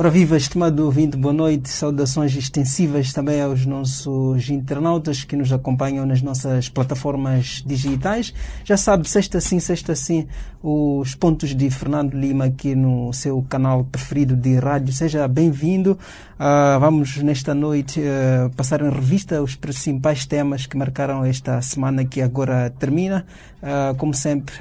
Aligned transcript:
Ora 0.00 0.10
viva, 0.10 0.36
estimado 0.36 0.84
ouvinte, 0.84 1.16
boa 1.16 1.34
noite. 1.34 1.68
Saudações 1.68 2.32
extensivas 2.36 3.12
também 3.12 3.42
aos 3.42 3.66
nossos 3.66 4.48
internautas 4.48 5.24
que 5.24 5.34
nos 5.34 5.52
acompanham 5.52 6.06
nas 6.06 6.22
nossas 6.22 6.68
plataformas 6.68 7.64
digitais. 7.66 8.32
Já 8.62 8.76
sabe, 8.76 9.08
sexta 9.08 9.40
sim, 9.40 9.58
sexta 9.58 9.96
sim, 9.96 10.28
os 10.62 11.16
pontos 11.16 11.52
de 11.52 11.68
Fernando 11.68 12.14
Lima 12.14 12.44
aqui 12.44 12.76
no 12.76 13.12
seu 13.12 13.44
canal 13.48 13.82
preferido 13.82 14.36
de 14.36 14.56
rádio. 14.60 14.92
Seja 14.92 15.26
bem-vindo. 15.26 15.98
Uh, 16.38 16.78
vamos 16.78 17.16
nesta 17.16 17.52
noite 17.52 17.98
uh, 18.00 18.50
passar 18.54 18.80
em 18.80 18.90
revista 18.90 19.42
os 19.42 19.56
principais 19.56 20.24
temas 20.24 20.64
que 20.64 20.76
marcaram 20.76 21.24
esta 21.24 21.60
semana 21.60 22.04
que 22.04 22.22
agora 22.22 22.70
termina. 22.78 23.26
Uh, 23.60 23.96
como 23.96 24.14
sempre, 24.14 24.54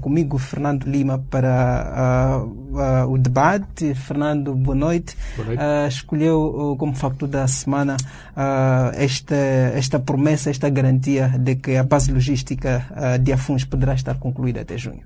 comigo, 0.00 0.38
Fernando 0.38 0.84
Lima, 0.84 1.18
para 1.28 2.44
o 3.08 3.18
debate. 3.18 3.92
Fernando, 3.96 4.54
boa 4.54 4.76
noite. 4.76 4.83
Boa 4.84 5.46
noite. 5.46 5.88
escolheu 5.88 6.76
como 6.78 6.94
facto 6.94 7.26
da 7.26 7.46
semana 7.46 7.96
esta, 8.94 9.34
esta 9.34 9.98
promessa, 9.98 10.50
esta 10.50 10.68
garantia 10.68 11.28
de 11.38 11.56
que 11.56 11.76
a 11.76 11.82
base 11.82 12.12
logística 12.12 13.18
de 13.20 13.32
Afuns 13.32 13.64
poderá 13.64 13.94
estar 13.94 14.18
concluída 14.18 14.60
até 14.60 14.76
junho. 14.76 15.02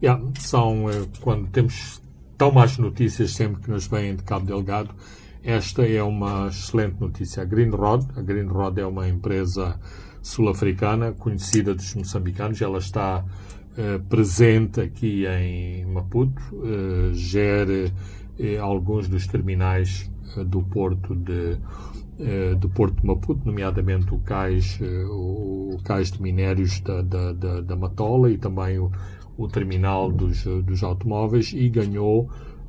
Yeah, 0.00 0.22
são, 0.38 0.88
eh, 0.88 1.06
quando 1.20 1.48
temos 1.48 2.00
tão 2.36 2.52
más 2.52 2.78
notícias 2.78 3.32
sempre 3.32 3.60
que 3.62 3.68
nos 3.68 3.88
vêm 3.88 4.14
de 4.14 4.22
Cabo 4.22 4.46
Delgado, 4.46 4.94
esta 5.42 5.84
é 5.84 6.00
uma 6.00 6.46
excelente 6.48 7.00
notícia. 7.00 7.42
A 7.42 7.44
Green 7.44 7.70
Rod, 7.70 8.04
a 8.16 8.22
Green 8.22 8.46
Rod 8.46 8.78
é 8.78 8.86
uma 8.86 9.08
empresa 9.08 9.78
sul-africana 10.22 11.12
conhecida 11.12 11.74
dos 11.74 11.94
moçambicanos. 11.96 12.62
Ela 12.62 12.78
está 12.78 13.24
uh, 13.24 14.00
presente 14.08 14.80
aqui 14.80 15.26
em 15.26 15.84
Maputo, 15.86 16.40
uh, 16.52 17.12
gera 17.14 17.92
uh, 18.38 18.62
alguns 18.62 19.08
dos 19.08 19.26
terminais 19.26 20.10
do 20.46 20.62
porto 20.62 21.14
de 21.14 21.58
do 22.58 22.68
Porto 22.68 23.00
de 23.00 23.06
Maputo, 23.06 23.46
nomeadamente 23.46 24.12
o 24.12 24.18
cais, 24.18 24.76
o 25.08 25.78
cais 25.84 26.10
de 26.10 26.20
minérios 26.20 26.80
da, 26.80 27.00
da, 27.00 27.32
da, 27.32 27.60
da 27.60 27.76
Matola 27.76 28.28
e 28.28 28.36
também 28.36 28.76
o, 28.76 28.90
o 29.36 29.46
terminal 29.46 30.10
dos, 30.10 30.42
dos 30.42 30.82
automóveis 30.82 31.52
e 31.54 31.68
ganhou 31.68 32.28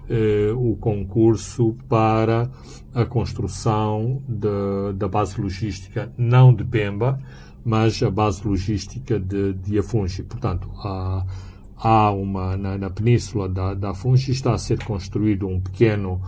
eh, 0.09 0.51
o 0.55 0.75
concurso 0.75 1.77
para 1.87 2.49
a 2.95 3.05
construção 3.05 4.23
de, 4.27 4.93
da 4.95 5.07
base 5.07 5.39
logística, 5.39 6.11
não 6.17 6.51
de 6.51 6.63
Pemba, 6.63 7.19
mas 7.63 8.01
a 8.01 8.09
base 8.09 8.47
logística 8.47 9.19
de, 9.19 9.53
de 9.53 9.77
Afungi. 9.77 10.23
Portanto, 10.23 10.67
há, 10.83 11.23
há 11.79 12.11
uma, 12.11 12.57
na, 12.57 12.77
na 12.77 12.89
península 12.89 13.47
da, 13.47 13.73
da 13.73 13.91
Afungi 13.91 14.31
está 14.31 14.53
a 14.53 14.57
ser 14.57 14.83
construído 14.83 15.47
um 15.47 15.59
pequeno 15.59 16.21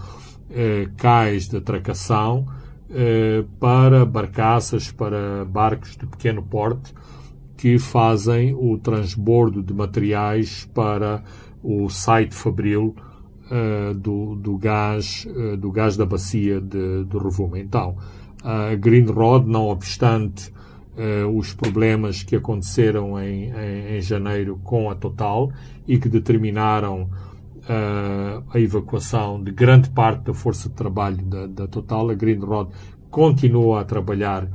eh, 0.50 0.88
cais 0.98 1.50
de 1.50 1.58
atracação 1.58 2.46
eh, 2.90 3.44
para 3.60 4.06
barcaças, 4.06 4.92
para 4.92 5.46
barcos 5.46 5.98
de 5.98 6.08
pequeno 6.08 6.42
porte, 6.42 6.94
que 7.58 7.78
fazem 7.78 8.56
o 8.56 8.78
transbordo 8.78 9.62
de 9.62 9.74
materiais 9.74 10.68
para 10.74 11.24
o 11.64 11.90
site 11.90 12.34
fabril 12.34 12.96
uh, 13.52 13.94
do, 13.94 14.36
do, 14.36 14.58
gás, 14.58 15.28
uh, 15.30 15.56
do 15.56 15.72
gás 15.72 15.96
da 15.96 16.04
bacia 16.04 16.60
de, 16.60 17.06
de. 17.06 17.18
Então, 17.60 17.98
a 18.44 18.74
Green 18.74 19.06
Rod, 19.06 19.46
não 19.46 19.68
obstante 19.68 20.52
uh, 21.02 21.38
os 21.38 21.54
problemas 21.54 22.24
que 22.24 22.36
aconteceram 22.36 23.20
em, 23.20 23.52
em, 23.52 23.98
em, 23.98 24.02
janeiro 24.02 24.60
com 24.64 24.90
a 24.90 24.96
Total 24.96 25.52
e 25.88 25.98
que 25.98 26.08
determinaram 26.08 27.10
a 28.54 28.60
evacuação 28.60 29.42
de 29.42 29.52
grande 29.52 29.92
parte 29.92 30.24
da 30.24 30.34
força 30.34 30.68
de 30.68 30.74
trabalho 30.74 31.24
da, 31.24 31.46
da 31.46 31.68
Total, 31.68 32.10
a 32.10 32.14
Green 32.16 32.40
Rod 32.40 32.70
continua 33.12 33.82
a 33.82 33.84
trabalhar 33.84 34.50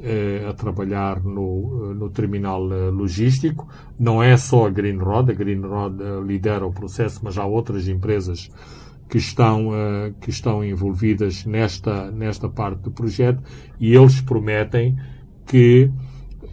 eh, 0.00 0.46
a 0.48 0.52
trabalhar 0.52 1.24
no, 1.24 1.92
no 1.92 2.08
terminal 2.08 2.62
logístico. 2.62 3.66
Não 3.98 4.22
é 4.22 4.36
só 4.36 4.68
a 4.68 4.70
Green 4.70 4.96
Rod, 4.96 5.28
a 5.28 5.32
Green 5.32 5.60
eh, 5.60 6.24
lidera 6.24 6.64
o 6.64 6.72
processo, 6.72 7.18
mas 7.24 7.36
há 7.36 7.44
outras 7.44 7.88
empresas 7.88 8.48
que 9.08 9.18
estão, 9.18 9.70
que 10.20 10.28
estão 10.28 10.62
envolvidas 10.62 11.46
nesta, 11.46 12.10
nesta 12.10 12.46
parte 12.46 12.82
do 12.82 12.90
projeto 12.90 13.42
e 13.80 13.94
eles 13.94 14.20
prometem 14.20 14.98
que 15.48 15.90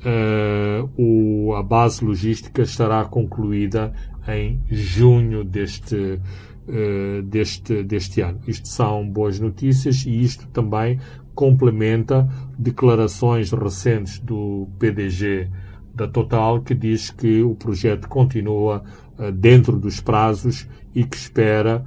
uh, 0.06 0.90
o, 0.98 1.54
a 1.54 1.62
base 1.62 2.04
logística 2.04 2.62
estará 2.62 3.04
concluída 3.06 3.94
em 4.28 4.62
junho 4.72 5.44
deste, 5.44 5.96
uh, 5.96 7.22
deste, 7.24 7.84
deste 7.84 8.22
ano. 8.22 8.40
Isto 8.48 8.68
são 8.68 9.08
boas 9.08 9.40
notícias 9.40 10.06
e 10.06 10.24
isto 10.24 10.48
também 10.48 11.00
complementa 11.36 12.28
declarações 12.58 13.52
recentes 13.52 14.20
do 14.20 14.68
PDG 14.80 15.50
da 15.94 16.08
Total, 16.08 16.62
que 16.62 16.74
diz 16.74 17.10
que 17.10 17.44
o 17.44 17.54
projeto 17.56 18.08
continua 18.08 18.84
uh, 19.20 19.32
dentro 19.32 19.78
dos 19.78 20.00
prazos 20.00 20.68
e 20.96 21.04
que 21.04 21.18
espera 21.18 21.86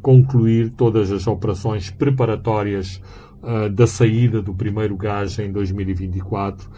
concluir 0.00 0.70
todas 0.70 1.10
as 1.10 1.26
operações 1.26 1.90
preparatórias 1.90 3.02
uh, 3.46 3.70
da 3.70 3.86
saída 3.86 4.42
do 4.42 4.52
primeiro 4.52 4.96
gás 4.96 5.38
em 5.38 5.50
2024 5.50 6.68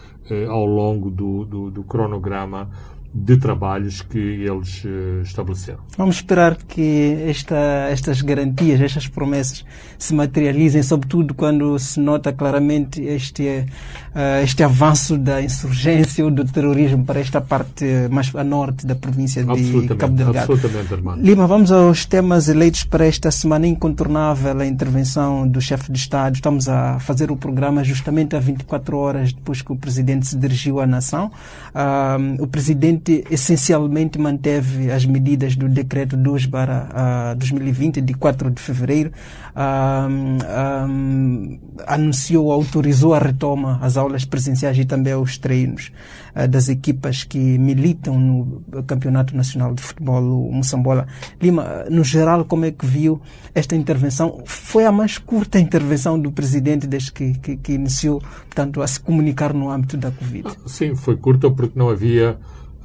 ao 0.47 0.63
longo 0.63 1.09
do, 1.09 1.43
do, 1.43 1.71
do 1.71 1.83
cronograma 1.83 2.69
de 3.13 3.37
trabalhos 3.37 4.01
que 4.01 4.17
eles 4.17 4.83
uh, 4.83 5.21
estabeleceram. 5.23 5.79
Vamos 5.97 6.17
esperar 6.17 6.55
que 6.55 7.25
esta, 7.27 7.87
estas 7.89 8.21
garantias, 8.21 8.79
estas 8.79 9.07
promessas 9.07 9.65
se 9.97 10.13
materializem, 10.13 10.83
sobretudo 10.83 11.33
quando 11.33 11.77
se 11.79 11.99
nota 11.99 12.31
claramente 12.31 13.01
este, 13.01 13.65
uh, 14.13 14.43
este 14.43 14.63
avanço 14.63 15.17
da 15.17 15.41
insurgência 15.41 16.23
ou 16.23 16.29
do 16.29 16.45
terrorismo 16.45 17.03
para 17.03 17.19
esta 17.19 17.41
parte 17.41 17.85
mais 18.11 18.33
a 18.35 18.43
norte 18.43 18.85
da 18.85 18.95
província 18.95 19.43
de 19.43 19.95
Cabo 19.95 20.13
Delgado. 20.13 20.51
Absolutamente, 20.51 20.93
Armando. 20.93 21.21
Lima, 21.23 21.47
vamos 21.47 21.71
aos 21.71 22.05
temas 22.05 22.47
eleitos 22.47 22.83
para 22.83 23.05
esta 23.05 23.31
semana 23.31 23.65
incontornável, 23.65 24.59
a 24.59 24.65
intervenção 24.65 25.47
do 25.47 25.59
chefe 25.59 25.91
de 25.91 25.97
Estado. 25.97 26.35
Estamos 26.35 26.69
a 26.69 26.99
fazer 26.99 27.31
o 27.31 27.35
programa 27.35 27.83
justamente 27.83 28.35
há 28.35 28.39
24 28.39 28.97
horas 28.97 29.33
depois 29.33 29.61
que 29.63 29.71
o 29.71 29.75
presidente 29.75 30.27
se 30.27 30.37
dirigiu 30.37 30.79
à 30.79 30.85
nação. 30.85 31.31
Uh, 31.73 32.43
o 32.43 32.47
presidente 32.47 32.98
presidente 32.99 33.25
essencialmente 33.31 34.19
manteve 34.19 34.91
as 34.91 35.05
medidas 35.05 35.55
do 35.55 35.67
decreto 35.67 36.15
2 36.17 36.47
para 36.47 37.33
uh, 37.33 37.37
2020 37.37 38.01
de 38.01 38.13
4 38.13 38.51
de 38.51 38.61
fevereiro, 38.61 39.11
um, 39.55 41.59
anunciou, 41.87 42.51
autorizou 42.51 43.13
a 43.13 43.19
retoma 43.19 43.79
às 43.81 43.97
aulas 43.97 44.25
presenciais 44.25 44.77
e 44.77 44.85
também 44.85 45.13
aos 45.13 45.37
treinos 45.37 45.91
uh, 46.35 46.47
das 46.47 46.69
equipas 46.69 47.23
que 47.23 47.37
militam 47.37 48.19
no 48.19 48.83
Campeonato 48.83 49.35
Nacional 49.35 49.73
de 49.73 49.81
Futebol, 49.81 50.51
Moçambola. 50.51 51.07
Lima, 51.41 51.85
no 51.89 52.03
geral, 52.03 52.45
como 52.45 52.65
é 52.65 52.71
que 52.71 52.85
viu 52.85 53.21
esta 53.55 53.75
intervenção? 53.75 54.41
Foi 54.45 54.85
a 54.85 54.91
mais 54.91 55.17
curta 55.17 55.59
intervenção 55.59 56.19
do 56.19 56.31
presidente 56.31 56.85
desde 56.85 57.11
que, 57.11 57.33
que, 57.39 57.57
que 57.57 57.73
iniciou, 57.73 58.19
portanto, 58.19 58.81
a 58.81 58.87
se 58.87 58.99
comunicar 58.99 59.53
no 59.53 59.69
âmbito 59.69 59.97
da 59.97 60.11
Covid. 60.11 60.49
Sim, 60.65 60.95
foi 60.95 61.15
curta 61.15 61.49
porque 61.49 61.77
não 61.77 61.89
havia 61.89 62.37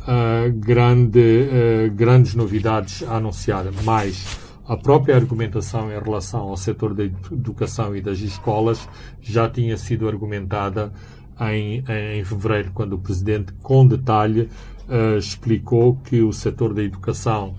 uh, 0.04 0.53
grande, 0.53 1.19
uh, 1.19 1.91
grandes 1.94 2.34
novidades 2.34 3.03
a 3.03 3.16
anunciar, 3.16 3.65
mas 3.82 4.38
a 4.66 4.76
própria 4.76 5.16
argumentação 5.16 5.91
em 5.92 5.98
relação 5.98 6.41
ao 6.41 6.56
setor 6.56 6.94
da 6.94 7.04
educação 7.04 7.94
e 7.94 8.00
das 8.00 8.19
escolas 8.20 8.88
já 9.20 9.48
tinha 9.48 9.76
sido 9.76 10.09
argumentada 10.09 10.92
em, 11.41 11.84
em 12.16 12.25
fevereiro, 12.25 12.70
quando 12.72 12.94
o 12.94 12.98
Presidente, 12.98 13.53
com 13.62 13.86
detalhe, 13.86 14.48
uh, 14.89 15.18
explicou 15.18 15.97
que 15.97 16.22
o 16.22 16.33
setor 16.33 16.72
da 16.72 16.83
educação 16.83 17.56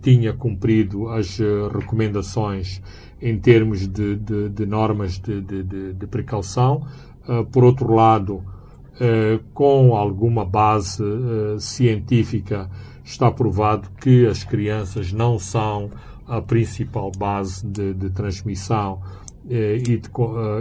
tinha 0.00 0.32
cumprido 0.32 1.08
as 1.08 1.40
recomendações 1.74 2.80
em 3.20 3.36
termos 3.36 3.88
de, 3.88 4.14
de, 4.14 4.48
de 4.48 4.64
normas 4.64 5.18
de, 5.18 5.40
de 5.40 6.06
precaução. 6.06 6.86
por 7.50 7.64
outro 7.64 7.92
lado, 7.92 8.44
eh, 8.44 8.51
com 9.54 9.96
alguma 9.96 10.44
base 10.44 11.02
eh, 11.02 11.58
científica, 11.58 12.68
está 13.04 13.30
provado 13.30 13.88
que 14.00 14.26
as 14.26 14.44
crianças 14.44 15.12
não 15.12 15.38
são 15.38 15.90
a 16.26 16.40
principal 16.40 17.10
base 17.16 17.66
de, 17.66 17.94
de 17.94 18.10
transmissão 18.10 19.00
eh, 19.48 19.76
e, 19.76 19.98
de, 19.98 20.10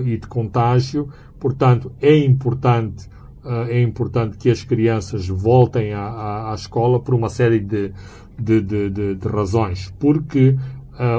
e, 0.05 0.17
de, 0.17 0.27
contágio. 0.27 1.09
Portanto, 1.39 1.91
é 2.01 2.15
importante, 2.17 3.09
é 3.67 3.81
importante 3.81 4.37
que 4.37 4.49
as 4.49 4.63
crianças 4.63 5.27
voltem 5.27 5.93
à, 5.93 6.03
à, 6.03 6.51
à 6.51 6.55
escola 6.55 6.99
por 6.99 7.15
uma 7.15 7.29
série 7.29 7.59
de, 7.59 7.91
de 8.37 9.27
razões. 9.27 9.91
Porque 9.99 10.55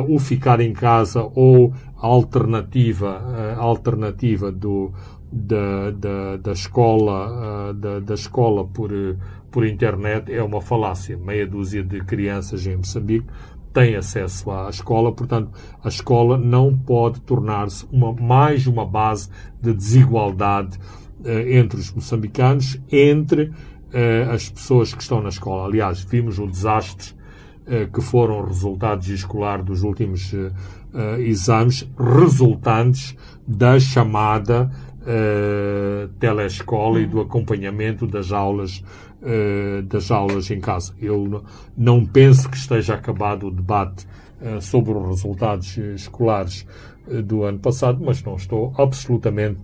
o 0.09 0.21
ficar 0.21 0.61
em 0.61 0.73
casa 0.73 1.29
ou 1.35 1.75
a 1.97 2.07
alternativa, 2.07 3.19
a 3.57 3.61
alternativa 3.61 4.53
do, 4.53 4.93
da, 5.33 5.91
da, 5.91 6.37
da 6.37 6.53
escola, 6.53 7.71
uh, 7.71 7.75
da, 7.75 8.01
da, 8.01 8.15
escola 8.15 8.67
por, 8.67 8.91
por 9.51 9.67
internet 9.67 10.31
é 10.31 10.43
uma 10.43 10.61
falácia. 10.61 11.17
Meia 11.17 11.47
dúzia 11.47 11.83
de 11.83 12.01
crianças 12.05 12.67
em 12.67 12.77
Moçambique 12.77 13.27
têm 13.73 13.97
acesso 13.97 14.51
à 14.51 14.69
escola, 14.69 15.11
portanto, 15.11 15.51
a 15.83 15.89
escola 15.89 16.37
não 16.37 16.77
pode 16.77 17.23
tornar-se 17.23 17.87
uma, 17.91 18.13
mais 18.13 18.67
uma 18.67 18.85
base 18.85 19.31
de 19.61 19.73
desigualdade 19.73 20.79
uh, 21.21 21.49
entre 21.49 21.81
os 21.81 21.91
moçambicanos, 21.91 22.79
entre 22.91 23.45
uh, 23.45 24.31
as 24.31 24.51
pessoas 24.51 24.93
que 24.93 25.01
estão 25.01 25.23
na 25.23 25.31
escola. 25.31 25.65
Aliás, 25.65 26.03
vimos 26.03 26.39
o 26.39 26.47
desastre 26.47 27.23
que 27.95 28.01
foram 28.01 28.45
resultados 28.45 29.09
escolares 29.09 29.65
dos 29.65 29.85
últimos 29.85 30.35
exames, 31.21 31.89
resultantes 31.97 33.17
da 33.47 33.79
chamada 33.79 34.69
uh, 35.03 36.09
telescola 36.19 37.01
e 37.01 37.07
do 37.07 37.21
acompanhamento 37.21 38.07
das 38.07 38.33
aulas 38.33 38.83
uh, 39.23 39.83
das 39.83 40.11
aulas 40.11 40.51
em 40.51 40.61
casa. 40.61 40.95
Eu 41.01 41.45
não 41.77 42.05
penso 42.05 42.49
que 42.49 42.57
esteja 42.57 42.95
acabado 42.95 43.49
o 43.49 43.51
debate 43.51 44.07
uh, 44.41 44.61
sobre 44.61 44.93
os 44.93 45.07
resultados 45.07 45.77
escolares 45.77 46.67
do 47.25 47.43
ano 47.43 47.59
passado, 47.59 48.01
mas 48.05 48.23
não 48.23 48.37
estou 48.37 48.73
absolutamente 48.79 49.59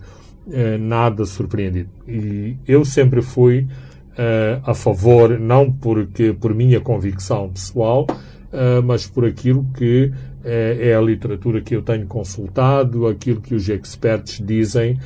nada 0.81 1.25
surpreendido. 1.25 1.89
E 2.09 2.57
eu 2.67 2.85
sempre 2.85 3.23
fui 3.23 3.69
a 4.65 4.75
favor, 4.75 5.39
não 5.39 5.71
porque 5.71 6.33
por 6.33 6.53
minha 6.53 6.81
convicção 6.81 7.49
pessoal, 7.51 8.09
mas 8.85 9.07
por 9.07 9.25
aquilo 9.25 9.65
que 9.77 10.11
é 10.45 10.97
a 10.97 11.01
literatura 11.01 11.61
que 11.61 11.77
eu 11.77 11.83
tenho 11.83 12.09
consultado, 12.09 13.07
aquilo 13.07 13.41
que 13.41 13.55
os 13.55 13.69
experts 13.69 14.43
dizem 14.45 14.99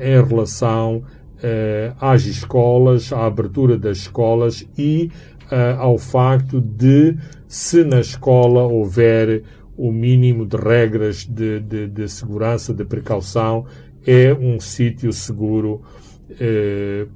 em 0.00 0.28
relação 0.28 1.02
uh, 1.36 1.96
às 2.00 2.24
escolas, 2.24 3.12
à 3.12 3.26
abertura 3.26 3.76
das 3.78 3.98
escolas 3.98 4.66
e 4.76 5.10
uh, 5.50 5.80
ao 5.80 5.98
facto 5.98 6.60
de, 6.60 7.16
se 7.46 7.84
na 7.84 8.00
escola 8.00 8.64
houver 8.64 9.42
o 9.76 9.92
mínimo 9.92 10.46
de 10.46 10.56
regras 10.56 11.26
de, 11.26 11.60
de, 11.60 11.88
de 11.88 12.08
segurança, 12.08 12.72
de 12.72 12.84
precaução, 12.84 13.66
é 14.06 14.32
um 14.32 14.58
sítio 14.58 15.12
seguro 15.12 15.82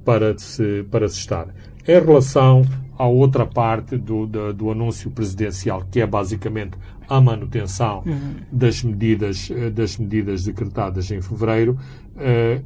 para, 0.05 0.37
se, 0.37 0.85
para 0.91 1.07
se 1.07 1.17
estar. 1.17 1.47
Em 1.87 1.99
relação 1.99 2.63
à 2.97 3.07
outra 3.07 3.47
parte 3.47 3.97
do, 3.97 4.27
do, 4.27 4.53
do, 4.53 4.69
anúncio 4.69 5.09
presidencial, 5.09 5.83
que 5.89 5.99
é 5.99 6.05
basicamente 6.05 6.77
a 7.09 7.19
manutenção 7.19 8.03
uhum. 8.05 8.35
das, 8.51 8.83
medidas, 8.83 9.49
das 9.73 9.97
medidas 9.97 10.43
decretadas 10.43 11.09
em 11.09 11.19
fevereiro, 11.19 11.77
eh, 12.17 12.61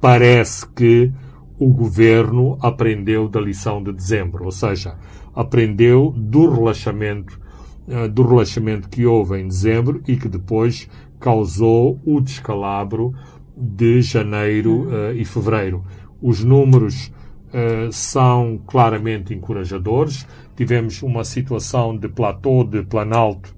parece 0.00 0.66
que 0.68 1.12
o 1.58 1.72
governo 1.72 2.58
aprendeu 2.60 3.28
da 3.28 3.40
lição 3.40 3.82
de 3.82 3.92
dezembro, 3.92 4.44
ou 4.44 4.50
seja, 4.50 4.96
aprendeu 5.34 6.12
do 6.16 6.50
relaxamento, 6.50 7.40
eh, 7.88 8.08
do 8.08 8.22
relaxamento 8.22 8.88
que 8.88 9.06
houve 9.06 9.40
em 9.40 9.46
dezembro 9.46 10.02
e 10.06 10.16
que 10.16 10.28
depois 10.28 10.88
causou 11.20 12.00
o 12.04 12.20
descalabro 12.20 13.14
de 13.56 14.02
janeiro 14.02 14.88
uh, 14.88 15.12
e 15.14 15.24
fevereiro. 15.24 15.84
Os 16.20 16.42
números 16.42 17.12
são 17.92 18.58
claramente 18.66 19.34
encorajadores. 19.34 20.26
Tivemos 20.56 21.02
uma 21.02 21.22
situação 21.22 21.96
de 21.96 22.08
platô, 22.08 22.64
de 22.64 22.82
planalto, 22.82 23.54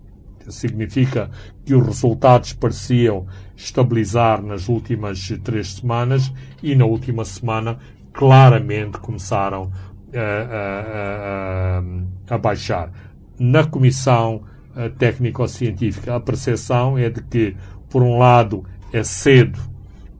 significa 0.48 1.30
que 1.64 1.74
os 1.74 1.86
resultados 1.86 2.52
pareciam 2.52 3.26
estabilizar 3.56 4.42
nas 4.42 4.68
últimas 4.68 5.32
três 5.42 5.74
semanas 5.74 6.32
e 6.62 6.74
na 6.74 6.84
última 6.84 7.24
semana 7.24 7.78
claramente 8.12 8.98
começaram 8.98 9.70
a, 10.14 11.78
a, 11.78 12.32
a, 12.32 12.34
a 12.34 12.38
baixar. 12.38 12.90
Na 13.38 13.64
Comissão 13.64 14.42
eh, 14.76 14.88
Técnico-Científica, 14.88 16.14
a 16.14 16.20
percepção 16.20 16.96
é 16.96 17.10
de 17.10 17.22
que, 17.22 17.56
por 17.90 18.02
um 18.02 18.18
lado, 18.18 18.64
é 18.92 19.02
cedo 19.02 19.58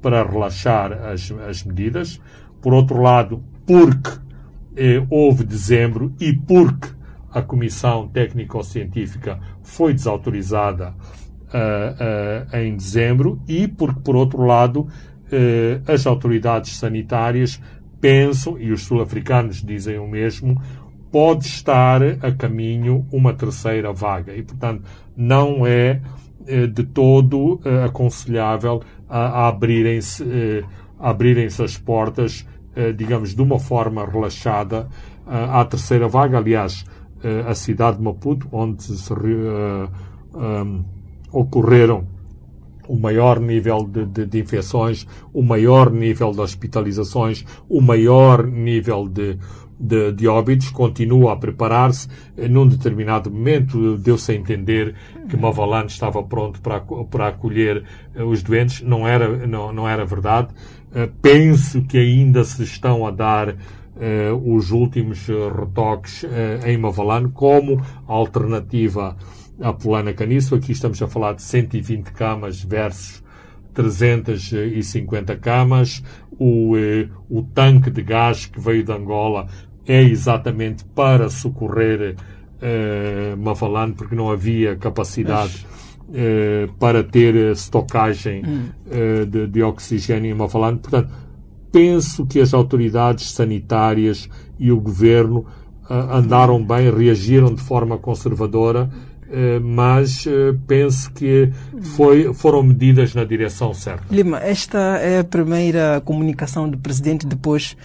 para 0.03 0.23
relaxar 0.23 0.93
as, 0.93 1.31
as 1.49 1.63
medidas, 1.63 2.21
por 2.61 2.75
outro 2.75 3.01
lado, 3.01 3.43
porque 3.65 4.11
eh, 4.77 5.05
houve 5.09 5.45
dezembro 5.45 6.13
e 6.21 6.33
porque 6.33 6.89
a 7.35 7.43
Comissão 7.43 8.07
Técnico-Científica 8.07 9.41
foi 9.61 9.93
desautorizada 9.93 10.95
uh, 11.55 12.55
uh, 12.55 12.57
em 12.57 12.77
dezembro 12.77 13.43
e 13.49 13.67
porque, 13.67 14.01
por 14.01 14.15
outro 14.15 14.47
lado, 14.47 14.83
uh, 14.83 15.93
as 15.93 16.07
autoridades 16.07 16.77
sanitárias 16.77 17.61
pensam, 18.01 18.57
e 18.57 18.71
os 18.71 18.83
sul-africanos 18.85 19.65
dizem 19.65 19.99
o 19.99 20.07
mesmo, 20.07 20.63
pode 21.11 21.47
estar 21.47 22.01
a 22.03 22.31
caminho 22.33 23.05
uma 23.11 23.35
terceira 23.35 23.93
vaga. 23.93 24.33
E, 24.37 24.43
portanto, 24.43 24.85
não 25.17 25.67
é 25.67 26.01
de 26.75 26.83
todo 26.83 27.59
aconselhável 27.87 28.83
a, 29.09 29.47
a 29.47 29.49
abrirem-se 29.49 30.23
abrirem 30.99 31.47
as 31.47 31.79
portas, 31.79 32.47
digamos, 32.97 33.35
de 33.35 33.41
uma 33.41 33.59
forma 33.59 34.05
relaxada 34.05 34.89
à 35.27 35.65
terceira 35.65 36.09
vaga. 36.09 36.37
Aliás, 36.37 36.85
a 37.47 37.55
cidade 37.55 37.97
de 37.97 38.03
Maputo, 38.03 38.49
onde 38.53 38.83
se 38.83 39.13
um, 39.13 40.85
ocorreram 41.33 42.07
o 42.89 42.97
maior 42.97 43.41
nível 43.41 43.85
de, 43.85 44.05
de, 44.05 44.27
de, 44.27 44.41
infecções, 44.41 45.07
o 45.33 45.43
maior 45.43 45.91
nível 45.91 46.33
de 46.33 46.41
hospitalizações, 46.41 47.45
o 47.69 47.81
maior 47.81 48.47
nível 48.47 49.09
de, 49.09 49.39
de, 49.79 50.13
de 50.13 50.29
óbitos, 50.29 50.71
continua 50.71 51.33
a 51.33 51.37
preparar-se. 51.37 52.09
Num 52.51 52.67
determinado 52.67 53.31
momento 53.31 53.97
deu-se 53.97 54.33
a 54.33 54.35
entender 54.35 54.95
que 55.29 55.37
Mavalane 55.37 55.89
estava 55.89 56.23
pronto 56.23 56.61
para, 56.61 56.81
para 56.81 57.29
acolher 57.29 57.85
eh, 58.15 58.23
os 58.23 58.43
doentes. 58.43 58.83
Não 58.83 59.09
era, 59.09 59.47
não, 59.47 59.73
não 59.73 59.89
era 59.89 60.05
verdade. 60.05 60.49
Eh, 60.95 61.09
penso 61.23 61.83
que 61.83 61.97
ainda 61.99 62.45
se 62.45 62.63
estão 62.63 63.07
a 63.07 63.11
dar 63.11 63.49
uh, 63.49 63.55
os 64.43 64.71
últimos 64.73 65.29
retoques 65.29 66.25
uh, 66.25 66.67
em 66.67 66.77
Mavalane 66.77 67.31
como 67.31 67.81
alternativa 68.07 69.17
à 69.61 69.73
Polana 69.73 70.13
Caniço. 70.13 70.55
Aqui 70.55 70.73
estamos 70.73 71.01
a 71.01 71.09
falar 71.09 71.35
de 71.35 71.43
120 71.43 72.11
camas 72.13 72.63
versus 72.63 73.23
350 73.73 75.37
camas. 75.37 76.03
O, 76.39 76.77
eh, 76.77 77.09
o 77.29 77.43
tanque 77.43 77.91
de 77.91 78.03
gás 78.03 78.47
que 78.47 78.61
veio 78.61 78.85
de 78.85 78.93
Angola 78.93 79.47
é 79.87 80.03
exatamente 80.03 80.85
para 80.85 81.29
socorrer 81.29 82.17
eh, 82.61 83.35
Mavalane, 83.37 83.93
porque 83.93 84.15
não 84.15 84.31
havia 84.31 84.77
capacidade 84.77 85.67
eh, 86.13 86.69
para 86.79 87.03
ter 87.03 87.35
estocagem 87.53 88.43
hum. 88.47 88.69
eh, 88.91 89.25
de, 89.25 89.47
de, 89.47 89.63
oxigênio 89.63 90.31
em 90.31 90.35
Mavalane. 90.35 90.79
Portanto, 90.79 91.11
penso 91.75 92.25
que 92.25 92.39
as 92.39 92.55
autoridades 92.55 93.33
sanitárias 93.33 94.29
e 94.61 94.71
o 94.71 94.81
governo 94.81 95.45
ah, 95.91 96.19
andaram 96.19 96.65
bem, 96.65 96.89
reagiram 96.89 97.53
de 97.53 97.61
forma 97.61 97.99
conservadora 97.99 98.89
eh, 99.37 99.59
mas 99.59 100.27
eh, 100.29 100.55
penso 100.65 101.11
que 101.11 101.51
foi, 101.97 102.33
foram 102.33 102.63
medidas 102.63 103.15
na 103.15 103.25
direção 103.25 103.75
certa. 103.75 104.05
Lima, 104.09 104.39
esta 104.39 104.79
é 104.99 105.19
a 105.19 105.25
primeira 105.25 106.01
comunicação 106.05 106.69
do 106.69 106.79
presidente 106.79 107.27
depois 107.27 107.77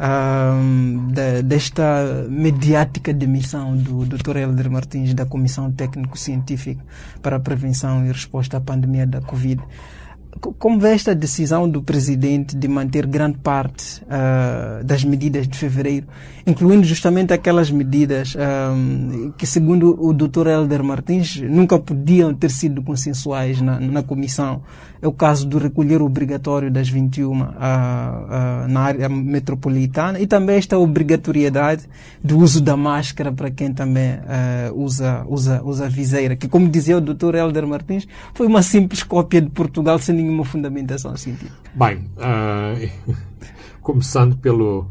uh, 0.00 1.42
desta 1.44 2.26
mediática 2.28 3.12
demissão 3.12 3.76
do 3.76 4.04
Dr. 4.04 4.36
Helder 4.38 4.68
Martins 4.68 5.14
da 5.14 5.24
Comissão 5.24 5.70
Técnico-Científica 5.70 6.82
para 7.22 7.36
a 7.36 7.40
Prevenção 7.40 8.04
e 8.04 8.08
Resposta 8.08 8.56
à 8.56 8.60
Pandemia 8.60 9.06
da 9.06 9.20
Covid. 9.20 9.62
Como 10.40 10.78
vê 10.78 10.94
esta 10.94 11.14
decisão 11.14 11.68
do 11.68 11.82
presidente 11.82 12.56
de 12.56 12.68
manter 12.68 13.06
grande 13.06 13.38
parte 13.38 14.02
uh, 14.02 14.84
das 14.84 15.04
medidas 15.04 15.48
de 15.48 15.56
fevereiro, 15.56 16.06
incluindo 16.46 16.84
justamente 16.84 17.32
aquelas 17.32 17.70
medidas 17.70 18.34
um, 18.36 19.32
que, 19.36 19.46
segundo 19.46 19.96
o 20.00 20.12
Dr. 20.12 20.46
Helder 20.46 20.84
Martins, 20.84 21.40
nunca 21.40 21.78
podiam 21.78 22.32
ter 22.32 22.50
sido 22.50 22.82
consensuais 22.82 23.60
na, 23.60 23.80
na 23.80 24.02
comissão? 24.02 24.62
É 25.02 25.08
o 25.08 25.12
caso 25.12 25.46
do 25.46 25.58
recolher 25.58 26.00
obrigatório 26.00 26.70
das 26.70 26.88
21 26.88 27.30
uh, 27.30 27.44
uh, 27.44 28.68
na 28.68 28.80
área 28.80 29.08
metropolitana 29.08 30.18
e 30.18 30.26
também 30.26 30.56
esta 30.56 30.78
obrigatoriedade 30.78 31.84
do 32.22 32.38
uso 32.38 32.62
da 32.62 32.76
máscara 32.76 33.30
para 33.30 33.50
quem 33.50 33.72
também 33.72 34.14
uh, 34.14 34.74
usa, 34.74 35.24
usa, 35.28 35.62
usa 35.62 35.88
viseira, 35.88 36.34
que, 36.36 36.48
como 36.48 36.68
dizia 36.68 36.96
o 36.96 37.00
Dr. 37.00 37.34
Helder 37.34 37.66
Martins, 37.66 38.06
foi 38.34 38.46
uma 38.46 38.62
simples 38.62 39.02
cópia 39.02 39.40
de 39.40 39.50
Portugal 39.50 39.98
sem 39.98 40.16
nenhuma 40.26 40.44
fundamentação 40.44 41.16
científica. 41.16 41.70
Bem, 41.74 42.10
uh, 42.16 43.14
começando 43.80 44.36
pelo, 44.36 44.90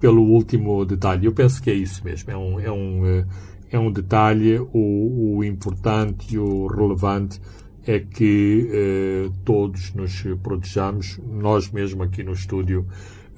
pelo 0.00 0.22
último 0.22 0.84
detalhe, 0.84 1.26
eu 1.26 1.32
penso 1.32 1.62
que 1.62 1.70
é 1.70 1.74
isso 1.74 2.04
mesmo. 2.04 2.30
É 2.30 2.36
um, 2.36 2.60
é 2.60 2.72
um, 2.72 3.24
é 3.70 3.78
um 3.78 3.90
detalhe, 3.90 4.58
o, 4.72 5.36
o 5.36 5.44
importante 5.44 6.34
e 6.34 6.38
o 6.38 6.66
relevante 6.66 7.40
é 7.86 8.00
que 8.00 8.68
eh, 8.72 9.30
todos 9.44 9.94
nos 9.94 10.22
protejamos. 10.42 11.20
Nós 11.24 11.70
mesmo 11.70 12.02
aqui 12.02 12.22
no 12.24 12.32
estúdio 12.32 12.84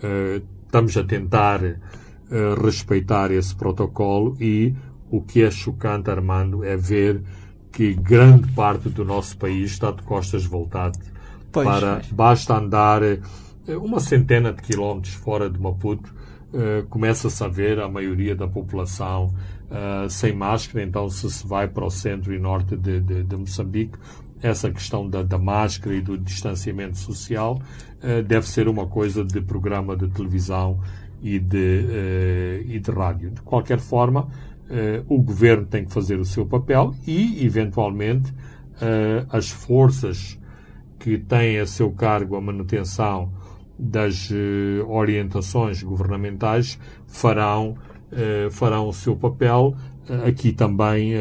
eh, 0.03 0.41
estamos 0.65 0.97
a 0.97 1.05
tentar 1.05 1.63
eh, 1.65 1.79
respeitar 2.63 3.31
esse 3.31 3.55
protocolo 3.55 4.37
e 4.41 4.75
o 5.11 5.21
que 5.21 5.43
é 5.43 5.51
chocante, 5.51 6.11
Armando, 6.11 6.65
é 6.65 6.77
ver 6.77 7.23
que 7.71 7.93
grande 7.93 8.51
parte 8.53 8.89
do 8.89 9.05
nosso 9.05 9.37
país 9.37 9.73
está 9.73 9.91
de 9.91 10.03
costas 10.03 10.45
voltadas 10.47 10.99
Pois, 11.65 11.81
para 11.81 11.95
pois. 11.97 12.13
basta 12.13 12.57
andar 12.57 13.03
eh, 13.03 13.21
uma 13.69 14.01
centena 14.01 14.53
de 14.53 14.63
quilómetros 14.63 15.15
fora 15.15 15.49
de 15.51 15.61
Maputo 15.61 16.15
eh, 16.51 16.83
começa-se 16.89 17.45
a 17.45 17.49
ver 17.49 17.79
a 17.79 17.91
maioria 17.91 18.35
da 18.35 18.49
população 18.49 19.35
eh, 19.71 20.07
sem 20.09 20.35
máscara 20.35 20.83
então 20.83 21.07
se 21.11 21.31
se 21.31 21.47
vai 21.47 21.69
para 21.69 21.85
o 21.85 21.91
centro 21.91 22.33
e 22.33 22.39
norte 22.39 22.75
de, 22.75 23.01
de, 23.01 23.23
de 23.23 23.37
Moçambique 23.37 23.99
essa 24.41 24.71
questão 24.71 25.07
da, 25.07 25.23
da 25.23 25.37
máscara 25.37 25.95
e 25.95 26.01
do 26.01 26.17
distanciamento 26.17 26.97
social 26.97 27.61
eh, 28.03 28.23
deve 28.23 28.49
ser 28.49 28.67
uma 28.67 28.87
coisa 28.87 29.23
de 29.23 29.43
programa 29.43 29.95
de 29.95 30.09
televisão 30.09 30.81
e 31.21 31.39
de, 31.39 32.65
e 32.67 32.79
de 32.79 32.91
rádio. 32.93 33.33
De 33.33 33.43
qualquer 33.43 33.81
forma, 33.81 34.29
o 35.09 35.21
governo 35.21 35.67
tem 35.67 35.85
que 35.85 35.93
fazer 35.93 36.21
o 36.21 36.25
seu 36.25 36.47
papel 36.47 36.95
e, 37.05 37.45
eventualmente, 37.45 38.33
as 39.29 39.51
forças 39.51 40.38
que 40.99 41.19
têm 41.19 41.59
a 41.61 41.67
seu 41.67 41.91
cargo 41.91 42.37
a 42.37 42.41
manutenção 42.41 43.33
das 43.79 44.29
eh, 44.33 44.83
orientações 44.87 45.83
governamentais 45.83 46.79
farão, 47.07 47.77
eh, 48.11 48.49
farão 48.51 48.89
o 48.89 48.93
seu 48.93 49.15
papel. 49.17 49.77
Eh, 50.09 50.29
Aqui 50.29 50.53
também 50.53 51.13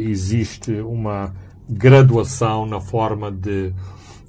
existe 0.00 0.72
uma 0.80 1.32
graduação 1.68 2.66
na 2.66 2.80
forma 2.80 3.30
de, 3.30 3.72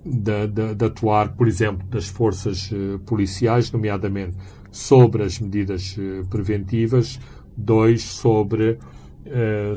de, 0.05 0.47
de- 0.47 0.75
de 0.75 0.85
atuar, 0.85 1.29
por 1.35 1.47
exemplo, 1.47 1.85
das 1.87 2.07
forças 2.07 2.69
policiais, 3.05 3.71
nomeadamente 3.71 4.37
sobre 4.71 5.23
as 5.23 5.39
medidas 5.39 5.95
preventivas, 6.29 7.19
dois 7.55 8.03
sobre, 8.03 8.77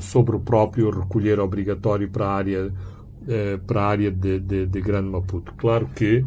sobre 0.00 0.36
o 0.36 0.40
próprio 0.40 0.90
recolher 0.90 1.40
obrigatório 1.40 2.08
para 2.10 2.26
a 2.26 2.34
área, 2.34 2.72
eh, 3.30 3.58
para 3.66 3.82
a 3.82 3.87
área 3.87 4.10
de, 4.10 4.40
de, 4.40 4.66
de 4.66 4.80
Grande 4.80 5.08
Maputo. 5.08 5.54
Claro 5.54 5.88
que, 5.94 6.25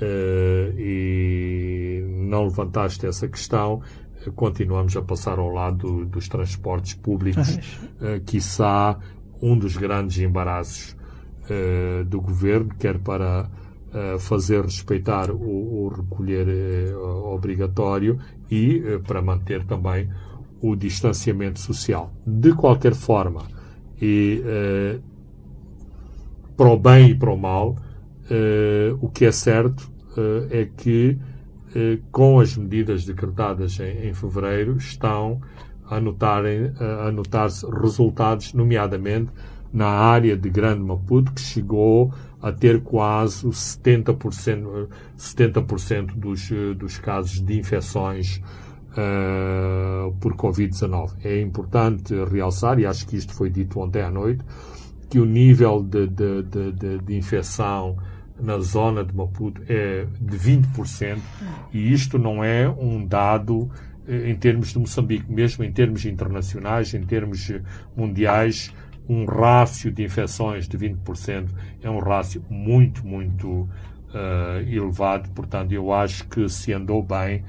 eh, 0.00 0.74
e 0.76 2.04
não 2.28 2.44
levantaste 2.44 3.06
essa 3.06 3.28
questão, 3.28 3.80
eh, 4.26 4.30
continuamos 4.34 4.96
a 4.96 5.02
passar 5.02 5.38
ao 5.38 5.48
lado 5.48 6.04
dos 6.06 6.28
transportes 6.28 6.94
públicos, 6.94 7.58
eh, 8.00 8.20
quiçá 8.26 8.98
um 9.40 9.56
dos 9.56 9.76
grandes 9.76 10.18
embaraços 10.18 10.96
eh, 11.48 12.04
do 12.04 12.20
governo, 12.20 12.74
quer 12.78 12.98
para 12.98 13.48
eh, 13.92 14.18
fazer 14.18 14.62
respeitar 14.62 15.30
o, 15.30 15.84
o 15.84 15.88
recolher 15.88 16.46
eh, 16.48 16.94
obrigatório 16.96 18.18
e 18.50 18.82
para 19.06 19.22
manter 19.22 19.64
também 19.64 20.08
o 20.60 20.76
distanciamento 20.76 21.58
social. 21.58 22.12
De 22.26 22.52
qualquer 22.52 22.94
forma, 22.94 23.42
e 24.02 24.42
para 26.60 26.68
o 26.68 26.78
bem 26.78 27.08
e 27.08 27.14
para 27.14 27.32
o 27.32 27.38
mal, 27.38 27.74
eh, 28.30 28.94
o 29.00 29.08
que 29.08 29.24
é 29.24 29.32
certo 29.32 29.90
eh, 30.14 30.60
é 30.60 30.64
que 30.66 31.16
eh, 31.74 31.98
com 32.12 32.38
as 32.38 32.54
medidas 32.54 33.06
decretadas 33.06 33.80
em, 33.80 34.10
em 34.10 34.12
fevereiro 34.12 34.76
estão 34.76 35.40
a 35.88 35.98
notar-se 35.98 37.66
resultados, 37.66 38.52
nomeadamente 38.52 39.32
na 39.72 39.86
área 39.86 40.36
de 40.36 40.50
Grande 40.50 40.82
Maputo, 40.82 41.32
que 41.32 41.40
chegou 41.40 42.12
a 42.42 42.52
ter 42.52 42.82
quase 42.82 43.46
o 43.46 43.50
70%, 43.50 44.86
70% 45.16 46.14
dos, 46.14 46.50
dos 46.76 46.98
casos 46.98 47.40
de 47.40 47.58
infecções 47.58 48.42
por 50.20 50.34
Covid-19. 50.34 51.12
É 51.24 51.40
importante 51.40 52.14
realçar, 52.30 52.78
e 52.78 52.86
acho 52.86 53.06
que 53.06 53.16
isto 53.16 53.32
foi 53.32 53.48
dito 53.50 53.80
ontem 53.80 54.02
à 54.02 54.10
noite, 54.10 54.44
que 55.10 55.18
o 55.18 55.26
nível 55.26 55.82
de, 55.82 56.06
de, 56.06 56.42
de, 56.44 56.98
de, 56.98 57.16
infecção 57.16 57.98
na 58.40 58.58
zona 58.60 59.04
de 59.04 59.14
Maputo 59.14 59.60
é 59.68 60.06
de 60.20 60.38
20%, 60.38 61.18
e 61.72 61.92
isto 61.92 62.16
não 62.16 62.42
é 62.42 62.68
um 62.68 63.04
dado 63.04 63.68
eh, 64.06 64.30
em 64.30 64.36
termos 64.36 64.72
de 64.72 64.78
Moçambique, 64.78 65.30
mesmo 65.30 65.64
em 65.64 65.72
termos 65.72 66.06
internacionais, 66.06 66.94
em 66.94 67.02
termos 67.02 67.52
mundiais, 67.96 68.72
um 69.08 69.24
rácio 69.24 69.90
de 69.90 70.04
infecções 70.04 70.68
de 70.68 70.78
20% 70.78 71.48
é 71.82 71.90
um 71.90 71.98
rácio 71.98 72.44
muito, 72.48 73.04
muito 73.04 73.68
eh, 74.14 74.64
elevado. 74.68 75.28
Portanto, 75.30 75.72
eu 75.72 75.92
acho 75.92 76.26
que 76.28 76.48
se 76.48 76.72
andou 76.72 77.02
bem 77.02 77.42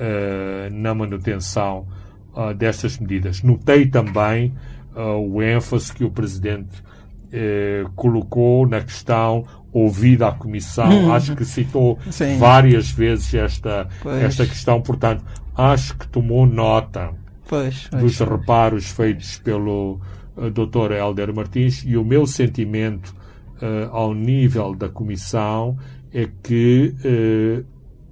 eh, 0.00 0.70
na 0.72 0.94
manutenção 0.94 1.86
ah, 2.34 2.54
destas 2.54 2.98
medidas. 2.98 3.42
Notei 3.42 3.86
também 3.86 4.54
o 4.94 5.40
ênfase 5.40 5.90
que 5.90 6.04
o 6.04 6.10
Presidente 6.10 6.82
eh, 7.32 7.84
colocou 7.96 8.66
na 8.68 8.80
questão 8.80 9.44
ouvida 9.72 10.28
à 10.28 10.32
Comissão. 10.32 11.12
Acho 11.14 11.34
que 11.34 11.44
citou 11.44 11.98
Sim. 12.10 12.36
várias 12.38 12.90
vezes 12.90 13.32
esta, 13.32 13.88
Pois. 14.02 14.22
esta 14.22 14.46
questão. 14.46 14.82
Portanto, 14.82 15.24
acho 15.56 15.96
que 15.96 16.06
tomou 16.08 16.44
nota 16.46 17.10
Pois, 17.48 17.88
dos 17.90 18.18
pois. 18.18 18.30
reparos 18.30 18.90
feitos 18.90 19.38
pelo 19.38 19.98
eh, 20.36 20.50
Dr. 20.50 20.92
Helder 20.92 21.34
Martins 21.34 21.82
e 21.86 21.96
o 21.96 22.04
meu 22.04 22.26
sentimento 22.26 23.14
eh, 23.60 23.88
ao 23.90 24.12
nível 24.14 24.74
da 24.74 24.88
Comissão 24.90 25.76
é 26.12 26.28
que 26.42 26.94
eh, 27.04 27.62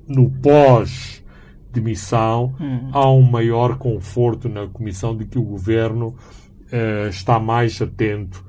no 0.08 0.30
pós-demissão 0.30 2.54
há 2.92 3.08
um 3.10 3.20
maior 3.22 3.76
conforto 3.76 4.48
na 4.48 4.66
Comissão 4.66 5.14
de 5.16 5.26
que 5.26 5.38
o 5.38 5.42
Governo 5.42 6.16
está 7.10 7.38
mais 7.40 7.82
atento 7.82 8.44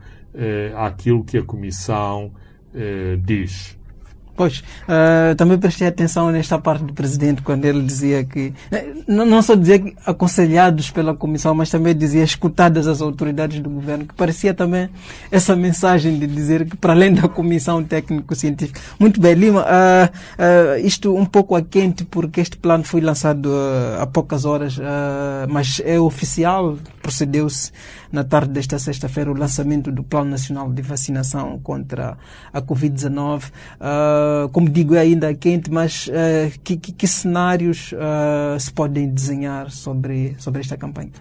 àquilo 0.75 1.23
que 1.23 1.37
a 1.37 1.43
Comissão 1.43 2.31
eh, 2.73 3.17
diz. 3.23 3.77
Pois, 4.35 4.63
ah, 4.87 5.35
também 5.35 5.57
prestei 5.57 5.87
atenção 5.87 6.31
nesta 6.31 6.57
parte 6.57 6.83
do 6.83 6.93
presidente 6.93 7.41
quando 7.41 7.65
ele 7.65 7.81
dizia 7.83 8.23
que, 8.23 8.53
não, 9.07 9.25
não 9.25 9.41
só 9.41 9.55
dizia 9.55 9.79
que 9.79 9.95
aconselhados 10.05 10.89
pela 10.89 11.13
comissão, 11.13 11.53
mas 11.53 11.69
também 11.69 11.95
dizia 11.95 12.23
escutadas 12.23 12.87
as 12.87 13.01
autoridades 13.01 13.59
do 13.59 13.69
governo, 13.69 14.05
que 14.05 14.13
parecia 14.13 14.53
também 14.53 14.89
essa 15.29 15.55
mensagem 15.55 16.17
de 16.17 16.27
dizer 16.27 16.65
que 16.65 16.77
para 16.77 16.93
além 16.93 17.13
da 17.13 17.27
comissão 17.27 17.83
técnico-científica. 17.83 18.79
Muito 18.99 19.19
bem, 19.19 19.33
Lima, 19.33 19.65
ah, 19.67 20.09
ah, 20.37 20.79
isto 20.79 21.15
um 21.15 21.25
pouco 21.25 21.55
a 21.55 21.61
quente 21.61 22.05
porque 22.05 22.41
este 22.41 22.57
plano 22.57 22.83
foi 22.83 23.01
lançado 23.01 23.51
há 23.99 24.07
poucas 24.07 24.45
horas, 24.45 24.79
mas 25.49 25.81
é 25.83 25.99
oficial, 25.99 26.77
procedeu-se 27.01 27.71
na 28.11 28.23
tarde 28.23 28.51
desta 28.51 28.77
sexta-feira 28.77 29.31
o 29.31 29.37
lançamento 29.37 29.91
do 29.91 30.03
Plano 30.03 30.31
Nacional 30.31 30.71
de 30.71 30.81
Vacinação 30.81 31.59
contra 31.59 32.17
a 32.53 32.61
Covid-19. 32.61 33.43
Ah, 34.21 34.49
como 34.51 34.69
digo, 34.69 34.95
é 34.95 34.99
ainda 34.99 35.33
quente, 35.33 35.71
mas 35.71 36.09
ah, 36.13 36.51
que, 36.63 36.77
que- 36.77 36.91
que 36.91 37.07
cenários 37.07 37.93
ah, 37.97 38.57
se 38.59 38.71
podem 38.71 39.09
desenhar 39.09 39.69
sobre, 39.71 40.35
sobre 40.37 40.61
esta 40.61 40.77
campanha? 40.77 41.11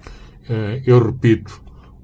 Eh, 0.49 0.83
eu 0.87 0.99
repito, 1.04 1.62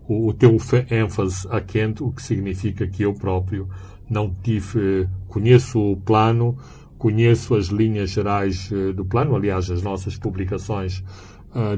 o, 0.08 0.28
o 0.28 0.32
teu 0.32 0.56
ênfase 0.90 1.46
a 1.50 1.60
quente, 1.60 2.02
o 2.02 2.10
que 2.12 2.22
significa 2.22 2.86
que 2.86 3.02
eu 3.02 3.12
próprio 3.14 3.68
não 4.08 4.32
tive, 4.42 5.08
conheço 5.28 5.78
o 5.80 5.96
plano, 5.96 6.56
conheço 6.98 7.54
as 7.54 7.66
linhas 7.66 8.10
gerais 8.10 8.70
eh, 8.72 8.92
do 8.92 9.04
plano, 9.04 9.34
aliás, 9.34 9.70
as 9.70 9.82
nossas 9.82 10.16
publicações 10.16 11.02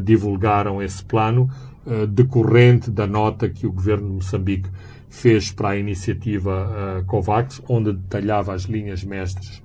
divulgaram 0.03 0.83
esse 0.83 1.05
plano, 1.05 1.49
decorrente 2.09 2.91
da 2.91 3.07
nota 3.07 3.49
que 3.49 3.65
o 3.65 3.71
governo 3.73 4.09
de 4.09 4.15
Moçambique 4.15 4.69
fez 5.09 5.51
para 5.53 5.71
a 5.71 5.77
iniciativa 5.77 6.99
ah, 7.01 7.03
COVAX, 7.07 7.63
onde 7.69 7.93
detalhava 7.93 8.55
as 8.55 8.63
linhas 8.63 9.03
mestras 9.05 9.63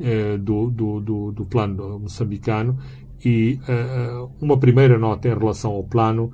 eh, 0.00 0.36
do, 0.38 0.70
do, 0.70 1.00
do, 1.00 1.32
do 1.32 1.44
plano 1.44 1.98
moçambicano 1.98 2.78
e 3.24 3.58
eh, 3.68 4.26
uma 4.40 4.56
primeira 4.58 4.96
nota 4.98 5.28
em 5.28 5.36
relação 5.36 5.72
ao 5.72 5.84
plano 5.84 6.32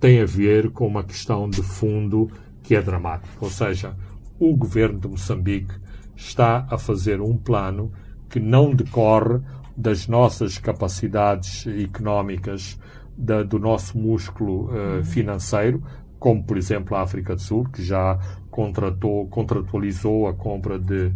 tem 0.00 0.20
a 0.20 0.26
ver 0.26 0.70
com 0.72 0.84
uma 0.84 1.04
questão 1.04 1.48
de 1.48 1.62
fundo 1.62 2.28
que 2.60 2.74
é 2.74 2.82
dramática. 2.82 3.32
Ou 3.40 3.48
seja, 3.48 3.94
o 4.36 4.56
governo 4.56 4.98
de 4.98 5.06
Moçambique 5.06 5.72
está 6.16 6.66
a 6.68 6.76
fazer 6.76 7.20
um 7.20 7.36
plano 7.36 7.92
que 8.28 8.40
não 8.40 8.74
decorre 8.74 9.38
das 9.76 10.08
nossas 10.08 10.58
capacidades 10.58 11.68
económicas, 11.68 12.80
da- 13.16 13.44
do 13.44 13.60
nosso 13.60 13.96
músculo 13.96 14.70
eh, 14.74 15.04
financeiro, 15.04 15.80
como 16.20 16.44
por 16.44 16.58
exemplo 16.58 16.94
a 16.94 17.02
África 17.02 17.34
do 17.34 17.40
Sul, 17.40 17.66
que 17.72 17.82
já 17.82 18.18
contratou, 18.50 19.26
contratualizou 19.28 20.28
a 20.28 20.34
compra 20.34 20.78
de, 20.78 21.10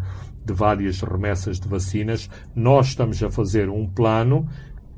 de 0.44 0.52
várias 0.52 1.00
remessas 1.02 1.60
de 1.60 1.68
vacinas. 1.68 2.28
Nós 2.56 2.88
estamos 2.88 3.22
a 3.22 3.30
fazer 3.30 3.68
um 3.68 3.86
plano, 3.86 4.48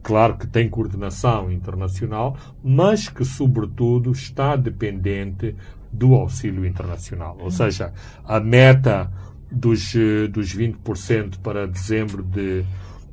claro 0.03 0.37
que 0.37 0.47
tem 0.47 0.71
coordenação 0.71 1.51
internacional, 1.51 2.37
mas 2.63 3.09
que 3.09 3.25
sobretudo 3.25 4.13
está 4.13 4.55
dependente 4.55 5.57
do 5.93 6.15
auxílio 6.15 6.65
internacional. 6.65 7.37
Ou 7.41 7.51
seja, 7.51 7.93
a 8.25 8.39
meta 8.39 9.11
dos, 9.51 9.93
dos 10.31 10.55
20% 10.55 11.39
para 11.43 11.67
dezembro 11.67 12.23
de, 12.23 12.65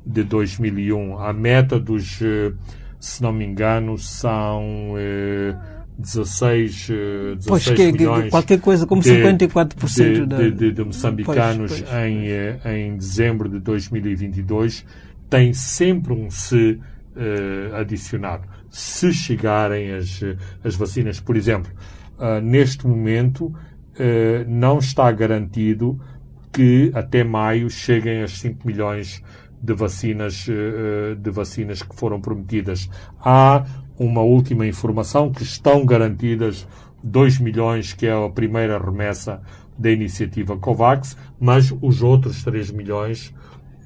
de 0.06 0.22
2001, 0.22 1.18
a 1.18 1.32
meta 1.32 1.80
dos, 1.80 2.20
se 3.00 3.22
não 3.22 3.32
me 3.32 3.44
engano, 3.44 3.98
são. 3.98 4.94
Eh, 4.96 5.73
16, 5.98 6.88
16 6.88 7.46
pois 7.46 7.70
que, 7.70 7.92
milhões 7.92 8.30
qualquer 8.30 8.60
coisa 8.60 8.86
como 8.86 9.00
de, 9.00 9.10
54% 9.10 10.26
de, 10.26 10.50
de, 10.50 10.72
de, 10.72 10.84
moçambicanos 10.84 11.70
pois, 11.70 11.82
pois. 11.82 12.04
Em, 12.04 12.26
eh, 12.28 12.60
em 12.64 12.96
dezembro 12.96 13.48
de 13.48 13.60
2022 13.60 14.84
tem 15.30 15.52
sempre 15.52 16.12
um 16.12 16.30
se 16.30 16.80
uh, 17.16 17.76
adicionado. 17.76 18.46
Se 18.70 19.12
chegarem 19.12 19.92
as, 19.92 20.20
as 20.62 20.74
vacinas, 20.74 21.20
por 21.20 21.36
exemplo, 21.36 21.72
uh, 22.18 22.40
neste 22.40 22.86
momento 22.86 23.46
uh, 23.46 23.54
não 24.46 24.78
está 24.78 25.10
garantido 25.10 26.00
que 26.52 26.90
até 26.94 27.24
maio 27.24 27.68
cheguem 27.68 28.22
as 28.22 28.38
5 28.38 28.66
milhões 28.66 29.22
de 29.60 29.74
vacinas, 29.74 30.46
de 31.18 31.30
vacinas 31.30 31.82
que 31.82 31.96
foram 31.96 32.20
prometidas. 32.20 32.88
Há 33.18 33.64
uma 33.98 34.22
última 34.22 34.66
informação 34.66 35.30
que 35.30 35.42
estão 35.42 35.84
garantidas 35.84 36.66
2 37.02 37.38
milhões, 37.38 37.92
que 37.92 38.06
é 38.06 38.12
a 38.12 38.28
primeira 38.28 38.78
remessa 38.78 39.40
da 39.76 39.90
iniciativa 39.90 40.56
COVAX, 40.56 41.16
mas 41.38 41.74
os 41.82 42.02
outros 42.02 42.42
3 42.42 42.70
milhões 42.70 43.34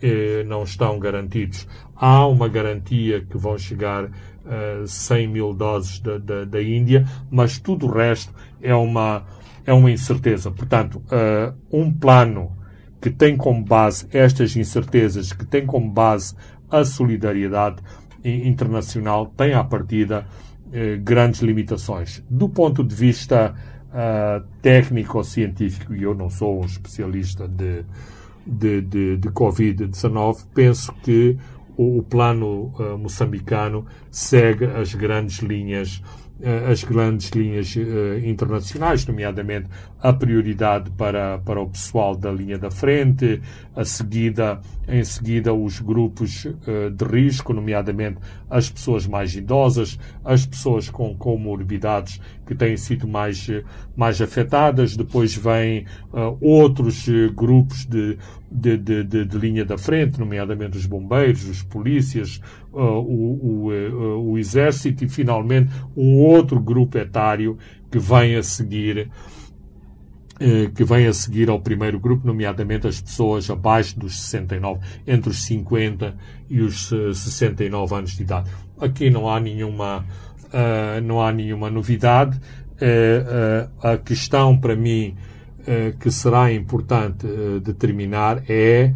eh, 0.01 0.45
não 0.47 0.63
estão 0.63 0.99
garantidos. 0.99 1.67
Há 1.97 2.27
uma 2.27 2.49
garantia 2.49 3.21
que 3.21 3.37
vão 3.37 3.59
chegar 3.59 4.05
uh, 4.05 4.87
100 4.87 5.27
mil 5.27 5.53
doses 5.53 5.99
da, 5.99 6.19
da, 6.19 6.45
da, 6.45 6.63
Índia, 6.63 7.05
mas 7.29 7.59
tudo 7.59 7.87
o 7.87 7.91
resto 7.91 8.33
é 8.63 8.73
uma, 8.73 9.27
é 9.67 9.73
uma 9.73 9.91
incerteza. 9.91 10.53
Portanto, 10.53 11.03
uh, 11.07 11.53
um 11.73 11.93
plano 11.93 12.57
que 13.01 13.11
tem 13.11 13.37
como 13.37 13.65
base 13.65 14.07
estas 14.13 14.57
incertezas, 14.57 15.33
que 15.33 15.45
tem 15.45 15.67
como 15.67 15.91
base 15.91 16.37
a 16.71 16.85
solidariedade, 16.85 17.83
internacional 18.25 19.27
tem 19.37 19.55
à 19.55 19.63
partida 19.63 20.27
eh, 20.73 20.97
grandes 20.97 21.41
limitações. 21.41 22.23
Do 22.29 22.49
ponto 22.49 22.85
de 22.85 22.95
vista 22.95 23.55
uh, 23.89 24.47
técnico-científico, 24.61 25.95
e 25.95 26.03
eu 26.03 26.15
não 26.15 26.29
sou 26.29 26.61
um 26.61 26.67
especialista 26.67 27.49
de, 27.49 27.85
de, 28.47 28.83
de, 28.83 29.17
de 29.17 29.29
Covid-19, 29.31 30.45
penso 30.55 30.93
que 31.03 31.39
o, 31.77 31.99
o 31.99 32.03
plano 32.03 32.73
uh, 32.79 32.99
moçambicano 32.99 33.87
segue 34.11 34.67
as 34.67 34.95
grandes 34.95 35.39
linhas 35.39 36.03
eh, 36.41 36.71
as 36.71 36.85
grandes 36.85 37.31
linhas 37.31 37.75
internacionais, 38.23 39.05
nomeadamente 39.05 39.67
a 40.01 40.13
prioridade 40.13 40.91
para, 40.91 41.39
para 41.39 41.61
o 41.61 41.69
pessoal 41.69 42.15
da 42.15 42.31
linha 42.31 42.57
da 42.57 42.71
frente, 42.71 43.41
a 43.75 43.85
seguida, 43.85 44.61
em 44.87 45.03
seguida 45.03 45.53
os 45.53 45.81
grupos 45.81 46.45
uh, 46.45 46.91
de 46.91 47.05
risco, 47.05 47.53
nomeadamente 47.53 48.19
as 48.49 48.71
pessoas 48.71 49.07
mais 49.07 49.35
idosas, 49.35 49.99
as 50.25 50.47
pessoas 50.47 50.89
com 50.89 51.15
comorbidades 51.17 52.21
que 52.47 52.55
têm 52.55 52.77
sido 52.77 53.09
mais, 53.09 53.49
mais 53.97 54.21
afetadas, 54.23 54.97
depois 54.97 55.35
vêm 55.35 55.85
uh, 56.13 56.37
outros 56.41 57.07
grupos 57.35 57.85
de, 57.85 58.17
de, 58.51 58.77
de, 58.77 59.05
de, 59.05 59.25
de 59.25 59.39
linha 59.39 59.65
da 59.65 59.77
frente, 59.77 60.19
nomeadamente 60.19 60.79
os 60.79 60.87
bombeiros, 60.87 61.49
os 61.49 61.63
polícias, 61.63 62.41
uh, 62.73 62.79
o, 62.79 63.69
o, 63.69 64.33
o 64.33 64.39
exército 64.39 65.05
e 65.05 65.09
finalmente 65.09 65.73
um 65.97 66.19
outro 66.19 66.61
grupo 66.61 66.97
etário 66.99 67.59
que 67.91 67.99
vem 67.99 68.37
a 68.37 68.43
seguir 68.43 69.11
que 70.75 70.85
vem 70.85 71.07
a 71.07 71.13
seguir 71.13 71.51
ao 71.51 71.61
primeiro 71.61 71.99
grupo, 71.99 72.27
nomeadamente 72.27 72.87
as 72.87 73.01
pessoas 73.01 73.51
abaixo 73.51 73.99
dos 73.99 74.21
69, 74.21 74.81
entre 75.07 75.31
os 75.31 75.43
50 75.43 76.15
e 76.49 76.61
os 76.61 76.89
69 76.89 77.95
anos 77.95 78.17
de 78.17 78.23
idade. 78.23 78.51
Aqui 78.81 79.11
não 79.11 79.29
há 79.29 79.41
nenhuma, 79.41 80.07
não 81.03 81.21
há 81.21 81.33
nenhuma 81.33 81.69
novidade. 81.69 82.41
a 83.83 83.97
questão 83.97 84.57
para 84.57 84.77
mim 84.77 85.17
que 85.99 86.11
será 86.11 86.53
importante 86.53 87.27
determinar 87.63 88.43
é 88.49 88.93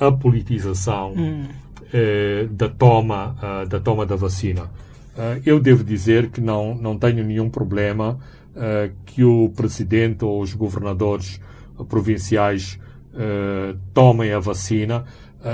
a 0.00 0.10
politização 0.10 1.12
hum 1.12 1.44
eh, 1.92 2.46
da, 2.48 2.68
toma, 2.68 3.34
uh, 3.42 3.66
da 3.66 3.80
toma 3.80 4.06
da 4.06 4.14
vacina. 4.14 4.62
Uh, 4.62 5.42
eu 5.44 5.58
devo 5.58 5.82
dizer 5.82 6.30
que 6.30 6.40
não, 6.40 6.72
não 6.72 6.96
tenho 6.96 7.24
nenhum 7.24 7.50
problema 7.50 8.16
que 9.06 9.24
o 9.24 9.48
presidente 9.50 10.24
ou 10.24 10.40
os 10.42 10.52
governadores 10.54 11.40
provinciais 11.88 12.78
tomem 13.94 14.32
a 14.32 14.38
vacina, 14.38 15.04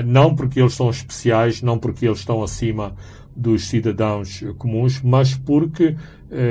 não 0.04 0.34
porque 0.34 0.60
eles 0.60 0.74
são 0.74 0.90
especiais, 0.90 1.62
não 1.62 1.78
porque 1.78 2.06
eles 2.06 2.18
estão 2.18 2.42
acima 2.42 2.94
dos 3.34 3.68
cidadãos 3.68 4.42
comuns, 4.58 5.00
mas 5.02 5.36
porque 5.36 5.94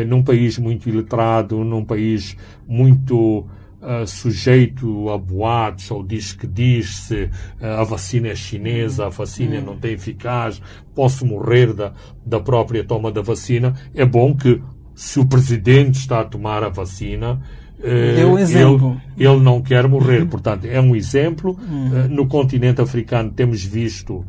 num 0.08 0.24
país 0.24 0.58
muito 0.58 0.88
iletrado, 0.88 1.64
num 1.64 1.84
país 1.84 2.38
muito 2.66 3.46
uh, 3.86 4.06
sujeito 4.08 5.10
a 5.10 5.18
boatos 5.18 5.90
ou 5.92 6.04
diz 6.04 6.34
que 6.34 6.48
diz-se 6.48 7.30
uh, 7.62 7.66
a 7.80 7.84
vacina 7.84 8.30
é 8.30 8.36
chinesa, 8.36 9.06
a 9.06 9.10
vacina 9.10 9.62
não 9.62 9.78
tem 9.78 9.94
eficaz, 9.94 10.62
posso 10.94 11.26
morrer 11.26 11.74
da, 11.74 11.94
da 12.26 12.40
própria 12.40 12.84
toma 12.84 13.12
da 13.12 13.22
vacina, 13.22 13.74
é 13.94 14.06
bom 14.06 14.36
que 14.36 14.62
se 14.96 15.20
o 15.20 15.26
presidente 15.26 16.00
está 16.00 16.22
a 16.22 16.26
tomar 16.26 16.64
a 16.64 16.70
vacina, 16.70 17.40
é 17.84 18.26
um. 18.26 18.40
Ele, 18.40 19.02
ele, 19.18 19.40
não 19.44 19.62
quer 19.62 19.88
morrer. 19.88 20.26
Portanto, 20.26 20.66
é 20.66 20.80
um 20.80 20.96
exemplo. 20.96 21.58
Uhum. 21.70 22.08
no 22.10 22.28
continente 22.28 22.82
africano 22.82 23.32
temos 23.32 23.64
visto 23.64 24.26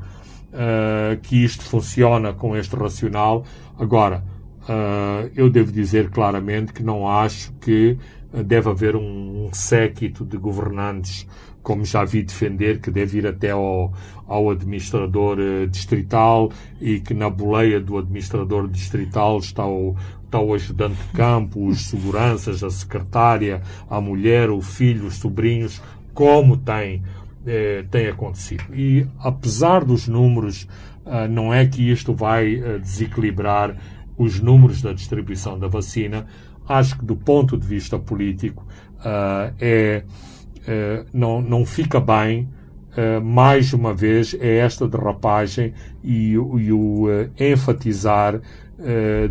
uh, 0.56 1.16
que 1.22 1.44
isto 1.44 1.64
funciona 1.64 2.32
com 2.32 2.56
este 2.56 2.74
racional. 2.74 3.44
Agora, 3.78 4.24
uh, 4.62 5.30
eu 5.34 5.48
devo 5.48 5.70
dizer 5.70 6.10
claramente 6.10 6.72
que 6.72 6.82
não 6.82 7.08
acho 7.08 7.52
que 7.60 7.96
deve 8.44 8.68
haver 8.68 8.96
um, 8.96 9.46
um 9.46 9.50
séquito 9.52 10.24
de 10.24 10.36
governantes, 10.36 11.26
como 11.62 11.84
já 11.84 12.04
vi 12.04 12.22
defender, 12.22 12.80
que 12.80 12.90
deve 12.90 13.18
ir 13.18 13.26
até 13.26 13.50
ao, 13.50 13.92
ao 14.26 14.50
administrador 14.50 15.38
uh, 15.38 15.66
distrital 15.66 16.50
e 16.80 17.00
que 17.00 17.14
na 17.14 17.30
boleia 17.30 17.80
do 17.80 17.96
administrador 17.96 18.68
distrital 18.68 19.38
está 19.38 19.66
o, 19.66 19.96
está 20.26 20.38
o 20.40 20.52
ajudante 20.52 20.96
de 20.96 21.08
campo, 21.16 21.66
os 21.66 21.86
seguranças, 21.86 22.62
a 22.62 22.70
secretária, 22.70 23.62
a 23.88 24.00
mulher, 24.00 24.50
o 24.50 24.60
filho, 24.60 25.06
os 25.06 25.16
sobrinhos, 25.16 25.80
como 26.12 26.56
tem, 26.56 27.02
eh, 27.46 27.84
tem 27.90 28.08
acontecido. 28.08 28.64
E 28.74 29.06
apesar 29.18 29.84
dos 29.84 30.08
números, 30.08 30.68
uh, 31.04 31.28
não 31.30 31.54
é 31.54 31.66
que 31.66 31.90
isto 31.90 32.12
vai 32.12 32.56
uh, 32.56 32.78
desequilibrar 32.80 33.76
os 34.16 34.40
números 34.40 34.82
da 34.82 34.92
distribuição 34.92 35.58
da 35.58 35.68
vacina, 35.68 36.26
acho 36.68 36.98
que 36.98 37.04
do 37.04 37.16
ponto 37.16 37.56
de 37.56 37.66
vista 37.66 37.98
político 37.98 38.66
uh, 39.00 39.54
é, 39.60 40.04
uh, 40.06 41.06
não, 41.12 41.40
não 41.40 41.64
fica 41.64 42.00
bem 42.00 42.48
uh, 42.96 43.22
mais 43.22 43.72
uma 43.72 43.94
vez 43.94 44.34
é 44.40 44.56
esta 44.58 44.88
derrapagem 44.88 45.72
e, 46.02 46.32
e 46.32 46.72
o 46.72 47.06
enfatizar 47.38 48.40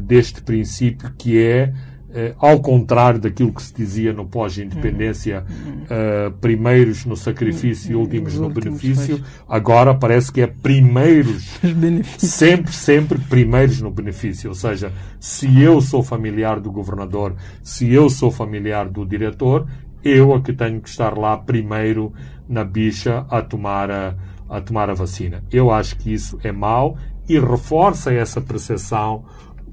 deste 0.08 0.42
princípio 0.42 1.14
que 1.18 1.40
é 1.40 1.72
ao 2.38 2.62
contrário 2.62 3.20
daquilo 3.20 3.52
que 3.52 3.62
se 3.62 3.74
dizia 3.74 4.14
no 4.14 4.26
pós-independência, 4.26 5.44
uh, 5.44 6.32
primeiros 6.38 7.06
no 7.06 7.16
sacrifício 7.16 7.92
e 7.92 7.96
últimos 7.96 8.36
no 8.36 8.50
benefício, 8.50 9.22
agora 9.48 9.94
parece 9.94 10.32
que 10.32 10.40
é 10.42 10.48
primeiros, 10.48 11.60
sempre, 12.18 12.72
sempre 12.72 13.20
primeiros 13.20 13.82
no 13.82 13.92
benefício. 13.92 14.50
Ou 14.50 14.56
seja, 14.56 14.94
se 15.20 15.62
eu 15.62 15.82
sou 15.82 16.02
familiar 16.02 16.60
do 16.62 16.72
governador, 16.72 17.36
se 17.62 17.92
eu 17.92 18.10
sou 18.10 18.32
familiar 18.32 18.88
do 18.88 19.06
diretor, 19.06 19.68
eu 20.02 20.34
é 20.36 20.40
que 20.40 20.54
tenho 20.54 20.80
que 20.80 20.88
estar 20.88 21.18
lá 21.18 21.36
primeiro 21.36 22.14
na 22.48 22.64
bicha 22.64 23.26
a 23.30 23.42
tomar 23.42 23.92
a, 23.92 24.16
a 24.48 24.62
tomar 24.62 24.90
a 24.90 24.94
vacina. 24.94 25.44
Eu 25.52 25.72
acho 25.72 25.98
que 25.98 26.14
isso 26.14 26.40
é 26.44 26.52
mau 26.52 26.96
e 27.28 27.40
reforça 27.40 28.14
essa 28.14 28.40
percepção 28.40 29.26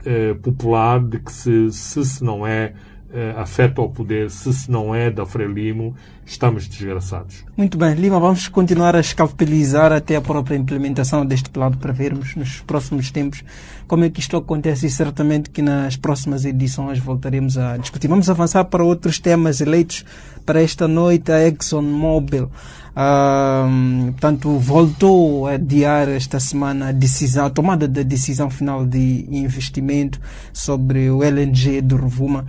eh, 0.04 0.34
popular 0.34 1.00
de 1.00 1.18
que 1.18 1.32
se, 1.32 1.70
se, 1.70 2.04
se 2.04 2.24
não 2.24 2.46
é 2.46 2.72
eh, 3.14 3.34
afeto 3.36 3.82
ao 3.82 3.90
poder, 3.90 4.30
se 4.30 4.52
se 4.54 4.70
não 4.70 4.94
é 4.94 5.10
da 5.10 5.26
Frelimo, 5.26 5.94
estamos 6.24 6.66
desgraçados. 6.66 7.44
Muito 7.54 7.76
bem, 7.76 7.94
Lima, 7.94 8.18
vamos 8.18 8.48
continuar 8.48 8.96
a 8.96 9.00
escalpelizar 9.00 9.92
até 9.92 10.16
a 10.16 10.20
própria 10.22 10.56
implementação 10.56 11.26
deste 11.26 11.50
plano 11.50 11.76
para 11.76 11.92
vermos 11.92 12.34
nos 12.34 12.60
próximos 12.60 13.10
tempos 13.10 13.44
como 13.86 14.04
é 14.04 14.08
que 14.08 14.20
isto 14.20 14.34
acontece 14.34 14.86
e 14.86 14.90
certamente 14.90 15.50
que 15.50 15.60
nas 15.60 15.94
próximas 15.94 16.46
edições 16.46 16.98
voltaremos 16.98 17.58
a 17.58 17.76
discutir. 17.76 18.08
Vamos 18.08 18.30
avançar 18.30 18.64
para 18.64 18.82
outros 18.82 19.18
temas 19.18 19.60
eleitos 19.60 20.06
para 20.46 20.62
esta 20.62 20.88
noite, 20.88 21.30
a 21.30 21.46
ExxonMobil. 21.46 22.50
Portanto, 22.94 24.58
voltou 24.58 25.46
a 25.46 25.52
adiar 25.52 26.08
esta 26.08 26.38
semana 26.38 26.88
a 26.88 26.92
decisão, 26.92 27.46
a 27.46 27.50
tomada 27.50 27.88
da 27.88 28.02
decisão 28.02 28.50
final 28.50 28.84
de 28.84 29.26
investimento 29.30 30.20
sobre 30.52 31.10
o 31.10 31.22
LNG 31.22 31.80
do 31.80 31.96
Rovuma. 31.96 32.44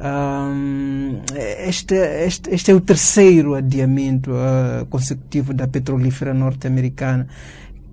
Um, 0.00 1.20
este, 1.58 1.96
este, 1.96 2.54
este 2.54 2.70
é 2.70 2.74
o 2.74 2.80
terceiro 2.80 3.56
adiamento 3.56 4.30
uh, 4.30 4.86
consecutivo 4.86 5.52
da 5.52 5.66
petrolífera 5.66 6.32
norte-americana 6.32 7.26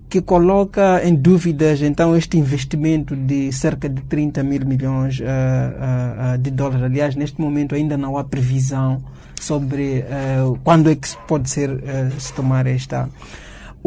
que 0.09 0.21
coloca 0.21 1.01
em 1.03 1.15
dúvidas 1.15 1.81
então 1.81 2.15
este 2.15 2.37
investimento 2.37 3.15
de 3.15 3.51
cerca 3.51 3.89
de 3.89 4.01
30 4.03 4.43
mil 4.43 4.65
milhões 4.65 5.19
uh, 5.19 5.23
uh, 5.23 6.37
de 6.37 6.51
dólares. 6.51 6.83
Aliás, 6.83 7.15
neste 7.15 7.39
momento 7.39 7.75
ainda 7.75 7.97
não 7.97 8.17
há 8.17 8.23
previsão 8.23 9.03
sobre 9.39 10.03
quando 10.63 10.89
é 10.89 10.95
que 10.95 11.07
pode 11.27 11.49
ser 11.49 11.69
se 12.17 12.33
tomar 12.33 12.65
esta 12.65 13.07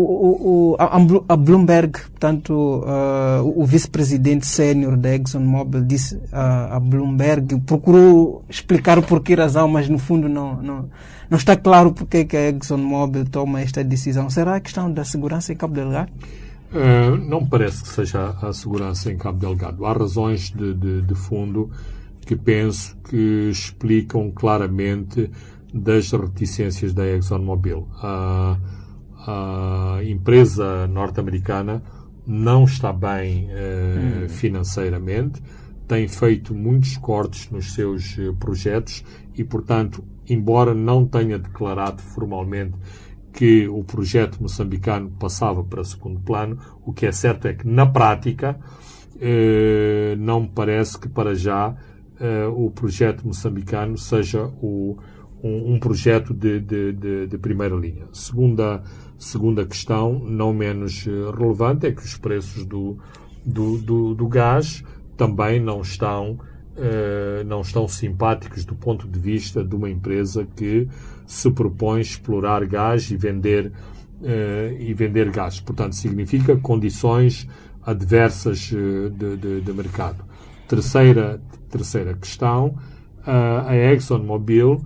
o, 0.01 0.75
o, 0.75 1.25
a, 1.29 1.37
Bloomberg, 1.37 1.93
portanto, 1.93 2.53
uh, 2.53 3.43
o 3.61 3.67
vice-presidente 3.67 4.47
sênior 4.47 4.97
da 4.97 5.13
ExxonMobil 5.15 5.83
disse 5.83 6.15
uh, 6.15 6.73
a 6.73 6.81
Bloomberg, 6.81 7.61
procurou 7.63 8.45
explicar 8.49 8.97
o 8.97 9.03
porquê 9.03 9.35
razão, 9.35 9.67
mas 9.67 9.89
no 9.89 9.99
fundo 9.99 10.29
não, 10.29 10.63
não, 10.63 10.89
não 11.29 11.37
está 11.37 11.57
claro 11.57 11.93
porque 11.93 12.25
que 12.25 12.37
a 12.37 12.49
ExxonMobil 12.51 13.25
toma 13.25 13.61
esta 13.61 13.83
decisão. 13.83 14.31
Será 14.31 14.55
a 14.55 14.61
questão 14.61 14.93
da 14.93 15.05
segurança 15.05 15.53
em 15.53 15.57
Cabo 15.57 15.75
Delgado? 15.75 16.13
Uh, 16.73 17.17
não 17.17 17.45
parece 17.45 17.83
que 17.83 17.89
seja 17.89 18.37
a 18.41 18.53
segurança 18.53 19.11
em 19.11 19.17
Cabo 19.17 19.41
Delgado. 19.41 19.85
Há 19.85 19.93
razões 19.95 20.53
de, 20.53 20.75
de, 20.75 21.03
de 21.03 21.15
fundo 21.17 21.71
que 22.25 22.37
penso 22.37 22.97
que 23.09 23.49
explicam 23.51 24.31
claramente 24.31 25.29
das 25.75 26.13
reticências 26.13 26.95
da 26.95 27.05
ExxonMobil. 27.05 27.89
Uh, 28.01 28.78
a 29.31 30.01
empresa 30.03 30.87
norte-americana 30.87 31.83
não 32.27 32.65
está 32.65 32.91
bem 32.91 33.45
uh, 33.45 34.25
hum. 34.25 34.29
financeiramente, 34.29 35.43
tem 35.87 36.09
feito 36.09 36.55
muitos 36.55 36.97
cortes 36.97 37.51
nos 37.51 37.75
seus 37.75 38.17
uh, 38.17 38.35
projetos 38.35 39.05
e, 39.35 39.45
portanto, 39.45 40.03
embora 40.27 40.73
não 40.73 41.07
tenha 41.07 41.39
declarado 41.39 42.01
formalmente 42.01 42.75
que 43.31 43.69
o 43.69 43.85
projeto 43.85 44.41
moçambicano 44.41 45.11
passava 45.11 45.63
para 45.63 45.85
segundo 45.85 46.21
plano, 46.21 46.59
o 46.85 46.93
que 46.93 47.05
é 47.05 47.13
certo 47.13 47.49
é 47.49 47.53
que, 47.53 47.67
na 47.67 47.85
prática, 47.85 48.59
uh, 49.15 50.17
não 50.17 50.41
me 50.41 50.49
parece 50.49 50.99
que 50.99 51.09
para 51.09 51.35
já 51.35 51.77
o 52.53 52.69
projeto 52.73 53.25
moçambicano 53.25 53.97
seja 53.97 54.43
o, 54.61 54.99
um, 55.41 55.75
um, 55.75 55.79
projeto 55.79 56.35
de, 56.35 56.59
de, 56.59 56.93
de, 56.93 57.27
de 57.29 57.39
primeira 57.39 57.77
linha. 57.77 58.07
Segunda 58.13 58.83
Segunda 59.19 59.67
questão, 59.67 60.21
não 60.21 60.55
menos 60.55 61.05
eh, 61.05 61.11
relevante, 61.37 61.89
é 61.89 61.93
que 61.93 62.03
os 62.03 62.17
preços 62.17 62.65
do, 62.65 62.97
do, 63.45 63.77
do, 63.79 64.15
do 64.15 64.29
gás 64.29 64.85
também 65.17 65.59
não 65.59 65.81
estão, 65.81 66.39
uh, 66.77 67.45
não 67.45 67.63
estão 67.63 67.89
simpáticos 67.89 68.65
do 68.65 68.77
ponto 68.77 69.09
de 69.09 69.19
vista 69.19 69.65
de 69.65 69.75
uma 69.75 69.91
empresa 69.91 70.47
que 70.55 70.89
se 71.27 71.51
propõe 71.51 72.01
explorar 72.01 72.65
gás 72.65 73.11
e 73.11 73.17
vender, 73.17 73.73
uh, 74.21 74.81
e 74.81 74.95
vender 74.95 75.33
gás. 75.33 75.59
Portanto, 75.59 75.97
significa 75.97 76.57
condições 76.57 77.49
adversas 77.85 78.59
de, 78.59 79.37
de, 79.37 79.61
de, 79.63 79.73
mercado. 79.73 80.25
Terceira, 80.69 81.43
terceira 81.69 82.15
questão, 82.15 82.77
a 83.25 83.75
ExxonMobil, 83.75 84.85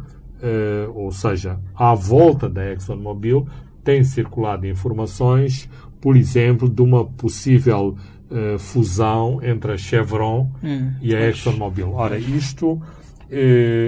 ou 0.95 1.11
seja, 1.11 1.59
à 1.75 1.95
volta 1.95 2.49
da 2.49 2.73
ExxonMobil, 2.73 3.49
têm 3.85 4.05
circulado 4.05 4.67
informações, 4.67 5.69
por 6.01 6.17
exemplo, 6.17 6.69
de 6.69 6.83
uma 6.83 7.05
possível 7.05 7.97
uh, 8.31 8.59
fusão 8.59 9.41
entre 9.43 9.73
a 9.73 9.77
Chevron 9.77 10.51
hum, 10.63 10.93
e 11.01 11.15
a 11.15 11.29
ExxonMobil. 11.29 11.93
Ora, 11.93 12.19
isto 12.19 12.73
uh, 12.73 12.81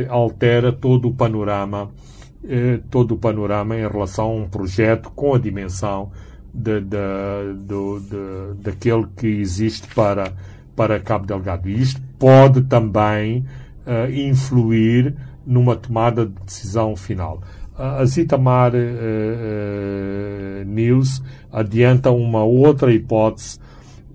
altera 0.08 0.72
todo 0.72 1.08
o 1.08 1.14
panorama, 1.14 1.90
uh, 2.44 2.82
todo 2.90 3.14
o 3.14 3.18
panorama 3.18 3.76
em 3.76 3.88
relação 3.88 4.26
a 4.26 4.34
um 4.34 4.48
projeto 4.48 5.10
com 5.10 5.34
a 5.34 5.38
dimensão 5.38 6.12
de, 6.52 6.80
de, 6.80 6.96
de, 7.58 8.08
de, 8.08 8.62
daquele 8.62 9.06
que 9.16 9.26
existe 9.26 9.92
para, 9.94 10.32
para 10.76 11.00
Cabo 11.00 11.26
Delgado. 11.26 11.68
E 11.68 11.80
isto 11.80 12.00
pode 12.18 12.62
também 12.62 13.44
influir 14.14 15.14
numa 15.44 15.76
tomada 15.76 16.24
de 16.24 16.32
decisão 16.46 16.96
final 16.96 17.42
a 17.76 18.04
Zitamar 18.04 18.72
uh, 18.74 18.78
uh, 18.78 20.64
News 20.64 21.22
adianta 21.52 22.10
uma 22.10 22.44
outra 22.44 22.92
hipótese 22.92 23.58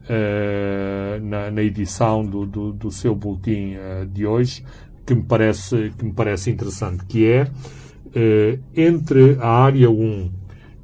uh, 0.05 1.21
na, 1.21 1.51
na, 1.51 1.61
edição 1.61 2.25
do, 2.25 2.45
do, 2.45 2.71
do 2.71 2.89
seu 2.91 3.13
boletim 3.13 3.75
de 4.11 4.25
hoje 4.25 4.63
que 5.05 5.13
me 5.13 5.23
parece, 5.23 5.91
que 5.97 6.05
me 6.05 6.13
parece 6.13 6.49
interessante, 6.51 7.05
que 7.05 7.25
é 7.25 7.47
entre 8.75 9.37
a 9.39 9.47
área 9.47 9.89
1 9.89 10.31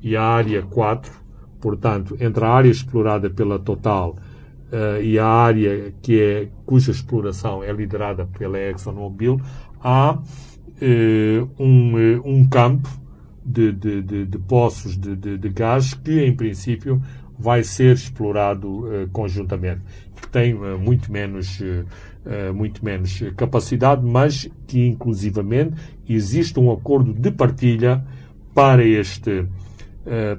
e 0.02 0.16
a 0.16 0.24
área 0.24 0.64
4, 0.64 1.12
portanto, 1.60 2.18
entre 2.20 2.44
a 2.44 2.50
área 2.50 2.70
explorada 2.70 3.30
pela 3.30 3.60
Total 3.60 4.16
e 5.02 5.20
a 5.20 5.28
área 5.28 5.94
que 6.02 6.20
é, 6.20 6.48
cuja 6.66 6.92
exploração 6.92 7.64
é 7.64 7.72
liderada 7.72 8.26
pela 8.26 8.60
ExxonMobil, 8.60 9.40
há 9.84 10.18
eh, 10.18 10.55
um, 11.60 11.98
eh, 11.98 12.20
um 12.24 12.48
campo 12.48 12.90
de, 13.46 13.72
de, 13.72 14.02
de, 14.02 14.26
de 14.26 14.40
poços 14.40 14.98
de, 14.98 15.16
de, 15.16 15.50
gás 15.50 15.94
que, 15.94 16.26
em 16.26 16.36
princípio, 16.36 17.02
vai 17.38 17.64
ser 17.64 17.94
explorado 17.94 18.68
uh, 18.68 19.08
conjuntamente, 19.12 19.82
que 20.20 20.28
tem 20.30 20.56
muito 20.80 21.12
menos 21.12 21.62
muito 22.56 22.84
menos 22.84 23.22
capacidade, 23.38 24.04
mas 24.04 24.50
que 24.66 24.84
inclusivamente 24.88 25.76
existe 26.10 26.60
um 26.60 26.72
acordo 26.72 27.14
de 27.14 27.30
partilha 27.30 28.04
para 28.52 28.84
este 28.84 29.46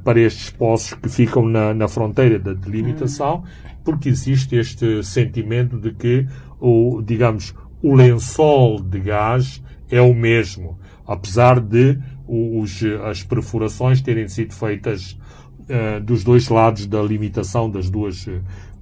para 0.03 0.19
estes 0.19 0.51
poços 0.51 0.95
que 0.95 1.09
ficam 1.09 1.47
na, 1.47 1.73
na 1.73 1.87
fronteira 1.87 2.41
da 2.41 2.55
delimitação, 2.55 3.45
porque 3.85 4.09
existe 4.09 4.57
este 4.57 5.01
sentimento 5.05 5.79
de 5.79 5.93
que 5.93 6.27
o 6.59 7.01
digamos 7.07 7.55
o 7.81 7.95
lençol 7.95 8.83
de 8.83 8.99
gás 8.99 9.63
é 9.91 10.01
o 10.01 10.15
mesmo, 10.15 10.79
apesar 11.07 11.61
de 11.61 11.99
os, 12.27 12.83
as 13.05 13.23
perfurações 13.23 14.01
terem 14.01 14.29
sido 14.29 14.53
feitas 14.53 15.17
uh, 15.63 16.01
dos 16.01 16.25
dois 16.25 16.49
lados 16.49 16.87
da 16.87 17.03
limitação 17.03 17.71
das 17.71 17.89
duas, 17.89 18.27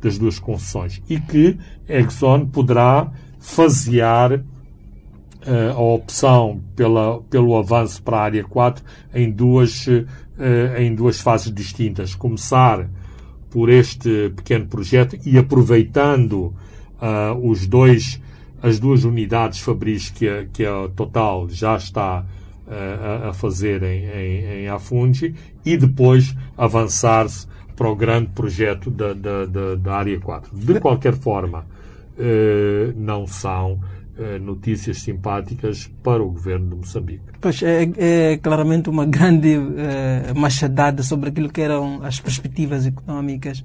das 0.00 0.18
duas 0.18 0.38
concessões. 0.38 1.02
E 1.08 1.20
que 1.20 1.58
Exxon 1.88 2.46
poderá 2.46 3.12
fasear 3.38 4.32
uh, 4.32 4.42
a 5.74 5.80
opção 5.80 6.62
pela, 6.74 7.20
pelo 7.22 7.56
avanço 7.56 8.02
para 8.02 8.18
a 8.18 8.22
área 8.22 8.44
4 8.44 8.84
em 9.14 9.30
duas, 9.30 9.86
uh, 9.86 10.06
em 10.78 10.94
duas 10.94 11.20
fases 11.20 11.52
distintas. 11.52 12.14
Começar 12.14 12.88
por 13.50 13.68
este 13.68 14.32
pequeno 14.34 14.66
projeto 14.66 15.16
e 15.24 15.38
aproveitando 15.38 16.52
os 17.42 17.66
dois 17.66 18.20
as 18.64 18.80
duas 18.80 19.04
unidades 19.04 19.60
fabris 19.60 20.08
que 20.08 20.26
a, 20.26 20.46
que 20.46 20.64
a 20.64 20.88
Total 20.96 21.46
já 21.50 21.76
está 21.76 22.24
uh, 22.66 23.28
a, 23.28 23.34
fazer 23.34 23.82
em, 23.82 24.06
em, 24.06 24.66
em 24.66 25.42
e 25.66 25.76
depois 25.76 26.34
avançar-se 26.56 27.46
para 27.76 27.90
o 27.90 27.94
grande 27.94 28.30
projeto 28.30 28.90
da, 28.90 29.12
da, 29.12 29.44
da, 29.44 29.74
da 29.74 29.94
Área 29.94 30.18
4. 30.18 30.56
De 30.56 30.80
qualquer 30.80 31.14
forma, 31.14 31.66
uh, 32.16 32.94
não 32.96 33.26
são 33.26 33.72
uh, 33.72 34.38
notícias 34.40 35.02
simpáticas 35.02 35.90
para 36.02 36.22
o 36.22 36.30
governo 36.30 36.70
de 36.70 36.76
Moçambique. 36.76 37.24
Pois 37.42 37.62
é, 37.62 37.86
é 37.98 38.38
claramente 38.38 38.88
uma 38.88 39.04
grande 39.04 39.58
machadada 40.34 41.02
sobre 41.02 41.28
aquilo 41.28 41.50
que 41.50 41.60
eram 41.60 42.02
as 42.02 42.18
perspectivas 42.18 42.86
económicas 42.86 43.62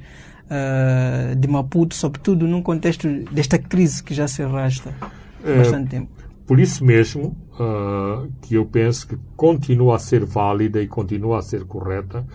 uh, 0.49 1.35
de 1.35 1.47
Maputo, 1.47 1.95
sobretudo 1.95 2.47
num 2.47 2.61
contexto 2.61 3.07
desta 3.31 3.57
crise 3.57 4.03
que 4.03 4.13
já 4.13 4.27
se 4.27 4.41
arrasta 4.43 4.93
há 5.01 5.57
bastante 5.57 5.87
é, 5.87 5.99
tempo. 5.99 6.11
Por 6.45 6.59
isso 6.59 6.83
mesmo 6.83 7.37
uh, 7.53 8.29
que 8.41 8.55
eu 8.55 8.65
penso 8.65 9.07
que 9.07 9.17
continua 9.35 9.95
a 9.95 9.99
ser 9.99 10.25
válida 10.25 10.81
e 10.81 10.87
continua 10.87 11.39
a 11.39 11.41
ser 11.41 11.63
correta 11.65 12.25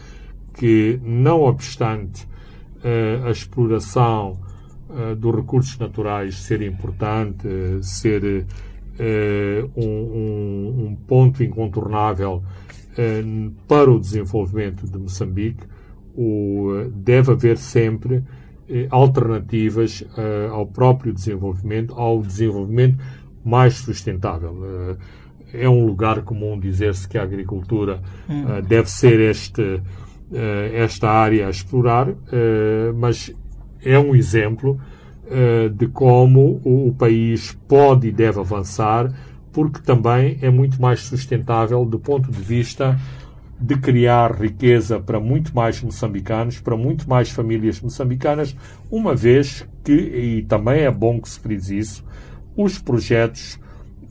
que, 0.55 1.01
não 1.03 1.43
obstante 1.43 2.25
uh, 2.25 3.27
a 3.27 3.31
exploração 3.31 4.39
dos 5.19 5.35
recursos 5.35 5.77
naturais 5.77 6.37
ser 6.37 6.63
importante, 6.63 7.49
ser 7.83 8.47
um, 9.75 9.83
um, 9.83 10.87
um, 10.87 10.95
ponto 10.95 11.43
incontornável 11.43 12.45
para 13.67 13.91
o 13.91 13.99
desenvolvimento 13.99 14.87
de 14.87 14.97
Moçambique, 14.97 15.67
deve 16.93 17.33
haver 17.33 17.59
sempre 17.59 18.23
eh, 18.67 18.87
alternativas 18.89 20.03
eh, 20.17 20.49
ao 20.51 20.67
próprio 20.67 21.13
desenvolvimento, 21.13 21.93
ao 21.93 22.23
desenvolvimento 22.23 22.99
mais 23.45 23.75
sustentável. 23.75 24.57
Eh, 25.53 25.65
é 25.65 25.69
um 25.69 25.85
lugar 25.85 26.23
comum 26.23 26.59
dizer-se 26.59 27.07
que 27.07 27.19
a 27.19 27.23
agricultura 27.23 28.01
hum. 28.29 28.61
deve 28.67 28.91
ser 28.91 29.21
este, 29.21 29.81
esta 30.73 31.09
área 31.09 31.47
a 31.47 31.51
explorar, 31.51 32.09
mas 32.97 33.33
é 33.85 33.97
um 33.97 34.17
exemplo 34.17 34.81
de 35.77 35.87
como 35.87 36.61
o, 36.65 36.89
o, 36.89 36.95
país 36.95 37.57
pode 37.69 38.09
e 38.09 38.11
deve 38.11 38.41
avançar, 38.41 39.15
porque 39.53 39.81
também 39.81 40.39
é 40.43 40.51
muito 40.51 40.83
mais 40.83 41.03
sustentável 41.03 41.85
do 41.85 42.01
ponto 42.01 42.33
de 42.33 42.41
vista 42.41 42.99
de 43.61 43.77
criar 43.77 44.33
riqueza 44.33 44.99
para 44.99 45.21
muito 45.21 45.55
mais 45.55 45.81
moçambicanos, 45.81 46.61
para 46.61 46.77
muito 46.77 47.09
mais 47.09 47.31
famílias 47.31 47.81
moçambicanas, 47.81 48.57
uma 48.91 49.15
vez 49.15 49.67
que, 49.83 49.93
e 49.93 50.43
também 50.43 50.83
é 50.83 50.91
bom 50.91 51.21
que 51.21 51.29
se 51.29 51.39
frise 51.39 51.79
isso, 51.79 52.05
os 52.57 52.79
projetos 52.79 53.59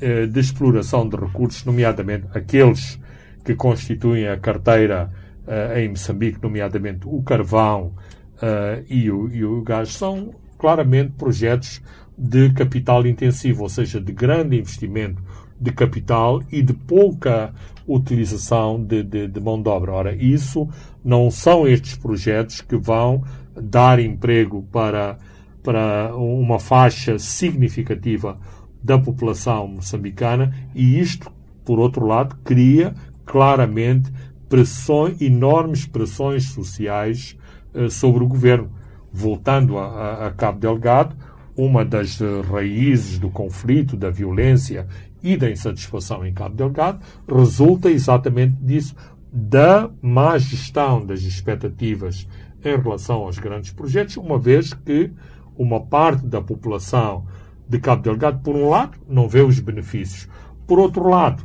uh, 0.01 0.27
de 0.27 0.39
exploração 0.39 1.07
de 1.07 1.15
recursos, 1.15 1.63
nomeadamente 1.65 2.27
aqueles 2.33 2.99
que 3.43 3.53
constituem 3.55 4.27
a 4.27 4.37
carteira 4.37 5.11
uh, 5.45 5.77
em 5.77 5.89
Moçambique, 5.89 6.39
nomeadamente 6.41 7.01
o 7.05 7.21
carvão 7.21 7.93
uh, 8.37 8.83
e, 8.89 9.11
o, 9.11 9.29
e 9.29 9.43
o 9.43 9.61
gás, 9.61 9.93
são 9.93 10.33
claramente 10.57 11.11
projetos 11.17 11.81
de 12.17 12.51
capital 12.53 13.05
intensivo, 13.05 13.63
ou 13.63 13.69
seja, 13.69 13.99
de 13.99 14.13
grande 14.13 14.57
investimento 14.57 15.21
de 15.63 15.71
capital 15.71 16.43
e 16.51 16.61
de 16.61 16.73
pouca 16.73 17.53
utilização 17.87 18.83
de, 18.83 19.01
de, 19.01 19.27
de, 19.27 19.39
mão 19.39 19.61
de 19.61 19.69
obra. 19.69 19.93
Ora, 19.93 20.15
isso 20.15 20.67
não 21.03 21.31
são 21.31 21.65
estes 21.65 21.95
projetos 21.95 22.61
que 22.61 22.75
vão 22.75 23.23
dar 23.55 23.99
emprego 23.99 24.63
para, 24.71 25.17
para 25.63 26.13
uma 26.15 26.59
faixa 26.59 27.17
significativa 27.17 28.37
da 28.83 28.99
população 28.99 29.67
moçambicana 29.67 30.53
e 30.75 30.99
isto, 30.99 31.31
por 31.63 31.79
outro 31.79 32.05
lado, 32.05 32.35
cria 32.43 32.93
claramente 33.25 34.11
pressões, 34.49 35.21
enormes 35.21 35.85
pressões 35.85 36.45
sociais 36.49 37.37
uh, 37.73 37.89
sobre 37.89 38.23
o 38.23 38.27
governo. 38.27 38.69
Voltando 39.11 39.77
a, 39.77 39.85
a, 39.85 40.27
a 40.27 40.31
Cabo 40.31 40.59
Delgado, 40.59 41.15
uma 41.55 41.85
das 41.85 42.19
uh, 42.19 42.41
raízes 42.41 43.19
do 43.19 43.29
conflito, 43.29 43.95
da 43.95 44.09
violência 44.09 44.87
e 45.23 45.37
da 45.37 45.49
insatisfação 45.49 46.25
em 46.25 46.33
Cabo 46.33 46.55
Delgado 46.55 46.99
resulta 47.27 47.89
exatamente 47.89 48.55
disso, 48.61 48.93
da 49.31 49.89
má 50.01 50.37
gestão 50.37 51.03
das 51.03 51.21
expectativas 51.21 52.27
em 52.63 52.77
relação 52.77 53.21
aos 53.21 53.39
grandes 53.39 53.71
projetos, 53.71 54.17
uma 54.17 54.37
vez 54.37 54.73
que 54.73 55.11
uma 55.57 55.79
parte 55.79 56.25
da 56.27 56.41
população 56.41 57.25
de 57.67 57.79
Cabo 57.79 58.03
Delgado, 58.03 58.41
por 58.43 58.55
um 58.55 58.69
lado, 58.69 58.97
não 59.07 59.27
vê 59.27 59.41
os 59.41 59.59
benefícios. 59.59 60.27
Por 60.67 60.79
outro 60.79 61.09
lado, 61.09 61.43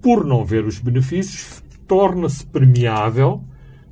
por 0.00 0.24
não 0.24 0.44
ver 0.44 0.64
os 0.64 0.78
benefícios, 0.78 1.62
torna-se 1.86 2.46
premiável 2.46 3.42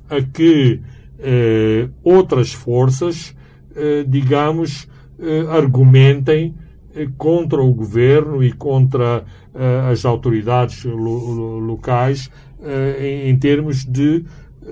a 0.09 0.21
que 0.21 0.81
eh, 1.19 1.89
outras 2.03 2.53
forças, 2.53 3.35
eh, 3.75 4.03
digamos, 4.07 4.87
eh, 5.19 5.45
argumentem 5.49 6.55
contra 7.17 7.61
o 7.61 7.73
governo 7.73 8.43
e 8.43 8.51
contra 8.51 9.23
eh, 9.53 9.91
as 9.91 10.05
autoridades 10.05 10.83
lo 10.83 11.59
locais 11.59 12.29
eh, 12.61 13.25
em, 13.25 13.29
em, 13.29 13.37
termos 13.37 13.85
de 13.85 14.23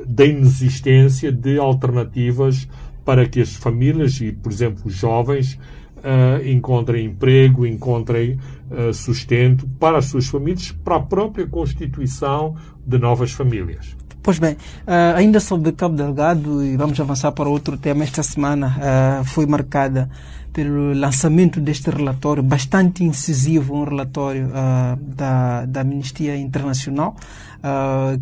da 0.07 0.25
inexistência 0.25 1.31
de 1.31 1.57
alternativas 1.57 2.67
para 3.03 3.27
que 3.27 3.41
as 3.41 3.55
famílias 3.55 4.21
e, 4.21 4.31
por 4.31 4.51
exemplo, 4.51 4.83
os 4.85 4.93
jovens 4.93 5.59
uh, 5.97 6.47
encontrem 6.47 7.05
emprego, 7.05 7.65
encontrem 7.65 8.39
uh, 8.69 8.93
sustento 8.93 9.67
para 9.79 9.97
as 9.97 10.05
suas 10.05 10.27
famílias, 10.27 10.71
para 10.83 10.95
a 10.95 11.01
própria 11.01 11.45
constituição 11.47 12.55
de 12.85 12.97
novas 12.97 13.31
famílias. 13.31 13.97
Pois 14.23 14.37
bem, 14.37 14.53
uh, 14.53 15.15
ainda 15.15 15.39
sobre 15.39 15.71
Cabo 15.71 15.95
Delgado, 15.95 16.63
e 16.63 16.77
vamos 16.77 16.99
avançar 16.99 17.31
para 17.31 17.49
outro 17.49 17.75
tema, 17.75 18.03
esta 18.03 18.21
semana 18.21 18.77
uh, 18.77 19.25
foi 19.25 19.47
marcada 19.47 20.07
pelo 20.53 20.93
lançamento 20.93 21.59
deste 21.59 21.89
relatório, 21.89 22.43
bastante 22.43 23.03
incisivo, 23.03 23.73
um 23.73 23.83
relatório 23.83 24.47
uh, 24.49 24.95
da, 24.95 25.65
da 25.65 25.81
Amnistia 25.81 26.37
Internacional, 26.37 27.15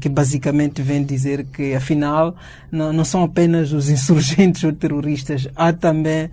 que 0.01 0.09
basicamente 0.09 0.81
vem 0.81 1.01
dizer 1.01 1.45
que, 1.45 1.73
afinal, 1.73 2.35
não, 2.69 2.91
não 2.91 3.05
são 3.05 3.23
apenas 3.23 3.71
os 3.71 3.89
insurgentes 3.89 4.63
ou 4.65 4.73
terroristas, 4.73 5.47
há 5.55 5.71
também 5.71 6.29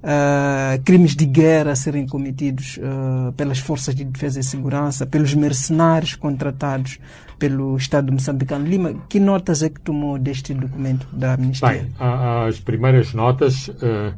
uh, 0.00 0.82
crimes 0.84 1.14
de 1.14 1.26
guerra 1.26 1.72
a 1.72 1.76
serem 1.76 2.06
cometidos 2.06 2.78
uh, 2.78 3.32
pelas 3.32 3.58
forças 3.58 3.94
de 3.94 4.04
defesa 4.04 4.40
e 4.40 4.44
segurança, 4.44 5.06
pelos 5.06 5.34
mercenários 5.34 6.14
contratados 6.14 6.98
pelo 7.40 7.76
Estado 7.76 8.12
moçambicano. 8.12 8.64
Lima, 8.64 8.94
que 9.08 9.18
notas 9.18 9.64
é 9.64 9.68
que 9.68 9.80
tomou 9.80 10.16
deste 10.16 10.54
documento 10.54 11.08
da 11.12 11.34
Amnistia? 11.34 11.68
Bem, 11.68 11.92
as 11.98 12.60
primeiras 12.60 13.12
notas, 13.12 13.66
uh, 13.66 14.14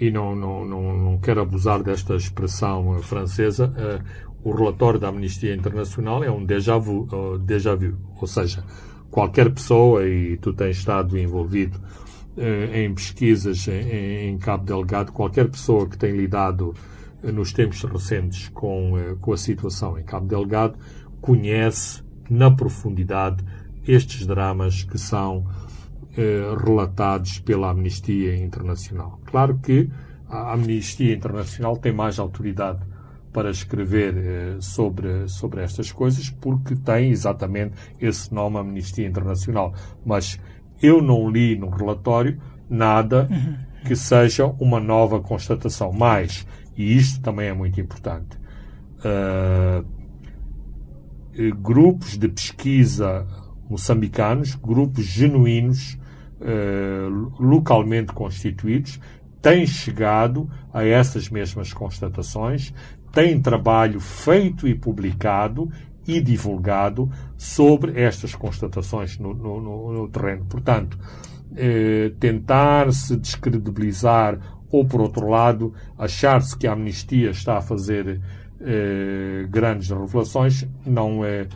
e 0.00 0.10
não, 0.10 0.34
não, 0.34 0.64
não, 0.64 0.96
não 0.96 1.18
quero 1.18 1.42
abusar 1.42 1.82
desta 1.82 2.14
expressão 2.14 2.98
francesa, 3.02 3.70
o 4.42 4.52
relatório 4.52 4.98
da 4.98 5.08
Amnistia 5.08 5.54
Internacional 5.54 6.24
é 6.24 6.30
um 6.30 6.42
déjà 6.42 6.78
vu, 6.78 7.06
déjà 7.44 7.74
vu, 7.74 7.98
ou 8.18 8.26
seja, 8.26 8.64
qualquer 9.10 9.50
pessoa, 9.50 10.08
e 10.08 10.38
tu 10.38 10.54
tens 10.54 10.78
estado 10.78 11.18
envolvido 11.18 11.78
eh, 12.36 12.84
em 12.84 12.94
pesquisas 12.94 13.66
em, 13.68 14.38
Cabo 14.38 14.64
Delgado, 14.64 15.12
qualquer 15.12 15.50
pessoa 15.50 15.88
que 15.88 15.98
tenha 15.98 16.14
lidado 16.14 16.74
eh, 17.22 17.32
nos 17.32 17.52
tempos 17.52 17.82
recentes 17.82 18.48
com, 18.48 18.96
eh, 18.96 19.16
com 19.20 19.32
a 19.32 19.36
situação 19.36 19.98
em 19.98 20.04
Cabo 20.04 20.26
Delgado 20.26 20.78
conhece 21.20 22.02
na 22.30 22.50
profundidade 22.50 23.44
estes 23.86 24.26
dramas 24.26 24.84
que 24.84 24.98
são 24.98 25.44
relatados 26.64 27.38
pela 27.38 27.70
Amnistia 27.70 28.36
Internacional. 28.36 29.18
Claro 29.24 29.58
que 29.58 29.88
a 30.28 30.52
Amnistia 30.52 31.14
Internacional 31.14 31.76
tem 31.76 31.92
mais 31.92 32.18
autoridade 32.18 32.80
para 33.32 33.50
escrever 33.50 34.14
sobre, 34.60 35.28
sobre 35.28 35.62
estas 35.62 35.92
coisas 35.92 36.28
porque 36.28 36.74
tem 36.74 37.10
exatamente 37.10 37.74
esse 38.00 38.32
nome 38.34 38.58
Amnistia 38.58 39.06
Internacional. 39.06 39.72
Mas 40.04 40.38
eu 40.82 41.00
não 41.00 41.28
li 41.28 41.56
no 41.56 41.68
relatório 41.68 42.40
nada 42.68 43.28
uhum. 43.30 43.56
que 43.86 43.96
seja 43.96 44.46
uma 44.58 44.80
nova 44.80 45.20
constatação. 45.20 45.92
Mais, 45.92 46.46
e 46.76 46.96
isto 46.96 47.20
também 47.20 47.48
é 47.48 47.52
muito 47.52 47.80
importante, 47.80 48.38
uh, 48.98 49.84
grupos 51.62 52.16
de 52.16 52.28
pesquisa 52.28 53.26
moçambicanos, 53.68 54.54
grupos 54.56 55.04
genuínos, 55.04 55.96
uh, 56.40 57.32
localmente 57.38 58.12
constituídos, 58.12 58.98
têm 59.40 59.66
chegado 59.66 60.50
a 60.72 60.84
essas 60.84 61.28
mesmas 61.30 61.72
constatações, 61.72 62.74
têm 63.12 63.40
trabalho 63.40 64.00
feito 64.00 64.66
e 64.66 64.74
publicado 64.74 65.70
e 66.06 66.20
divulgado 66.20 67.10
sobre 67.36 68.00
estas 68.00 68.34
constatações 68.34 69.18
no, 69.18 69.32
no, 69.32 69.92
no 69.92 70.08
terreno. 70.08 70.44
Portanto, 70.46 70.98
eh, 71.56 72.12
tentar-se 72.18 73.16
descredibilizar 73.16 74.38
ou, 74.70 74.84
por 74.84 75.00
outro 75.00 75.28
lado, 75.28 75.74
achar-se 75.98 76.56
que 76.56 76.66
a 76.66 76.72
amnistia 76.72 77.30
está 77.30 77.58
a 77.58 77.62
fazer 77.62 78.20
eh, 78.60 79.46
grandes 79.48 79.88
revelações 79.88 80.66
não 80.84 81.24
é, 81.24 81.46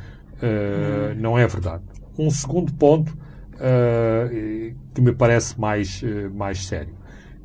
eh, 0.40 1.14
não 1.18 1.38
é 1.38 1.46
verdade. 1.46 1.82
Um 2.18 2.30
segundo 2.30 2.72
ponto 2.74 3.16
eh, 3.60 4.72
que 4.94 5.00
me 5.00 5.12
parece 5.12 5.60
mais, 5.60 6.02
mais 6.32 6.66
sério. 6.66 6.94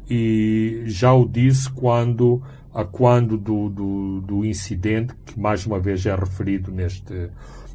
E 0.10 0.84
já 0.86 1.14
o 1.14 1.28
disse 1.28 1.70
quando 1.72 2.42
a 2.74 2.86
quando 2.86 3.38
do, 3.38 3.70
do, 3.70 4.22
do, 4.22 4.46
incidente, 4.46 5.14
que 5.26 5.40
mais 5.40 5.66
uma 5.66 5.80
vez 5.80 6.06
é 6.06 6.16
referido 6.16 6.72
neste, 6.72 7.30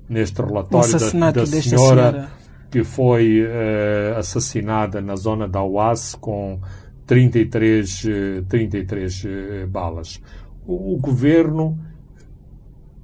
neste 0.08 0.40
relatório 0.40 0.92
da, 0.92 1.30
da 1.32 1.46
senhora, 1.46 1.62
senhora, 1.62 2.30
que 2.70 2.84
foi 2.84 3.44
assassinada 4.16 5.00
na 5.00 5.16
zona 5.16 5.48
da 5.48 5.62
UAS 5.62 6.14
com 6.14 6.60
33, 7.06 8.04
uh, 8.04 8.42
33 8.48 9.24
uh, 9.24 9.66
balas. 9.68 10.20
O, 10.66 10.96
governo 10.98 11.78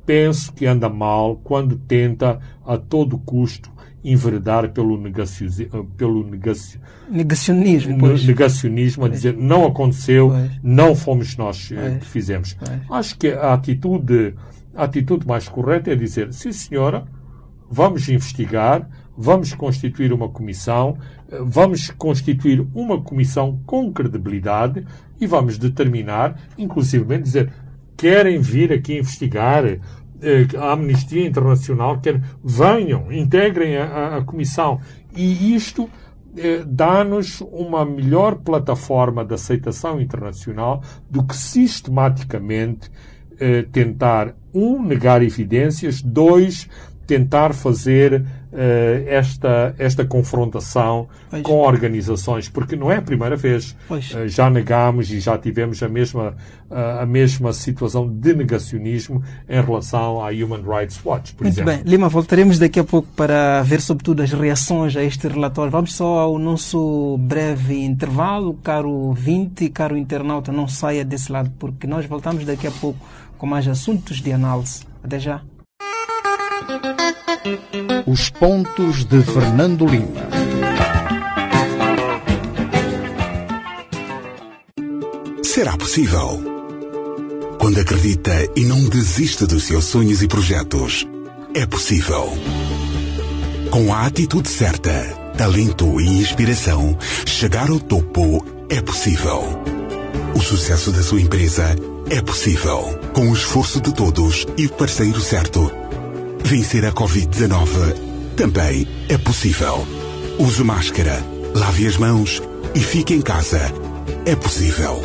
penso 0.07 0.53
que 0.53 0.67
anda 0.67 0.89
mal 0.89 1.37
quando 1.45 1.77
tenta 1.77 2.41
a 2.65 2.79
todo 2.79 3.19
custo 3.19 3.71
enveredar 4.03 4.71
pelo, 4.73 4.99
negacio, 4.99 5.49
pelo 5.97 6.25
negacio, 6.25 6.81
negacionismo, 7.11 7.99
pois. 7.99 8.25
negacionismo, 8.25 9.05
a 9.05 9.09
dizer 9.09 9.37
não 9.37 9.67
aconteceu, 9.67 10.31
pois. 10.31 10.51
não 10.63 10.95
fomos 10.95 11.37
nós 11.37 11.71
eh, 11.71 11.99
que 12.01 12.07
fizemos. 12.07 12.57
Acho 12.91 13.19
que 13.19 13.29
a 13.29 13.53
atitude, 13.53 14.35
a 14.75 14.85
atitude 14.85 15.27
mais 15.27 15.49
correta 15.49 15.91
é 15.91 15.95
dizer, 15.95 16.33
sim 16.33 16.51
senhora, 16.51 17.05
vamos 17.71 18.09
investigar, 18.09 18.89
vamos 19.17 19.53
constituir 19.55 20.13
uma 20.15 20.31
comissão, 20.31 20.97
eh, 21.31 21.39
vamos 21.45 21.91
constituir 21.91 22.67
uma 22.75 23.03
comissão 23.03 23.61
com 23.67 23.93
credibilidade 23.93 24.85
e 25.21 25.27
vamos 25.27 25.59
determinar, 25.59 26.37
inclusivamente 26.57 27.25
dizer, 27.25 27.53
querem 27.97 28.41
vir 28.41 28.73
aqui 28.73 28.99
investigar, 28.99 29.65
eh, 29.67 29.81
a 30.59 30.73
Amnistia 30.73 31.27
Internacional 31.27 32.01
quer 32.01 32.21
venham, 32.43 33.13
integrem 33.13 33.77
a, 33.77 33.85
a, 33.85 34.17
a 34.19 34.23
Comissão. 34.23 34.81
E 35.15 35.55
isto 35.55 35.89
eh, 36.37 36.63
dá-nos 36.67 37.41
uma 37.41 37.85
melhor 37.85 38.37
plataforma 38.37 39.25
de 39.25 39.35
aceitação 39.35 40.01
internacional 40.01 40.83
do 41.11 41.25
que 41.25 41.37
sistematicamente 41.37 42.91
eh, 43.39 43.63
tentar, 43.73 44.35
um, 44.55 44.83
negar 44.83 45.23
evidências, 45.23 46.01
dois, 46.01 46.69
tentar 47.07 47.53
fazer 47.53 48.25
esta, 49.07 49.75
esta 49.79 50.05
confrontação 50.05 51.09
pois. 51.31 51.43
com 51.43 51.61
organizações, 51.61 52.49
porque 52.49 52.77
não 52.77 52.91
é 52.91 52.97
a 52.97 53.03
primeira 53.03 53.37
vez. 53.37 53.77
Uh, 53.91 54.27
já 54.27 54.51
negámos 54.51 55.11
e 55.11 55.21
já 55.21 55.39
tivemos 55.39 55.83
a 55.83 55.89
mesma, 55.89 56.35
uh, 56.71 57.01
a 57.01 57.07
mesma 57.07 57.53
situação 57.53 58.09
de 58.09 58.35
negacionismo 58.35 59.23
em 59.49 59.61
relação 59.61 60.25
à 60.25 60.31
Human 60.31 60.63
Rights 60.63 61.01
Watch, 61.05 61.35
por 61.35 61.45
Muito 61.45 61.55
exemplo. 61.55 61.73
bem. 61.73 61.83
Lima, 61.85 62.09
voltaremos 62.09 62.59
daqui 62.59 62.81
a 62.81 62.85
pouco 62.85 63.09
para 63.15 63.63
ver, 63.63 63.81
sobretudo, 63.81 64.23
as 64.23 64.33
reações 64.33 64.97
a 64.97 65.03
este 65.03 65.29
relatório. 65.29 65.71
Vamos 65.71 65.95
só 65.95 66.19
ao 66.19 66.39
nosso 66.39 67.17
breve 67.19 67.85
intervalo. 67.85 68.55
Caro 68.63 69.13
20, 69.13 69.69
caro 69.71 69.97
internauta, 69.97 70.53
não 70.53 70.67
saia 70.67 71.05
desse 71.05 71.31
lado, 71.31 71.53
porque 71.59 71.87
nós 71.87 72.07
voltamos 72.07 72.45
daqui 72.45 72.67
a 72.67 72.73
pouco 72.73 72.99
com 73.39 73.47
mais 73.47 73.67
assuntos 73.67 74.21
de 74.21 74.33
análise. 74.33 74.85
Até 75.03 75.19
já. 75.19 75.43
Os 78.07 78.29
pontos 78.31 79.05
de 79.05 79.23
Fernando 79.23 79.87
Lima. 79.87 80.29
Será 85.43 85.77
possível? 85.77 86.43
Quando 87.59 87.81
acredita 87.81 88.33
e 88.57 88.65
não 88.65 88.83
desiste 88.89 89.47
dos 89.47 89.65
seus 89.65 89.85
sonhos 89.85 90.23
e 90.23 90.29
projetos, 90.29 91.07
é 91.55 91.67
possível. 91.67 92.33
Com 93.71 93.93
a 93.93 94.07
atitude 94.07 94.49
certa, 94.49 94.91
talento 95.37 96.01
e 96.01 96.07
inspiração, 96.07 96.99
chegar 97.27 97.71
ao 97.71 97.79
topo 97.79 98.45
é 98.69 98.81
possível. 98.81 99.43
O 100.35 100.41
sucesso 100.41 100.91
da 100.91 101.03
sua 101.03 101.21
empresa 101.21 101.77
é 102.09 102.21
possível. 102.23 102.99
Com 103.13 103.31
o 103.31 103.35
esforço 103.35 103.81
de 103.81 103.95
todos 103.95 104.47
e 104.57 104.67
o 104.67 104.71
parceiro 104.71 105.21
certo 105.21 105.71
Vencer 106.45 106.85
a 106.85 106.93
Covid-19 106.93 108.11
também 108.37 108.87
é 109.09 109.19
possível. 109.19 109.87
Use 110.39 110.63
máscara, 110.65 111.23
lave 111.55 111.87
as 111.87 111.97
mãos 111.97 112.43
e 112.75 112.81
fique 112.81 113.15
em 113.15 113.21
casa. 113.21 113.61
É 114.25 114.35
possível. 114.35 115.01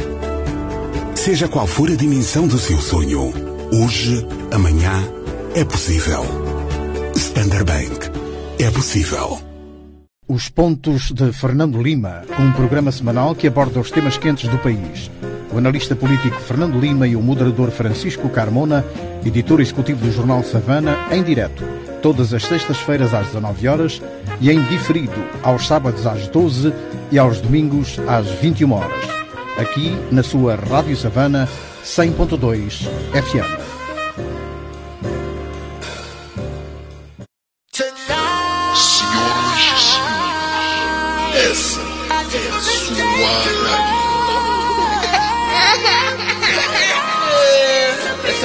Seja 1.15 1.47
qual 1.47 1.67
for 1.67 1.89
a 1.89 1.95
dimensão 1.95 2.47
do 2.47 2.57
seu 2.57 2.79
sonho, 2.79 3.33
hoje, 3.71 4.25
amanhã, 4.51 4.93
é 5.55 5.63
possível. 5.63 6.23
Standard 7.15 7.65
Bank. 7.65 8.11
É 8.59 8.71
possível. 8.71 9.39
Os 10.27 10.49
Pontos 10.49 11.11
de 11.11 11.31
Fernando 11.33 11.81
Lima, 11.81 12.23
um 12.39 12.51
programa 12.51 12.91
semanal 12.91 13.35
que 13.35 13.47
aborda 13.47 13.79
os 13.79 13.91
temas 13.91 14.17
quentes 14.17 14.49
do 14.49 14.57
país. 14.57 15.11
O 15.53 15.57
analista 15.57 15.95
político 15.95 16.39
Fernando 16.39 16.79
Lima 16.79 17.07
e 17.07 17.15
o 17.15 17.21
moderador 17.21 17.71
Francisco 17.71 18.29
Carmona, 18.29 18.83
editor 19.25 19.61
executivo 19.61 20.05
do 20.05 20.11
jornal 20.11 20.43
Savana, 20.43 20.97
em 21.11 21.23
direto, 21.23 21.63
todas 22.01 22.33
as 22.33 22.43
sextas-feiras 22.43 23.13
às 23.13 23.27
19 23.27 23.67
horas 23.67 24.01
e 24.41 24.51
em 24.51 24.61
diferido 24.63 25.23
aos 25.41 25.65
sábados 25.65 26.05
às 26.05 26.27
12 26.27 26.73
e 27.11 27.17
aos 27.17 27.39
domingos 27.39 27.99
às 28.07 28.27
21 28.27 28.71
horas. 28.73 29.05
Aqui 29.57 29.97
na 30.11 30.23
sua 30.23 30.55
Rádio 30.55 30.97
Savana 30.97 31.47
100.2 31.83 32.87
FM. 33.13 33.84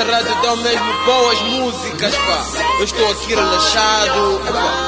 Essa 0.00 0.12
rádio 0.12 0.34
dá 0.40 0.56
mesmo 0.56 1.04
boas 1.04 1.42
músicas, 1.42 2.16
pá. 2.16 2.42
Eu 2.78 2.84
estou 2.84 3.10
aqui 3.10 3.34
relaxado. 3.34 4.40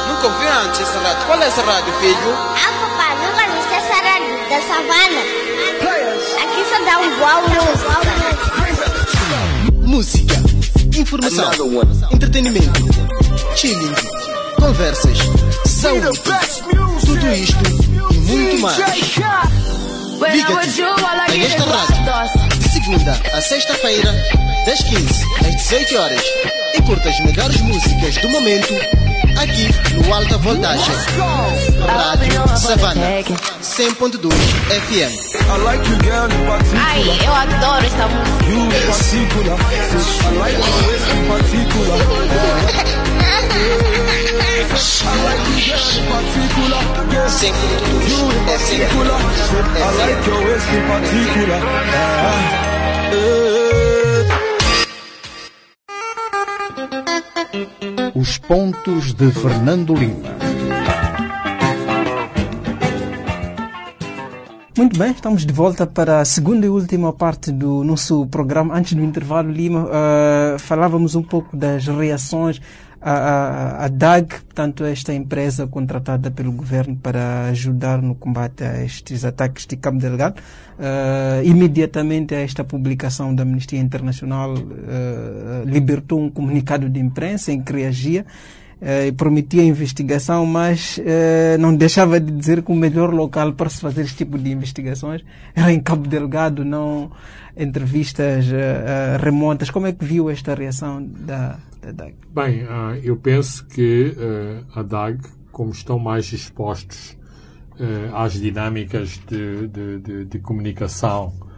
nunca 0.09 0.27
ouvi 0.27 0.47
antes 0.47 0.81
essa 0.81 0.99
rádio. 1.01 1.27
Qual 1.27 1.43
é 1.43 1.47
essa 1.47 1.63
rádio, 1.63 1.93
filho? 2.01 2.33
Ah, 2.33 2.73
papá, 2.81 3.15
nunca 3.17 3.47
viste 3.53 3.75
essa 3.75 3.93
rádio 3.93 4.33
da 4.49 4.59
savana. 4.63 5.21
Aqui 6.41 6.65
só 6.67 6.79
dá 6.87 6.99
um 6.99 7.11
boa 7.19 7.43
música. 7.43 7.93
Música, 9.87 10.35
informação, 10.99 11.53
entretenimento, 12.11 12.81
chilling, 13.55 13.95
conversas, 14.59 15.19
saúde. 15.67 16.23
Tudo 17.05 17.33
isto 17.35 17.63
e 18.13 18.19
muito 18.19 18.63
mais. 18.63 18.79
Liga-te 20.33 20.83
a 20.83 21.27
esta 21.37 21.65
rádio 21.65 22.59
de 22.59 22.69
segunda 22.71 23.21
a 23.35 23.41
sexta-feira, 23.43 24.11
das 24.65 24.83
15 24.83 25.25
às 25.41 25.57
18 25.57 25.99
horas. 25.99 26.23
E 26.75 26.83
curta 26.83 27.09
as 27.09 27.21
melhores 27.21 27.61
músicas 27.63 28.17
do 28.17 28.31
momento 28.31 28.75
aqui 29.41 29.69
no 29.95 30.15
Alta 30.15 30.39
Voltagem. 30.39 30.95
Rádio 31.87 32.57
Savana 32.59 33.01
100.2 33.63 34.33
FM. 34.33 35.49
Ai, 36.77 37.03
eu 37.27 37.35
adoro 37.35 37.85
essa 37.85 38.09
música. 38.09 38.45
Os 58.23 58.39
pontos 58.39 59.13
de 59.15 59.33
Fernando 59.33 59.97
Lima. 59.97 60.37
Muito 64.79 64.97
bem, 64.97 65.11
estamos 65.11 65.45
de 65.45 65.53
volta 65.53 65.89
para 65.89 66.21
a 66.21 66.25
segunda 66.25 66.65
e 66.65 66.69
última 66.69 67.13
parte 67.13 67.51
do 67.51 67.83
nosso 67.83 68.25
programa. 68.29 68.77
Antes 68.77 68.93
do 68.93 69.03
intervalo, 69.03 69.51
Lima, 69.51 69.87
uh, 69.87 70.59
falávamos 70.61 71.17
um 71.17 71.23
pouco 71.25 71.57
das 71.57 71.89
reações 71.89 72.61
a, 73.03 73.13
a, 73.13 73.85
a, 73.85 73.89
DAG, 73.89 74.29
portanto, 74.29 74.85
esta 74.85 75.13
empresa 75.13 75.67
contratada 75.67 76.31
pelo 76.31 76.53
governo 76.53 76.97
para 76.97 77.47
ajudar 77.47 78.01
no 78.01 78.15
combate 78.15 78.63
a 78.63 78.85
estes 78.85 79.25
ataques 79.25 79.67
de 79.67 79.77
Cabo 79.77 79.99
Delgado, 79.99 80.39
uh, 80.79 81.45
imediatamente 81.45 82.33
a 82.33 82.39
esta 82.39 82.63
publicação 82.63 83.35
da 83.35 83.43
Amnistia 83.43 83.81
Internacional, 83.81 84.55
uh, 84.55 85.65
libertou 85.67 86.21
um 86.21 86.31
comunicado 86.31 86.89
de 86.89 87.01
imprensa 87.01 87.51
em 87.51 87.61
que 87.61 87.73
reagia 87.73 88.25
uh, 88.81 89.07
e 89.09 89.11
prometia 89.11 89.65
investigação, 89.65 90.47
mas 90.47 91.01
não 91.59 91.75
deixava 91.75 92.21
de 92.21 92.31
dizer 92.31 92.63
que 92.63 92.71
o 92.71 92.77
melhor 92.77 93.13
local 93.13 93.53
para 93.53 93.69
se 93.69 93.81
fazer 93.81 94.03
este 94.03 94.19
tipo 94.19 94.39
de 94.39 94.53
investigações 94.53 95.25
era 95.57 95.73
em 95.73 95.81
Cabo 95.81 96.07
Delgado, 96.07 96.65
não 96.65 97.11
entrevistas 97.57 98.47
remotas. 99.21 99.71
Como 99.71 99.87
é 99.87 99.93
que 99.93 100.05
viu 100.05 100.31
esta 100.31 100.55
reação 100.55 101.05
da 101.05 101.59
da 101.83 101.91
DAG? 101.91 102.15
Bem, 102.33 102.63
uh, 102.63 102.95
eu 103.03 103.17
penso 103.17 103.67
que 103.67 104.15
uh, 104.17 104.79
a 104.79 104.83
DAG, 104.83 105.21
como 105.51 105.71
estão 105.73 105.99
mais 105.99 106.33
expostos 106.33 107.19
uh, 107.73 108.15
às 108.15 108.35
dinâmicas 108.35 109.21
de, 109.27 109.67
de, 109.69 109.99
de, 109.99 110.25
de 110.25 110.39
comunicação 110.39 111.51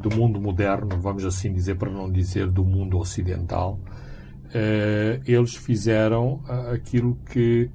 do 0.00 0.08
mundo 0.16 0.40
moderno, 0.40 0.98
vamos 0.98 1.26
assim 1.26 1.52
dizer, 1.52 1.74
para 1.74 1.90
não 1.90 2.10
dizer 2.10 2.50
do 2.50 2.64
mundo 2.64 2.96
ocidental, 2.96 3.78
eles 5.26 5.54
fizeram 5.54 6.42
aquilo 6.72 7.18
que, 7.30 7.70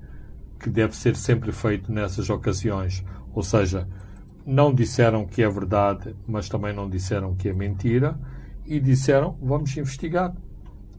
que 0.60 0.68
deve 0.68 0.96
ser 0.96 1.16
sempre 1.16 1.52
feito 1.52 1.92
nessas 1.92 2.28
ocasiões. 2.32 3.06
Ou 3.36 3.44
seja, 3.44 3.88
não 4.48 4.74
disseram 4.74 5.28
que 5.28 5.44
é 5.44 5.48
verdade, 5.48 6.16
mas 6.28 6.50
também 6.50 6.74
não 6.74 6.90
disseram 6.90 7.36
que 7.36 7.50
é 7.50 7.54
mentira, 7.54 8.18
e 8.66 8.80
disseram 8.80 9.38
vamos 9.40 9.78
investigar 9.78 10.34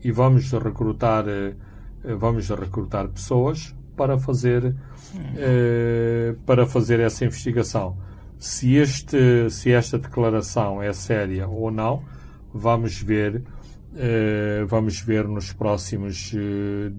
e 0.03 0.13
vamos 0.13 0.51
recrutar, 0.53 1.25
eh, 1.29 1.55
vamos 2.17 2.49
recrutar 2.49 3.09
pessoas 3.09 3.75
para 3.97 4.19
fazer, 4.19 4.75
eh, 5.37 6.35
para 6.47 6.67
fazer 6.67 7.01
essa 7.01 7.25
investigação. 7.25 7.97
Se, 8.39 8.77
este, 8.77 9.51
se 9.51 9.73
esta 9.73 9.99
declaração 9.99 10.81
é 10.81 10.93
séria 10.93 11.49
ou 11.49 11.71
não, 11.71 12.05
vamos 12.55 13.03
ver, 13.03 13.43
eh, 13.97 14.65
vamos 14.69 15.01
ver 15.01 15.27
nos 15.27 15.53
próximos 15.53 16.33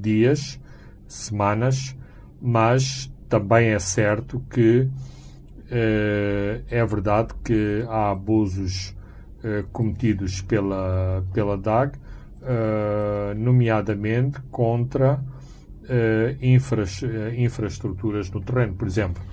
dias, 0.01 0.59
semanas, 1.07 1.95
mas 2.41 3.11
também 3.29 3.69
é 3.69 3.79
certo 3.79 4.43
que 4.49 4.89
é 5.71 6.85
verdade 6.85 7.33
que 7.43 7.85
há 7.87 8.09
abusos 8.09 8.95
cometidos 9.71 10.41
pela, 10.41 11.23
pela 11.31 11.55
DAG, 11.55 11.93
uh, 12.41 13.33
nomeadamente 13.35 14.39
contra 14.51 15.21
infra, 16.39 16.83
infraestruturas 17.35 18.29
no 18.29 18.41
terreno. 18.41 18.75
Por 18.75 18.87
exemplo, 18.87 19.23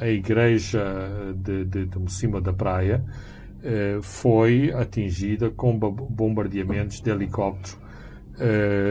a 0.00 0.08
igreja 0.08 1.32
de, 1.36 1.64
de, 1.64 1.86
de 1.86 1.96
Mocima 1.96 2.40
da 2.40 2.52
Praia 2.52 3.04
foi 4.02 4.72
atingida 4.72 5.48
com 5.50 5.78
bombardeamentos 5.78 7.00
de 7.00 7.08
helicóptero 7.08 7.78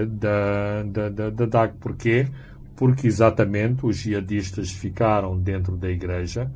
da, 0.07 0.83
da, 0.83 1.09
da, 1.09 1.29
da 1.31 1.45
DAG. 1.45 1.73
Porquê? 1.81 2.27
Porque 2.77 3.05
exatamente 3.05 3.85
os 3.85 3.97
jihadistas 3.97 4.71
ficaram 4.71 5.37
dentro 5.37 5.75
da 5.75 5.89
igreja, 5.89 6.49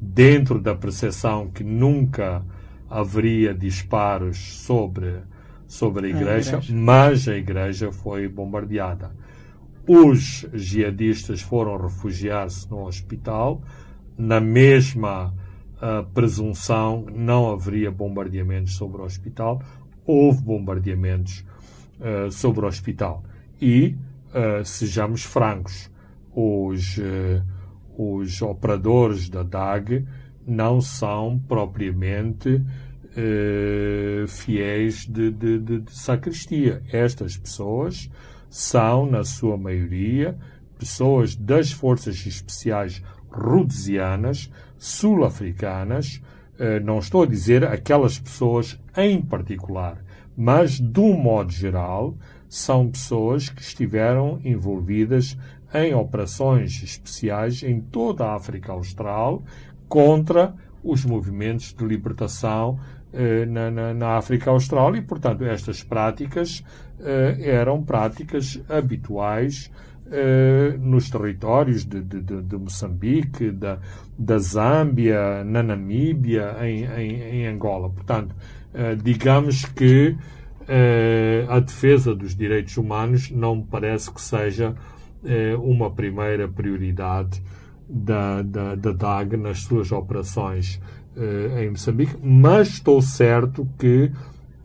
dentro 0.00 0.60
da 0.60 0.74
percepção 0.74 1.48
que 1.48 1.62
nunca 1.62 2.42
haveria 2.88 3.54
disparos 3.54 4.64
sobre, 4.64 5.18
sobre 5.70 6.08
a 6.08 6.10
igreja, 6.10 6.56
a 6.56 6.58
igreja, 6.58 6.74
mas 6.74 7.28
a 7.28 7.36
igreja 7.36 7.92
foi 7.92 8.26
bombardeada. 8.26 9.12
Os 9.86 10.44
jihadistas 10.52 11.40
foram 11.40 11.76
refugiar-se 11.80 12.68
no 12.68 12.86
hospital, 12.86 13.62
na 14.18 14.40
mesma 14.40 15.32
uh, 15.76 16.04
presunção 16.12 17.06
não 17.14 17.52
haveria 17.52 17.88
bombardeamentos 17.88 18.74
sobre 18.74 19.00
o 19.00 19.04
hospital, 19.04 19.62
houve 20.04 20.42
bombardeamentos 20.42 21.44
uh, 22.00 22.32
sobre 22.32 22.64
o 22.64 22.68
hospital. 22.68 23.22
E, 23.62 23.96
uh, 24.34 24.64
sejamos 24.64 25.22
francos, 25.22 25.88
os, 26.34 26.98
os 27.96 28.42
operadores 28.42 29.28
da 29.28 29.42
DAG 29.42 30.04
não 30.46 30.80
são 30.80 31.40
propriamente 31.48 32.60
eh, 33.16 34.24
fiéis 34.28 35.06
de, 35.06 35.30
de, 35.30 35.58
de, 35.58 35.80
de, 35.80 35.92
sacristia. 35.92 36.82
Estas 36.92 37.36
pessoas 37.36 38.10
são, 38.48 39.06
na 39.06 39.24
sua 39.24 39.56
maioria, 39.56 40.36
pessoas 40.78 41.34
das 41.34 41.72
forças 41.72 42.24
especiais 42.26 43.02
rhodesianas, 43.30 44.50
sul-africanas, 44.78 46.20
eh, 46.58 46.80
não 46.80 46.98
estou 46.98 47.22
a 47.22 47.26
dizer 47.26 47.64
aquelas 47.64 48.18
pessoas 48.18 48.78
em 48.96 49.20
particular, 49.20 50.04
mas, 50.36 50.80
de 50.80 51.00
um 51.00 51.16
modo 51.16 51.50
geral, 51.50 52.16
são 52.48 52.90
pessoas 52.90 53.48
que 53.48 53.62
estiveram 53.62 54.40
envolvidas 54.44 55.36
em 55.72 55.94
operações 55.94 56.82
especiais 56.82 57.62
em 57.62 57.80
toda 57.80 58.24
a 58.24 58.34
África 58.34 58.72
Austral 58.72 59.42
contra 59.88 60.54
os 60.82 61.04
movimentos 61.04 61.72
de 61.72 61.84
libertação 61.84 62.78
na, 63.46 63.70
na, 63.70 63.94
na, 63.94 64.16
África 64.16 64.50
Austral 64.50 64.96
e, 64.96 65.02
portanto, 65.02 65.44
estas 65.44 65.82
práticas 65.82 66.64
eh, 67.00 67.36
eram 67.40 67.82
práticas 67.82 68.60
habituais 68.68 69.70
eh, 70.10 70.76
nos 70.78 71.08
territórios 71.08 71.84
de, 71.84 72.02
de, 72.02 72.20
de, 72.20 72.56
Moçambique, 72.56 73.50
da, 73.50 73.78
da 74.18 74.38
Zâmbia, 74.38 75.42
na 75.44 75.62
Namíbia, 75.62 76.56
em, 76.62 76.84
em, 76.84 77.22
em 77.22 77.46
Angola. 77.46 77.90
Portanto, 77.90 78.34
eh, 78.74 78.96
digamos 78.96 79.64
que 79.64 80.16
eh, 80.68 81.46
a 81.48 81.58
defesa 81.60 82.14
dos 82.14 82.36
direitos 82.36 82.76
humanos 82.76 83.30
não 83.30 83.56
me 83.56 83.64
parece 83.64 84.12
que 84.12 84.20
seja 84.20 84.74
eh, 85.24 85.54
uma 85.56 85.90
primeira 85.90 86.46
prioridade 86.46 87.42
da, 87.88 88.42
da, 88.42 88.74
da 88.76 88.92
DAG 88.92 89.36
nas 89.36 89.62
suas 89.62 89.90
operações 89.90 90.76
uh, 90.76 90.99
em 91.58 91.70
Moçambique, 91.70 92.16
mas 92.22 92.68
estou 92.68 93.02
certo 93.02 93.68
que 93.78 94.10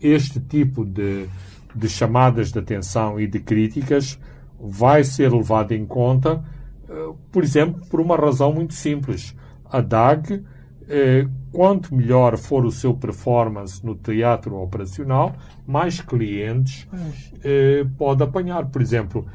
este 0.00 0.40
tipo 0.40 0.84
de, 0.84 1.26
de 1.74 1.88
chamadas 1.88 2.52
de 2.52 2.58
atenção 2.58 3.20
e 3.20 3.26
de 3.26 3.40
críticas 3.40 4.18
vai 4.58 5.04
ser 5.04 5.32
levado 5.32 5.72
em 5.72 5.84
conta, 5.84 6.42
uh, 6.88 7.16
por 7.30 7.42
exemplo, 7.42 7.84
por 7.88 8.00
uma 8.00 8.16
razão 8.16 8.52
muito 8.52 8.74
simples. 8.74 9.34
A 9.64 9.80
DAG, 9.80 10.34
uh, 10.34 11.30
quanto 11.52 11.94
melhor 11.94 12.36
for 12.36 12.64
o 12.64 12.70
seu 12.70 12.94
performance 12.94 13.84
no 13.84 13.94
teatro 13.94 14.56
operacional, 14.56 15.34
mais 15.66 16.00
clientes 16.00 16.86
pode 17.96 18.22
apanhar. 18.22 18.66
Por 18.66 18.82
exemplo, 18.82 19.26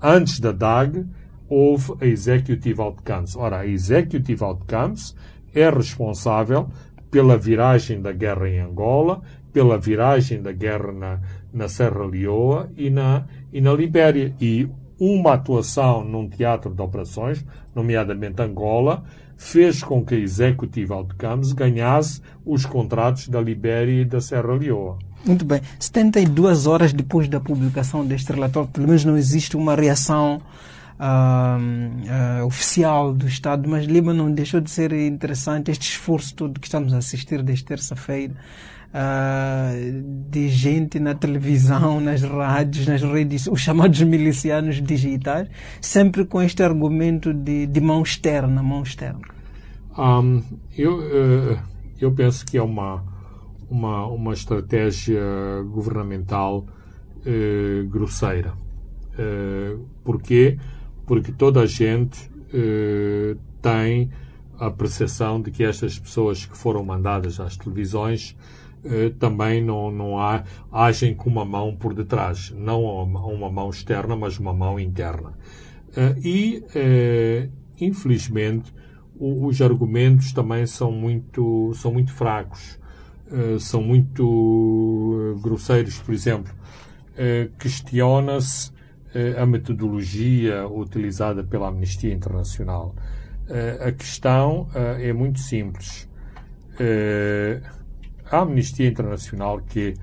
antes 0.00 0.38
da 0.38 0.52
DAG, 0.52 1.04
houve 1.48 1.94
a 2.00 2.06
Executive 2.06 2.80
Outcomes. 2.80 3.34
Ora, 3.34 3.58
a 3.58 3.66
Executive 3.66 4.44
Outcomes 4.44 5.16
é 5.54 5.70
responsável 5.70 6.68
pela 7.10 7.38
viragem 7.38 8.00
da 8.00 8.12
guerra 8.12 8.48
em 8.48 8.58
Angola, 8.58 9.22
pela 9.52 9.78
viragem 9.78 10.42
da 10.42 10.50
guerra 10.50 10.92
na, 10.92 11.20
na 11.52 11.68
Serra 11.68 12.04
Leoa 12.04 12.70
e 12.76 12.90
na, 12.90 13.24
e 13.52 13.60
na 13.60 13.72
Libéria. 13.72 14.34
E 14.40 14.68
uma 14.98 15.34
atuação 15.34 16.04
num 16.04 16.28
teatro 16.28 16.74
de 16.74 16.82
operações, 16.82 17.44
nomeadamente 17.74 18.42
Angola, 18.42 19.04
fez 19.36 19.82
com 19.82 20.04
que 20.04 20.14
a 20.14 20.18
Executive 20.18 20.92
Outcomes 20.92 21.52
ganhasse 21.52 22.20
os 22.44 22.66
contratos 22.66 23.28
da 23.28 23.40
Libéria 23.40 24.02
e 24.02 24.04
da 24.04 24.20
Serra 24.20 24.54
Leoa. 24.54 24.98
Muito 25.24 25.44
bem. 25.44 25.60
72 25.78 26.66
horas 26.66 26.92
depois 26.92 27.28
da 27.28 27.40
publicação 27.40 28.04
deste 28.04 28.32
relatório, 28.32 28.68
pelo 28.70 28.86
menos 28.86 29.04
não 29.04 29.16
existe 29.16 29.56
uma 29.56 29.74
reação 29.74 30.40
uh, 30.98 32.44
oficial 32.44 33.12
do 33.12 33.26
Estado, 33.26 33.68
mas 33.68 33.84
Lima 33.86 34.12
não 34.12 34.30
deixou 34.30 34.60
de 34.60 34.70
ser 34.70 34.92
interessante 34.92 35.70
este 35.70 35.90
esforço 35.90 36.34
todo 36.34 36.60
que 36.60 36.66
estamos 36.66 36.92
a 36.92 36.98
assistir 36.98 37.42
desde 37.42 37.64
terça-feira. 37.64 38.34
Uh, 38.94 40.30
de 40.30 40.48
gente 40.48 41.00
na 41.00 41.14
televisão, 41.14 42.00
nas 42.00 42.22
rádios, 42.22 42.86
nas 42.86 43.02
redes, 43.02 43.48
os 43.48 43.60
chamados 43.60 44.00
milicianos 44.02 44.80
digitais, 44.80 45.48
sempre 45.80 46.24
com 46.24 46.40
este 46.40 46.62
argumento 46.62 47.34
de, 47.34 47.66
de 47.66 47.80
mão 47.80 48.02
externa, 48.02 48.62
mão 48.62 48.84
externa. 48.84 49.20
Um, 49.98 50.42
eu, 50.76 50.98
uh, 50.98 51.58
eu 52.00 52.12
penso 52.12 52.46
que 52.46 52.56
é 52.56 52.62
uma, 52.62 53.04
uma, 53.68 54.06
uma 54.06 54.32
estratégia 54.32 55.20
governamental 55.72 56.64
uh, 57.26 57.88
grosseira. 57.88 58.52
Uh, 59.18 59.84
porquê? 60.04 60.56
Porque 61.06 61.32
toda 61.32 61.60
a 61.60 61.66
gente 61.66 62.30
eh, 62.52 63.36
tem 63.60 64.10
a 64.58 64.70
percepção 64.70 65.40
de 65.40 65.50
que 65.50 65.64
estas 65.64 65.98
pessoas 65.98 66.46
que 66.46 66.56
foram 66.56 66.84
mandadas 66.84 67.40
às 67.40 67.56
televisões 67.56 68.36
eh, 68.84 69.12
também 69.18 69.62
não, 69.62 69.90
não 69.90 70.18
há, 70.18 70.44
agem 70.70 71.14
com 71.14 71.30
uma 71.30 71.44
mão 71.44 71.74
por 71.74 71.94
detrás, 71.94 72.50
não 72.56 72.84
uma 72.84 73.50
mão 73.50 73.70
externa, 73.70 74.14
mas 74.14 74.38
uma 74.38 74.52
mão 74.52 74.78
interna. 74.78 75.32
Eh, 75.96 76.16
e, 76.22 76.64
eh, 76.74 77.48
infelizmente, 77.80 78.72
o, 79.16 79.46
os 79.46 79.62
argumentos 79.62 80.32
também 80.32 80.66
são 80.66 80.90
muito, 80.92 81.72
são 81.74 81.92
muito 81.92 82.12
fracos, 82.12 82.78
eh, 83.30 83.58
são 83.58 83.82
muito 83.82 85.34
eh, 85.36 85.40
grosseiros. 85.40 85.98
Por 85.98 86.12
exemplo, 86.14 86.52
questiona-se 87.60 88.72
a 89.38 89.46
metodologia 89.46 90.66
utilizada 90.66 91.44
pela 91.44 91.68
Amnistia 91.68 92.12
Internacional. 92.12 92.94
Eh, 93.48 93.78
a 93.88 93.92
questão 93.92 94.68
eh, 94.74 95.08
é 95.10 95.12
muito 95.12 95.38
simples. 95.38 96.08
A 98.30 98.40
Amnistia 98.40 98.88
Internacional, 98.88 99.60
que, 99.60 99.94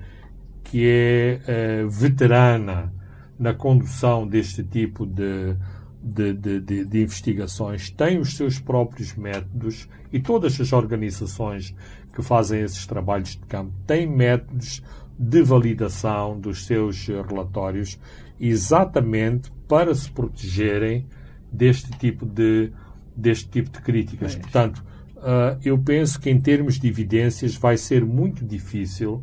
que 0.64 0.86
é 0.86 1.84
veterana 1.86 2.90
na 3.38 3.52
condução 3.52 4.26
deste 4.26 4.62
tipo 4.62 5.04
de, 5.04 5.54
de, 6.02 6.32
de, 6.32 6.84
de, 6.84 7.02
investigações 7.02 7.90
tem 7.90 8.18
os 8.18 8.36
seus 8.36 8.58
próprios 8.58 9.14
métodos 9.14 9.88
e 10.12 10.18
todas 10.18 10.58
as 10.58 10.72
organizações 10.72 11.74
que 12.14 12.22
fazem 12.22 12.62
esses 12.62 12.86
trabalhos 12.86 13.30
de 13.30 13.38
campo 13.40 13.72
têm 13.86 14.06
métodos 14.06 14.82
de 15.18 15.42
validação 15.42 16.38
dos 16.40 16.64
seus 16.64 17.06
relatórios 17.06 17.98
exatamente 18.42 19.52
para 19.68 19.94
se 19.94 20.10
protegerem 20.10 21.06
deste 21.50 21.92
tipo 21.92 22.26
de, 22.26 22.72
deste 23.16 23.48
tipo 23.48 23.70
de 23.70 23.80
críticas. 23.80 24.34
É 24.34 24.38
Portanto, 24.38 24.84
uh, 25.16 25.58
eu 25.64 25.78
penso 25.78 26.20
que 26.20 26.28
em 26.28 26.40
termos 26.40 26.80
de 26.80 26.88
evidências 26.88 27.54
vai 27.54 27.76
ser 27.76 28.04
muito 28.04 28.44
difícil, 28.44 29.22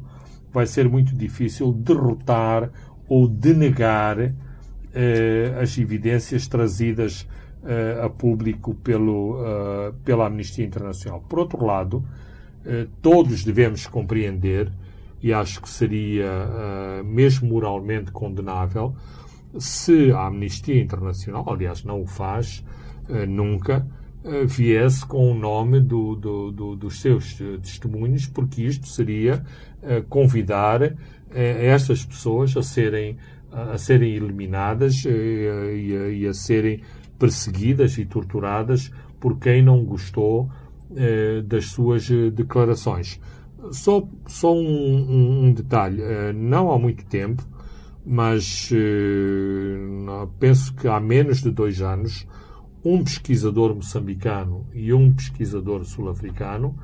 vai 0.53 0.65
ser 0.65 0.88
muito 0.88 1.13
difícil 1.13 1.74
derrotar 1.74 2.72
ou 3.09 3.28
denegar 3.28 4.17
uh, 4.20 5.59
as 5.61 5.78
evidências 5.78 6.47
trazidas 6.47 7.28
uh, 7.61 8.05
a 8.05 8.09
público 8.09 8.74
pelo, 8.74 9.93
pela 10.05 10.28
Amnistia 10.28 10.65
Internacional. 10.65 11.26
Por 11.28 11.39
outro 11.39 11.65
lado, 11.65 12.05
todos 13.01 13.43
devemos 13.43 13.88
compreender 13.88 14.72
e 15.22 15.34
acho 15.34 15.61
que 15.61 15.70
seria 15.70 16.32
uh, 16.32 17.03
mesmo 17.03 17.49
moralmente 17.49 18.11
condenável 18.11 18.95
se 19.57 20.11
a 20.11 20.28
Amnistia 20.28 20.80
Internacional, 20.80 21.43
aliás, 21.51 21.84
não 21.84 22.01
o 22.01 22.07
faz 22.07 22.63
uh, 23.09 23.26
nunca, 23.28 23.86
uh, 24.24 24.47
viesse 24.47 25.05
com 25.05 25.32
o 25.32 25.34
nome 25.34 25.82
do, 25.82 26.15
do, 26.15 26.51
do, 26.51 26.76
dos 26.76 27.01
seus 27.01 27.34
testemunhos, 27.61 28.28
porque 28.28 28.61
isto 28.63 28.88
seria 28.88 29.43
convidar 30.09 30.82
estas 31.32 32.03
pessoas 32.03 32.55
a 32.57 32.61
serem 32.61 33.15
a, 33.49 33.78
serem 33.78 34.13
eliminadas 34.13 35.05
e 35.05 35.95
a, 35.95 36.09
e 36.09 36.28
a, 36.28 36.34
serem 36.34 36.82
perseguidas 37.17 37.97
e 37.97 38.03
torturadas 38.03 38.91
por 39.22 39.39
quem 39.39 39.63
não 39.63 39.86
gostou 39.86 40.49
das 41.47 41.67
suas 41.67 42.09
declarações. 42.34 43.22
Só, 43.72 44.07
só 44.28 44.53
um, 44.53 45.47
um, 45.47 45.53
detalhe: 45.53 46.01
não 46.34 46.72
há 46.72 46.80
muito 46.80 47.05
tempo, 47.05 47.43
mas 48.05 48.72
penso 50.39 50.74
que 50.76 50.88
há 50.88 50.99
menos 50.99 51.41
de 51.41 51.51
dois 51.51 51.82
anos, 51.82 52.26
um 52.84 53.03
pesquisador 53.03 53.76
moçambicano 53.76 54.66
e 54.74 54.93
um 54.93 55.14
pesquisador 55.14 55.84
sul-africano, 55.84 56.76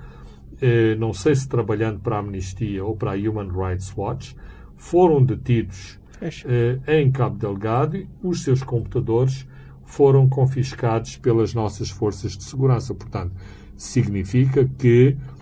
eh, 0.61 0.95
não 0.95 1.13
sei 1.13 1.35
se 1.35 1.47
trabalhando 1.47 1.99
para 1.99 2.17
a 2.17 2.19
Amnistia 2.19 2.83
ou 2.83 2.95
para 2.95 3.11
a 3.11 3.15
Human 3.15 3.49
Rights 3.49 3.93
Watch, 3.95 4.35
foram 4.75 5.23
detidos 5.23 5.99
eh, 6.21 6.79
em 6.87 7.11
Cabo 7.11 7.37
Delgado. 7.37 7.97
E 7.97 8.07
os 8.23 8.43
seus 8.43 8.63
computadores 8.63 9.47
foram 9.85 10.27
confiscados 10.27 11.17
pelas 11.17 11.53
nossas 11.53 11.89
forças 11.89 12.37
de 12.37 12.43
segurança. 12.43 12.93
Portanto, 12.93 13.33
significa 13.75 14.69
que 14.77 15.17
eh, 15.17 15.34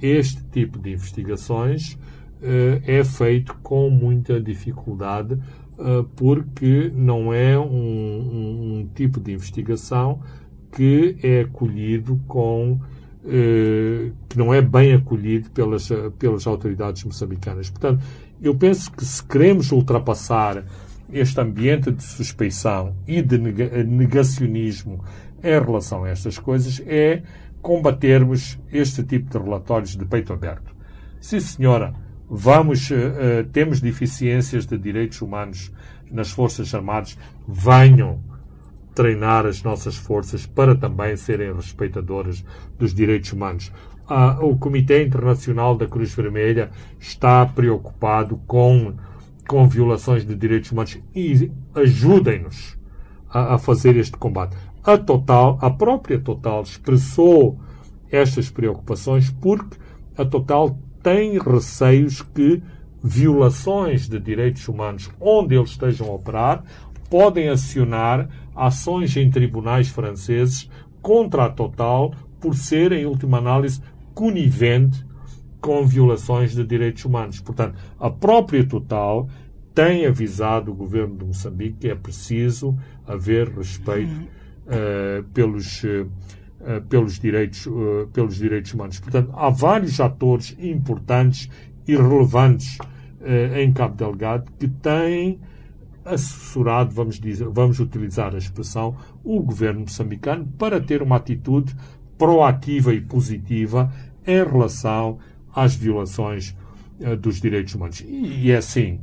este 0.00 0.42
tipo 0.44 0.78
de 0.78 0.92
investigações 0.92 1.98
é 2.40 3.04
feito 3.04 3.54
com 3.62 3.90
muita 3.90 4.40
dificuldade 4.40 5.38
ah, 5.78 6.04
porque 6.14 6.90
não 6.94 7.32
é 7.32 7.58
um, 7.58 7.64
um, 8.80 8.90
tipo 8.94 9.20
de 9.20 9.32
investigação 9.32 10.20
que 10.72 11.16
é 11.22 11.40
acolhido 11.42 12.20
com 12.26 12.80
que 14.28 14.38
não 14.38 14.54
é 14.54 14.62
bem 14.62 14.94
acolhido 14.94 15.50
pelas, 15.50 15.88
pelas 16.16 16.46
autoridades 16.46 17.02
moçambicanas. 17.02 17.68
Portanto, 17.68 18.04
eu 18.40 18.54
penso 18.54 18.92
que 18.92 19.04
se 19.04 19.20
queremos 19.24 19.72
ultrapassar 19.72 20.64
este 21.12 21.40
ambiente 21.40 21.90
de 21.90 22.02
suspeição 22.02 22.94
e 23.06 23.22
de 23.22 23.38
negacionismo 23.38 25.04
em 25.42 25.60
relação 25.60 26.04
a 26.04 26.10
estas 26.10 26.38
coisas 26.38 26.82
é 26.86 27.22
combatermos 27.66 28.60
este 28.72 29.02
tipo 29.02 29.28
de 29.28 29.44
relatórios 29.44 29.96
de 29.96 30.04
peito 30.04 30.32
aberto. 30.32 30.72
Sim, 31.20 31.40
senhora, 31.40 31.94
vamos, 32.30 32.88
uh, 32.92 33.44
temos 33.52 33.80
deficiências 33.80 34.66
de 34.66 34.78
direitos 34.78 35.20
humanos 35.20 35.72
nas 36.08 36.30
Forças 36.30 36.72
Armadas, 36.72 37.18
venham 37.48 38.20
treinar 38.94 39.46
as 39.46 39.64
nossas 39.64 39.96
forças 39.96 40.46
para 40.46 40.76
também 40.76 41.16
serem 41.16 41.52
respeitadoras 41.52 42.44
dos 42.78 42.94
direitos 42.94 43.32
humanos. 43.32 43.72
Ah, 44.08 44.38
o 44.40 44.56
Comitê 44.56 45.02
Internacional 45.04 45.76
da 45.76 45.88
Cruz 45.88 46.14
Vermelha 46.14 46.70
está 47.00 47.44
preocupado 47.44 48.40
com, 48.46 48.94
com 49.48 49.68
violações 49.68 50.24
de 50.24 50.36
direitos 50.36 50.70
humanos 50.70 51.00
e 51.12 51.50
ajudem-nos 51.74 52.78
a, 53.28 53.54
a 53.54 53.58
fazer 53.58 53.96
este 53.96 54.16
combate. 54.16 54.56
A 54.86 54.96
Total, 54.96 55.58
a 55.60 55.68
própria 55.68 56.16
Total 56.16 56.62
expressou 56.62 57.58
estas 58.08 58.48
preocupações 58.48 59.28
porque 59.28 59.76
a 60.16 60.24
Total 60.24 60.78
tem 61.02 61.40
receios 61.40 62.22
que 62.22 62.62
violações 63.02 64.08
de 64.08 64.20
direitos 64.20 64.68
humanos 64.68 65.10
onde 65.20 65.56
eles 65.56 65.70
estejam 65.70 66.06
a 66.06 66.14
operar 66.14 66.62
podem 67.10 67.48
acionar 67.48 68.28
ações 68.54 69.16
em 69.16 69.28
tribunais 69.28 69.88
franceses 69.88 70.70
contra 71.02 71.46
a 71.46 71.50
Total 71.50 72.14
por 72.40 72.54
ser, 72.54 72.92
em 72.92 73.06
última 73.06 73.38
análise, 73.38 73.82
conivente 74.14 75.04
com 75.60 75.84
violações 75.84 76.54
de 76.54 76.62
direitos 76.62 77.04
humanos. 77.04 77.40
Portanto, 77.40 77.76
a 77.98 78.08
própria 78.08 78.64
Total 78.64 79.28
tem 79.74 80.06
avisado 80.06 80.70
o 80.70 80.76
governo 80.76 81.16
de 81.16 81.24
Moçambique 81.24 81.78
que 81.80 81.88
é 81.88 81.94
preciso 81.96 82.78
haver 83.04 83.48
respeito 83.48 84.35
pelos. 85.32 85.82
Uh, 85.82 86.08
eh, 86.58 86.80
pelos 86.80 87.20
direitos, 87.20 87.68
pelos 88.12 88.36
direitos 88.36 88.72
humanos. 88.74 88.98
Portanto, 88.98 89.30
há 89.36 89.50
vários 89.50 90.00
atores 90.00 90.56
importantes 90.58 91.48
e 91.86 91.94
relevantes 91.94 92.78
em 93.56 93.72
Cabo 93.72 93.94
Delgado 93.94 94.50
que 94.58 94.66
têm 94.66 95.38
assessorado, 96.04 96.92
vamos, 96.92 97.20
dizer, 97.20 97.46
vamos 97.48 97.78
utilizar 97.78 98.34
a 98.34 98.38
expressão, 98.38 98.96
o 99.22 99.40
governo 99.40 99.80
moçambicano 99.80 100.46
para 100.58 100.80
ter 100.80 101.02
uma 101.02 101.16
atitude 101.16 101.76
proativa 102.18 102.92
e 102.92 103.00
positiva 103.00 103.92
em 104.26 104.42
relação 104.42 105.18
às 105.54 105.76
violações 105.76 106.56
dos 107.20 107.40
direitos 107.40 107.74
humanos. 107.74 108.00
E, 108.00 108.46
e 108.46 108.50
é 108.50 108.56
assim, 108.56 108.98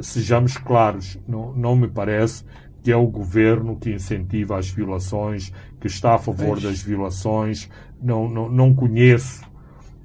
sejamos 0.00 0.56
claros, 0.56 1.18
não, 1.28 1.52
não 1.54 1.76
me 1.76 1.88
parece 1.88 2.44
que 2.84 2.92
é 2.92 2.96
o 2.96 3.06
governo 3.06 3.76
que 3.76 3.90
incentiva 3.90 4.58
as 4.58 4.68
violações, 4.68 5.50
que 5.80 5.86
está 5.86 6.16
a 6.16 6.18
favor 6.18 6.60
das 6.60 6.82
violações. 6.82 7.70
Não, 8.00 8.28
não, 8.28 8.50
não 8.50 8.74
conheço 8.74 9.42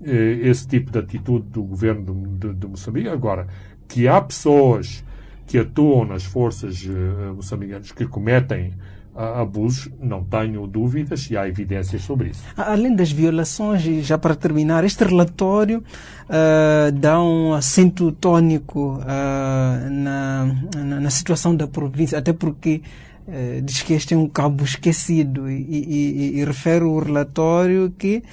eh, 0.01 0.39
esse 0.43 0.65
tipo 0.65 0.89
de 0.89 0.97
atitude 0.97 1.45
do 1.49 1.61
governo 1.61 2.15
de, 2.15 2.47
de, 2.47 2.53
de, 2.53 2.67
Moçambique. 2.67 3.09
Agora, 3.09 3.47
que 3.85 4.07
há 4.07 4.21
pessoas 4.21 5.03
que 5.45 5.57
atuam 5.57 6.05
nas 6.05 6.23
forças 6.23 6.87
eh, 6.89 7.33
moçambicanas 7.33 7.91
que 7.91 8.07
cometem 8.07 8.73
abusos, 9.19 9.89
não 9.99 10.23
tenho 10.23 10.65
dúvidas 10.65 11.29
e 11.29 11.37
há 11.37 11.47
evidências 11.47 12.01
sobre 12.03 12.29
isso. 12.29 12.43
Além 12.55 12.95
das 12.95 13.11
violações, 13.11 13.85
e 13.85 14.01
já 14.01 14.17
para 14.17 14.33
terminar, 14.33 14.83
este 14.85 15.03
relatório 15.03 15.79
uh, 15.79 16.91
dá 16.93 17.21
um 17.21 17.53
acento 17.53 18.11
tónico 18.13 18.97
uh, 18.99 19.89
na, 19.89 20.55
na, 20.75 20.99
na, 21.01 21.09
situação 21.09 21.53
da 21.53 21.67
província, 21.67 22.17
até 22.17 22.31
porque 22.31 22.81
uh, 23.29 23.61
diz 23.61 23.81
que 23.81 23.93
este 23.93 24.13
é 24.13 24.17
um 24.17 24.27
cabo 24.27 24.63
esquecido 24.63 25.49
e, 25.49 25.55
e, 25.55 26.39
e, 26.39 26.45
refere 26.45 26.83
o 26.83 26.99
relatório 26.99 27.93
que 27.97 28.23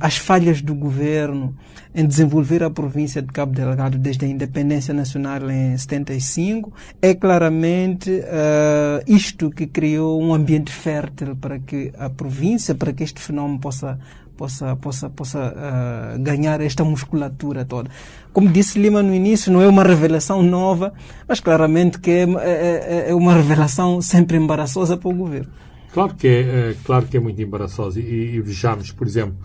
as 0.00 0.16
falhas 0.16 0.62
do 0.62 0.74
governo 0.74 1.54
em 1.96 2.06
desenvolver 2.06 2.62
a 2.62 2.70
província 2.70 3.22
de 3.22 3.28
Cabo 3.28 3.54
Delgado 3.54 3.98
desde 3.98 4.26
a 4.26 4.28
independência 4.28 4.92
nacional 4.92 5.50
em 5.50 5.76
75 5.76 6.70
é 7.00 7.14
claramente 7.14 8.10
uh, 8.10 9.02
isto 9.06 9.50
que 9.50 9.66
criou 9.66 10.22
um 10.22 10.34
ambiente 10.34 10.70
fértil 10.70 11.34
para 11.36 11.58
que 11.58 11.90
a 11.98 12.10
província, 12.10 12.74
para 12.74 12.92
que 12.92 13.02
este 13.02 13.18
fenómeno 13.18 13.58
possa 13.58 13.98
possa 14.36 14.76
possa 14.76 15.10
possa 15.10 15.54
uh, 15.54 16.22
ganhar 16.22 16.60
esta 16.60 16.84
musculatura 16.84 17.64
toda. 17.64 17.90
Como 18.32 18.48
disse 18.48 18.78
Lima 18.78 19.02
no 19.02 19.14
início, 19.14 19.52
não 19.52 19.62
é 19.62 19.68
uma 19.68 19.82
revelação 19.82 20.42
nova, 20.42 20.92
mas 21.26 21.40
claramente 21.40 21.98
que 21.98 22.10
é, 22.10 22.22
é, 22.22 23.04
é, 23.06 23.10
é 23.10 23.14
uma 23.14 23.34
revelação 23.34 24.02
sempre 24.02 24.36
embaraçosa 24.36 24.96
para 24.96 25.08
o 25.08 25.14
governo. 25.14 25.50
Claro 25.92 26.14
que 26.14 26.28
é, 26.28 26.40
é 26.40 26.76
claro 26.84 27.06
que 27.06 27.16
é 27.16 27.20
muito 27.20 27.40
embaraçosa 27.40 27.98
e, 28.00 28.36
e 28.36 28.40
vejamos, 28.40 28.92
por 28.92 29.06
exemplo, 29.06 29.36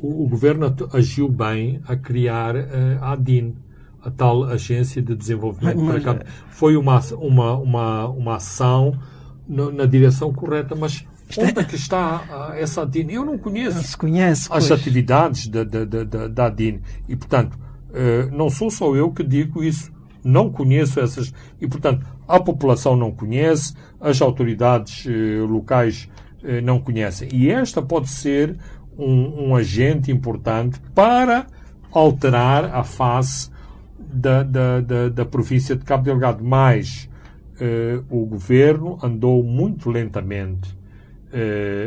o, 0.00 0.24
o 0.24 0.28
governo 0.28 0.74
agiu 0.92 1.28
bem 1.28 1.80
a 1.88 1.96
criar 1.96 2.54
uh, 2.54 2.98
a 3.00 3.12
ADIN, 3.12 3.54
a 4.02 4.10
tal 4.10 4.44
Agência 4.44 5.00
de 5.00 5.14
Desenvolvimento 5.14 5.80
mas, 5.80 6.02
para 6.02 6.14
cá. 6.14 6.24
Foi 6.50 6.76
uma, 6.76 7.00
uma, 7.18 7.56
uma, 7.56 8.08
uma 8.08 8.36
ação 8.36 8.92
no, 9.48 9.72
na 9.72 9.86
direção 9.86 10.32
correta, 10.32 10.74
mas 10.74 11.06
onde 11.38 11.60
é 11.60 11.64
que 11.64 11.74
está 11.74 12.50
uh, 12.52 12.52
essa 12.54 12.82
ADIN? 12.82 13.10
Eu 13.10 13.24
não 13.24 13.38
conheço 13.38 13.76
não 13.76 13.98
conhece, 13.98 14.48
as 14.50 14.68
pois. 14.68 14.72
atividades 14.72 15.48
da, 15.48 15.64
da, 15.64 15.84
da, 15.84 16.28
da 16.28 16.46
ADIN 16.46 16.80
e, 17.08 17.16
portanto, 17.16 17.54
uh, 17.54 18.34
não 18.34 18.50
sou 18.50 18.70
só 18.70 18.94
eu 18.94 19.10
que 19.10 19.22
digo 19.22 19.62
isso. 19.62 19.92
Não 20.22 20.50
conheço 20.50 21.00
essas. 21.00 21.34
E, 21.60 21.68
portanto, 21.68 22.06
a 22.26 22.40
população 22.40 22.96
não 22.96 23.12
conhece, 23.12 23.74
as 24.00 24.22
autoridades 24.22 25.04
locais 25.46 26.08
não 26.62 26.80
conhecem. 26.80 27.28
E 27.30 27.50
esta 27.50 27.82
pode 27.82 28.08
ser 28.08 28.56
um, 28.96 29.48
um 29.48 29.54
agente 29.54 30.10
importante 30.10 30.80
para 30.94 31.46
alterar 31.92 32.74
a 32.74 32.82
face 32.82 33.50
da, 33.98 34.42
da, 34.42 34.80
da, 34.80 35.08
da 35.10 35.24
província 35.26 35.76
de 35.76 35.84
Cabo 35.84 36.04
Delgado. 36.04 36.42
Mas 36.42 37.06
eh, 37.60 38.00
o 38.10 38.26
governo 38.26 38.98
andou 39.00 39.42
muito 39.44 39.88
lentamente 39.88 40.68
eh, 40.70 40.83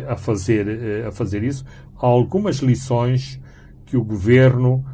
a, 0.07 0.15
fazer, 0.15 0.67
eh, 0.67 1.07
a 1.07 1.11
fazer 1.11 1.43
isso. 1.43 1.65
Há 1.95 2.05
algumas 2.05 2.57
lições 2.57 3.39
que 3.85 3.95
o 3.97 4.03
governo 4.03 4.85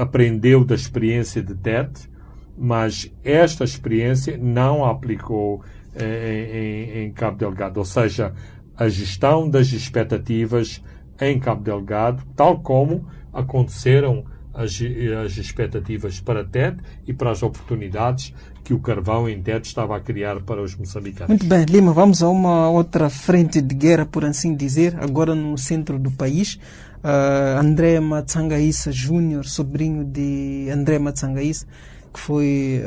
aprendeu 0.00 0.64
da 0.64 0.74
experiência 0.74 1.42
de 1.42 1.54
Tete, 1.54 2.08
mas 2.56 3.12
esta 3.24 3.64
experiência 3.64 4.36
não 4.36 4.84
a 4.84 4.90
aplicou 4.90 5.62
em, 5.98 7.04
em 7.04 7.12
Cabo 7.12 7.38
Delgado. 7.38 7.78
Ou 7.78 7.84
seja, 7.84 8.32
a 8.76 8.88
gestão 8.88 9.48
das 9.48 9.72
expectativas 9.72 10.82
em 11.20 11.38
Cabo 11.38 11.62
Delgado, 11.62 12.22
tal 12.36 12.60
como 12.60 13.06
aconteceram 13.32 14.24
as, 14.54 14.78
as 15.24 15.36
expectativas 15.36 16.20
para 16.20 16.44
TED 16.44 16.82
e 17.06 17.12
para 17.12 17.30
as 17.30 17.42
oportunidades 17.42 18.34
que 18.64 18.72
o 18.72 18.78
carvão 18.78 19.28
em 19.28 19.40
TED 19.42 19.66
estava 19.66 19.96
a 19.96 20.00
criar 20.00 20.40
para 20.40 20.62
os 20.62 20.74
moçambicanos. 20.76 21.28
Muito 21.28 21.46
bem, 21.46 21.64
Lima, 21.64 21.92
vamos 21.92 22.22
a 22.22 22.28
uma 22.28 22.70
outra 22.70 23.10
frente 23.10 23.60
de 23.60 23.74
guerra, 23.74 24.06
por 24.06 24.24
assim 24.24 24.54
dizer, 24.54 24.96
agora 25.00 25.34
no 25.34 25.56
centro 25.58 25.98
do 25.98 26.10
país. 26.10 26.58
Uh, 27.02 27.58
André 27.58 27.98
Matsangaíssa 27.98 28.92
Júnior, 28.92 29.44
sobrinho 29.44 30.04
de 30.04 30.68
André 30.72 30.98
Matsangaíssa, 31.00 31.66
que 32.14 32.20
foi 32.20 32.82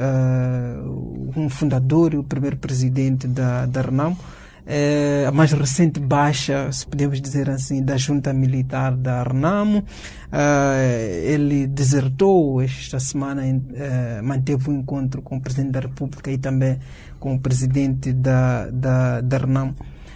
um 1.36 1.50
fundador 1.50 2.14
e 2.14 2.18
o 2.18 2.24
primeiro 2.24 2.58
presidente 2.58 3.28
da, 3.28 3.66
da 3.66 3.82
Renamo, 3.82 4.18
é, 4.66 5.26
a 5.28 5.32
mais 5.32 5.52
recente 5.52 6.00
baixa, 6.00 6.72
se 6.72 6.88
podemos 6.88 7.22
dizer 7.22 7.50
assim, 7.50 7.84
da 7.84 7.98
junta 7.98 8.34
militar 8.34 8.96
da 8.96 9.24
Renamo. 9.24 9.80
Uh, 9.80 11.24
ele 11.24 11.68
desertou 11.68 12.62
esta 12.62 13.00
semana, 13.00 13.44
uh, 13.44 14.24
manteve 14.24 14.70
um 14.70 14.80
encontro 14.80 15.22
com 15.22 15.38
o 15.38 15.42
Presidente 15.42 15.72
da 15.72 15.80
República 15.82 16.32
e 16.32 16.38
também 16.38 16.80
com 17.20 17.36
o 17.36 17.40
Presidente 17.40 18.12
da, 18.12 18.70
da, 18.70 19.22
da 19.22 19.38
Renamo. 19.38 19.76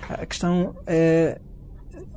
A 0.10 0.26
questão 0.26 0.76
é 0.88 1.40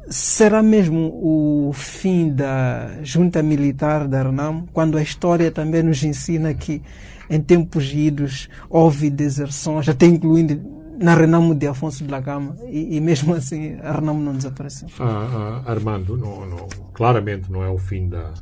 será 0.09 0.63
mesmo 0.63 1.13
o 1.23 1.73
fim 1.73 2.35
da 2.35 2.91
junta 3.03 3.43
militar 3.43 4.09
da 4.09 4.23
Renamo, 4.23 4.69
quando 4.73 4.99
a 4.99 5.03
história 5.03 5.51
também 5.51 5.83
nos 5.83 6.03
ensina 6.03 6.53
que 6.53 6.83
em 7.31 7.41
tempos 7.41 7.93
idos 7.95 8.49
houve 8.69 9.09
deserções, 9.09 9.89
até 9.89 10.07
incluindo 10.07 10.82
na 11.03 11.15
Renamo 11.15 11.55
de 11.55 11.67
Afonso 11.67 12.05
de 12.05 12.11
la 12.11 12.21
Gama 12.21 12.57
e, 12.69 12.97
e, 12.97 13.01
mesmo 13.01 13.35
assim 13.37 13.77
a 13.81 13.93
Renamo 13.93 14.21
não 14.21 14.37
desapareceu. 14.37 14.89
Ah, 15.01 15.63
ah, 15.67 15.71
Armando, 15.71 16.17
não, 16.17 16.47
não, 16.47 16.69
claramente 16.95 17.51
não 17.51 17.63
é 17.63 17.69
o 17.69 17.79
fim 17.79 18.09
da 18.09 18.33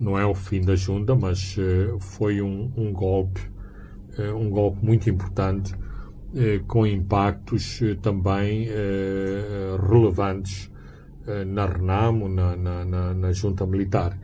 não 0.00 0.18
é 0.18 0.24
o 0.24 0.34
fim 0.34 0.62
da 0.62 0.74
junta, 0.74 1.14
mas 1.14 1.56
uh, 1.58 2.00
foi 2.00 2.40
um, 2.40 2.72
um 2.74 2.90
golpe 2.90 3.42
uh, 4.18 4.34
um 4.34 4.48
golpe 4.48 4.82
muito 4.84 5.10
importante 5.10 5.74
uh, 5.74 6.64
com 6.66 6.86
impactos 6.86 7.80
também 8.00 8.68
relevantes 9.88 10.70
na 11.46 11.66
Renamo, 11.66 12.28
na, 12.28 12.56
na, 12.56 12.84
na, 12.84 13.14
na 13.14 13.32
junta 13.32 13.64
militar. 13.64 14.18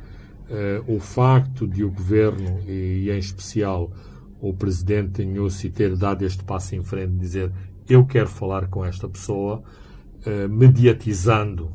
o 0.88 0.98
facto 0.98 1.68
de 1.68 1.84
o 1.84 1.90
governo 1.90 2.58
e, 2.66 3.04
e 3.04 3.10
em 3.10 3.18
especial 3.18 3.92
o 4.40 4.52
presidente 4.52 5.24
Nussi 5.24 5.70
ter 5.70 5.96
dado 5.96 6.24
este 6.24 6.44
passo 6.44 6.74
em 6.74 6.82
frente, 6.82 7.12
dizer 7.12 7.52
eu 7.88 8.04
quero 8.04 8.28
falar 8.28 8.68
com 8.68 8.84
esta 8.84 9.08
pessoa, 9.08 9.62
uh, 10.26 10.48
mediatizando 10.48 11.66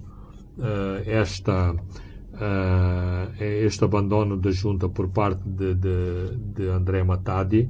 uh, 0.58 1.02
esta, 1.06 1.74
uh, 1.74 3.34
este 3.40 3.84
abandono 3.84 4.38
da 4.38 4.52
junta 4.52 4.90
por 4.90 5.10
parte 5.10 5.42
de, 5.48 5.74
de, 5.76 6.38
de 6.54 6.68
André 6.68 7.04
Matadi, 7.04 7.70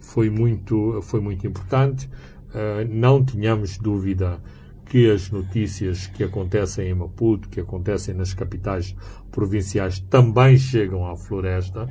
foi, 0.00 0.28
muito, 0.28 1.00
foi 1.00 1.20
muito 1.20 1.46
importante. 1.46 2.10
não 2.90 3.24
tínhamos 3.24 3.78
dúvida 3.78 4.42
que 4.84 5.08
as 5.08 5.30
notícias 5.30 6.08
que 6.08 6.24
acontecem 6.24 6.88
em 6.88 6.94
Maputo, 6.94 7.48
que 7.48 7.60
acontecem 7.60 8.16
nas 8.16 8.34
capitais 8.34 8.96
provinciais, 9.30 10.00
também 10.00 10.58
chegam 10.58 11.06
à 11.06 11.14
floresta 11.14 11.88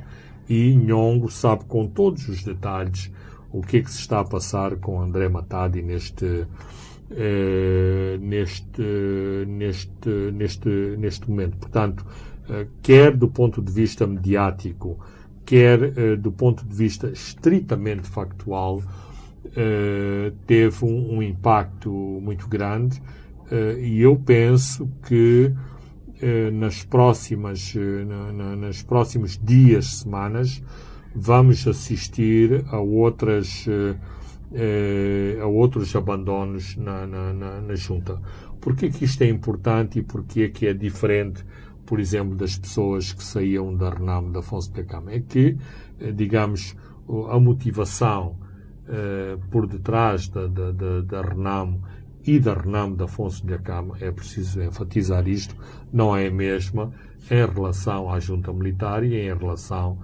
e 0.48 0.74
Nhongo 0.74 1.30
sabe 1.30 1.64
com 1.64 1.86
todos 1.86 2.28
os 2.28 2.42
detalhes 2.42 3.10
o 3.52 3.62
que 3.62 3.78
é 3.78 3.80
que 3.82 3.90
se 3.90 4.00
está 4.00 4.20
a 4.20 4.24
passar 4.24 4.76
com 4.76 5.00
André 5.00 5.28
Matadi 5.28 5.82
neste, 5.82 6.46
eh, 7.10 8.18
neste, 8.20 8.82
neste, 9.46 10.10
neste, 10.32 10.68
neste 10.98 11.30
momento. 11.30 11.56
Portanto, 11.56 12.04
eh, 12.50 12.66
quer 12.82 13.16
do 13.16 13.28
ponto 13.28 13.62
de 13.62 13.72
vista 13.72 14.06
mediático, 14.06 14.98
quer 15.44 15.96
eh, 15.96 16.16
do 16.16 16.30
ponto 16.32 16.66
de 16.66 16.74
vista 16.74 17.08
estritamente 17.08 18.08
factual, 18.08 18.82
teve 20.46 20.84
um, 20.84 21.14
um, 21.14 21.22
impacto 21.22 21.88
muito 21.90 22.46
grande 22.46 23.00
e 23.80 24.00
eu 24.00 24.16
penso 24.16 24.90
que 25.06 25.50
nas 26.52 26.84
próximas, 26.84 27.74
na, 28.32 28.56
nas 28.56 28.82
próximos 28.82 29.38
dias, 29.42 29.98
semanas, 29.98 30.62
vamos 31.14 31.66
assistir 31.66 32.64
a 32.68 32.78
outras 32.78 33.66
eh, 34.52 35.38
a 35.40 35.46
outros 35.46 35.94
abandonos 35.96 36.76
na, 36.76 37.06
na, 37.06 37.32
na, 37.32 37.60
na 37.60 37.74
junta. 37.74 38.20
Por 38.60 38.76
que, 38.76 38.86
isto 39.04 39.22
é 39.22 39.28
importante 39.28 39.98
e 39.98 40.02
por 40.02 40.24
que 40.24 40.48
que 40.48 40.66
é 40.66 40.74
diferente, 40.74 41.44
por 41.84 42.00
exemplo, 42.00 42.34
das 42.34 42.58
pessoas 42.58 43.12
que 43.12 43.22
saíam 43.22 43.74
da 43.74 43.90
Renamo 43.90 44.30
da 44.32 44.40
Afonso 44.40 44.72
de 44.72 44.84
Cama? 44.84 45.12
É 45.12 45.20
que, 45.20 45.56
eh, 46.00 46.12
digamos, 46.12 46.76
a 47.30 47.38
motivação 47.38 48.38
eh, 48.88 49.36
por 49.50 49.66
detrás 49.66 50.28
da, 50.28 50.46
da, 50.46 50.72
da, 50.72 51.00
da 51.00 51.22
Renamo 51.22 51.82
e 52.26 52.40
da 52.40 52.54
Renamo 52.54 52.96
da 52.96 53.04
Afonso 53.04 53.46
de 53.46 53.54
Acama, 53.54 53.96
é 54.00 54.10
preciso 54.10 54.60
enfatizar 54.60 55.28
isto, 55.28 55.54
não 55.92 56.16
é 56.16 56.26
a 56.26 56.30
mesma 56.30 56.92
em 57.30 57.46
relação 57.46 58.10
à 58.10 58.18
junta 58.18 58.52
militar 58.52 59.04
e 59.04 59.14
em 59.14 59.36
relação 59.36 59.98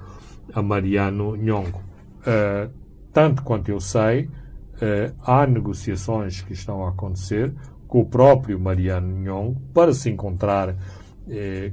a 0.52 0.62
Mariano 0.62 1.36
Nhongo. 1.36 1.82
Uh, 2.20 2.72
tanto 3.12 3.42
quanto 3.42 3.70
eu 3.70 3.80
sei, 3.80 4.24
uh, 4.24 5.14
há 5.22 5.46
negociações 5.46 6.40
que 6.42 6.52
estão 6.52 6.84
a 6.84 6.90
acontecer 6.90 7.52
com 7.88 8.00
o 8.00 8.06
próprio 8.06 8.58
Mariano 8.58 9.18
Nhongo 9.18 9.60
para 9.74 9.92
se 9.92 10.08
encontrar 10.10 10.70
uh, 10.70 10.76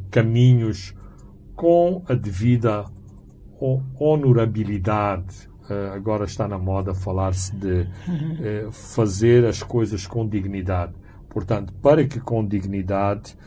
caminhos 0.10 0.96
com 1.56 2.04
a 2.08 2.14
devida 2.14 2.86
honorabilidade. 4.00 5.50
Agora 5.94 6.26
está 6.26 6.48
na 6.48 6.58
moda 6.58 6.94
falar-se 6.94 7.56
de 7.56 7.88
fazer 8.72 9.46
as 9.46 9.62
coisas 9.62 10.08
com 10.08 10.28
dignidade. 10.28 10.94
Portanto, 11.30 11.74
para 11.82 12.06
que 12.06 12.20
com 12.20 12.46
dignidade 12.46 13.38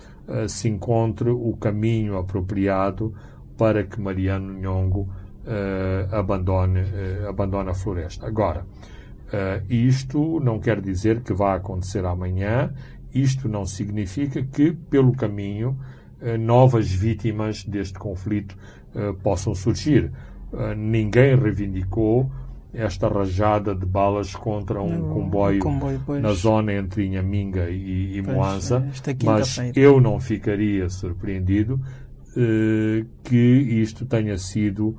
se 0.48 0.68
encontre 0.68 1.30
o 1.30 1.56
caminho 1.56 2.16
apropriado 2.16 3.14
para 3.58 3.84
que 3.84 4.00
Mariano 4.00 4.52
Nhongo 4.54 5.08
abandone, 6.12 6.80
abandone 7.28 7.70
a 7.70 7.74
floresta. 7.74 8.26
Agora, 8.26 8.64
isto 9.68 10.38
não 10.40 10.60
quer 10.60 10.80
dizer 10.80 11.22
que 11.22 11.32
vá 11.32 11.54
acontecer 11.54 12.04
amanhã, 12.04 12.72
isto 13.12 13.48
não 13.48 13.66
significa 13.66 14.42
que, 14.42 14.72
pelo 14.72 15.12
caminho, 15.12 15.76
novas 16.38 16.90
vítimas 16.90 17.64
deste 17.64 17.98
conflito 17.98 18.56
possam 19.22 19.54
surgir. 19.54 20.12
Ninguém 20.76 21.36
reivindicou 21.36 22.30
esta 22.74 23.08
rajada 23.08 23.74
de 23.74 23.84
balas 23.84 24.34
contra 24.34 24.80
um 24.80 25.08
comboio, 25.10 25.60
comboio 25.60 26.00
na 26.20 26.32
zona 26.32 26.72
entre 26.72 27.04
Inhaminga 27.04 27.68
e, 27.68 28.16
e 28.16 28.22
Moança, 28.22 28.86
mas 29.24 29.58
eu 29.76 30.00
não 30.00 30.18
ficaria 30.18 30.88
surpreendido 30.88 31.78
eh, 32.34 33.04
que 33.22 33.36
isto 33.36 34.06
tenha 34.06 34.38
sido 34.38 34.96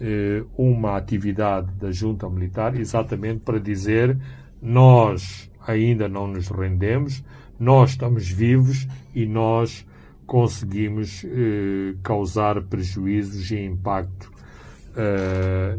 eh, 0.00 0.42
uma 0.58 0.96
atividade 0.96 1.70
da 1.74 1.92
junta 1.92 2.28
militar 2.28 2.76
exatamente 2.78 3.40
para 3.40 3.60
dizer 3.60 4.18
nós 4.60 5.48
ainda 5.64 6.08
não 6.08 6.26
nos 6.26 6.48
rendemos, 6.48 7.22
nós 7.58 7.90
estamos 7.90 8.28
vivos 8.28 8.88
e 9.14 9.26
nós 9.26 9.86
conseguimos 10.26 11.24
eh, 11.24 11.94
causar 12.02 12.60
prejuízos 12.62 13.52
e 13.52 13.60
impacto 13.60 14.31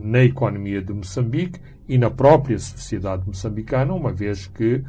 na 0.02 0.24
economia 0.24 0.82
de 0.82 0.92
Moçambique 0.94 1.60
e 1.88 1.98
na 1.98 2.10
própria 2.10 2.58
sociedade 2.58 3.24
moçambicana, 3.28 3.94
uma 3.94 4.12
vez 4.12 4.48
que, 4.48 4.84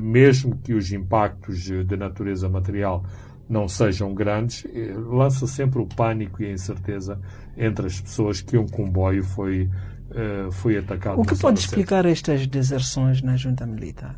mesmo 0.00 0.56
que 0.58 0.74
os 0.74 0.92
impactos 0.92 1.58
de 1.60 1.96
natureza 1.96 2.48
material 2.48 3.04
não 3.50 3.66
sejam 3.66 4.14
grandes, 4.14 4.64
eh, 4.72 4.94
lança 4.96 5.44
sempre 5.44 5.82
o 5.82 5.86
pânico 5.86 6.40
e 6.40 6.46
a 6.46 6.52
incerteza 6.52 7.20
entre 7.56 7.88
as 7.88 8.00
pessoas 8.00 8.40
que 8.40 8.56
um 8.56 8.68
comboio 8.68 9.24
foi, 9.24 9.68
uh, 10.10 10.52
foi 10.52 10.78
atacado. 10.78 11.20
O 11.20 11.24
que 11.24 11.36
pode 11.36 11.58
explicar 11.58 12.04
certa. 12.04 12.10
estas 12.10 12.46
deserções 12.46 13.20
na 13.20 13.36
junta 13.36 13.66
militar? 13.66 14.16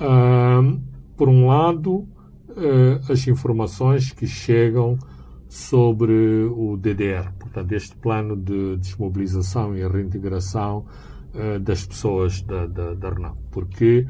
Uh, 0.00 0.80
por 1.14 1.28
um 1.28 1.46
lado, 1.46 2.08
uh, 2.48 3.12
as 3.12 3.28
informações 3.28 4.10
que 4.12 4.26
chegam 4.26 4.98
sobre 5.46 6.46
o 6.46 6.78
DDR, 6.78 7.30
portanto, 7.56 7.72
este 7.72 7.96
plano 7.96 8.36
de 8.36 8.76
desmobilização 8.76 9.74
e 9.76 9.86
reintegração 9.86 10.84
das 11.60 11.84
pessoas 11.84 12.40
da, 12.42 12.66
da, 12.66 12.94
da 12.94 13.34
porque 13.50 14.06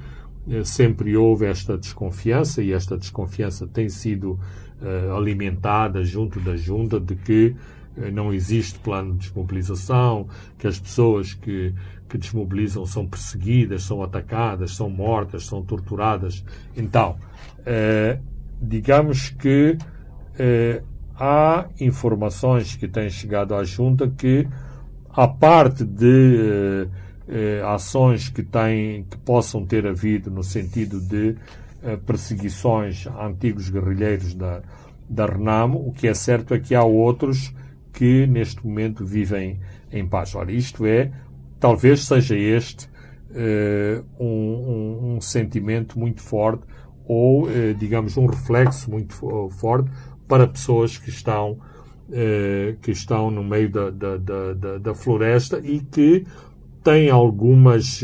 eh, 0.48 0.62
sempre 0.62 1.16
houve 1.16 1.46
esta 1.46 1.76
desconfiança 1.76 2.62
e 2.62 2.72
esta 2.72 2.96
desconfiança 2.96 3.66
tem 3.66 3.88
sido 3.88 4.38
uh, 4.80 5.16
alimentada 5.16 6.04
junto 6.04 6.38
da 6.38 6.56
junta 6.56 7.00
de 7.00 7.16
que 7.16 7.56
não 8.12 8.32
existe 8.32 8.78
plano 8.78 9.14
de 9.14 9.20
desmobilização, 9.20 10.28
que 10.58 10.66
as 10.66 10.78
pessoas 10.78 11.32
que, 11.32 11.74
que 12.08 12.18
desmobilizam 12.18 12.84
são 12.84 13.06
perseguidas, 13.06 13.84
são 13.84 14.02
atacadas, 14.02 14.76
são 14.76 14.90
mortas, 14.90 15.46
são 15.46 15.62
torturadas. 15.62 16.44
Então, 16.76 17.16
digamos 18.60 19.30
que 19.30 19.78
há 21.18 21.66
informações 21.80 22.76
que 22.76 22.86
têm 22.86 23.10
chegado 23.10 23.54
à 23.54 23.64
junta 23.64 24.08
que, 24.08 24.46
a 25.10 25.26
parte 25.26 25.84
de 25.84 26.88
eh, 27.28 27.62
ações 27.64 28.28
que, 28.28 28.42
têm, 28.42 29.04
que 29.04 29.16
possam 29.18 29.64
ter 29.64 29.86
havido 29.86 30.30
no 30.30 30.44
sentido 30.44 31.00
de 31.00 31.36
eh, 31.82 31.96
perseguições 31.96 33.06
a 33.06 33.26
antigos 33.26 33.70
guerrilheiros 33.70 34.34
da, 34.34 34.62
da 35.08 35.26
Renamo. 35.26 35.88
O 35.88 35.92
que 35.92 36.06
é 36.06 36.14
certo 36.14 36.54
é 36.54 36.60
que 36.60 36.74
há 36.74 36.84
outros 36.84 37.54
que 37.92 38.26
neste 38.26 38.64
momento 38.66 39.04
vivem 39.04 39.58
em 39.90 40.06
paz. 40.06 40.34
Ora, 40.34 40.52
isto 40.52 40.84
é, 40.84 41.10
talvez 41.58 42.04
seja 42.04 42.36
este 42.36 42.86
uh, 43.30 44.04
um, 44.22 44.26
um, 44.26 45.14
um, 45.16 45.20
sentimento 45.20 45.98
muito 45.98 46.20
forte 46.20 46.62
ou, 47.06 47.44
uh, 47.44 47.74
digamos, 47.78 48.16
um 48.16 48.26
reflexo 48.26 48.90
muito 48.90 49.14
forte 49.50 49.90
para 50.28 50.46
pessoas 50.46 50.98
que 50.98 51.10
estão, 51.10 51.52
uh, 51.52 52.76
que 52.82 52.90
estão 52.90 53.30
no 53.30 53.44
meio 53.44 53.70
da, 53.70 53.90
da, 53.90 54.16
da, 54.16 54.78
da, 54.78 54.94
floresta 54.94 55.60
e 55.62 55.80
que 55.80 56.26
têm 56.82 57.10
algumas, 57.10 58.00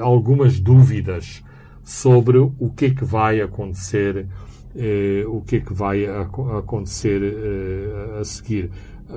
algumas 0.00 0.60
dúvidas 0.60 1.42
sobre 1.82 2.38
o 2.38 2.72
que 2.76 2.86
é 2.86 2.90
que 2.90 3.04
vai 3.04 3.40
acontecer, 3.40 4.28
o 5.26 5.40
que 5.40 5.56
é 5.56 5.60
que 5.60 5.72
vai 5.72 6.06
acontecer 6.06 7.20
a 8.20 8.22
seguir. 8.22 8.70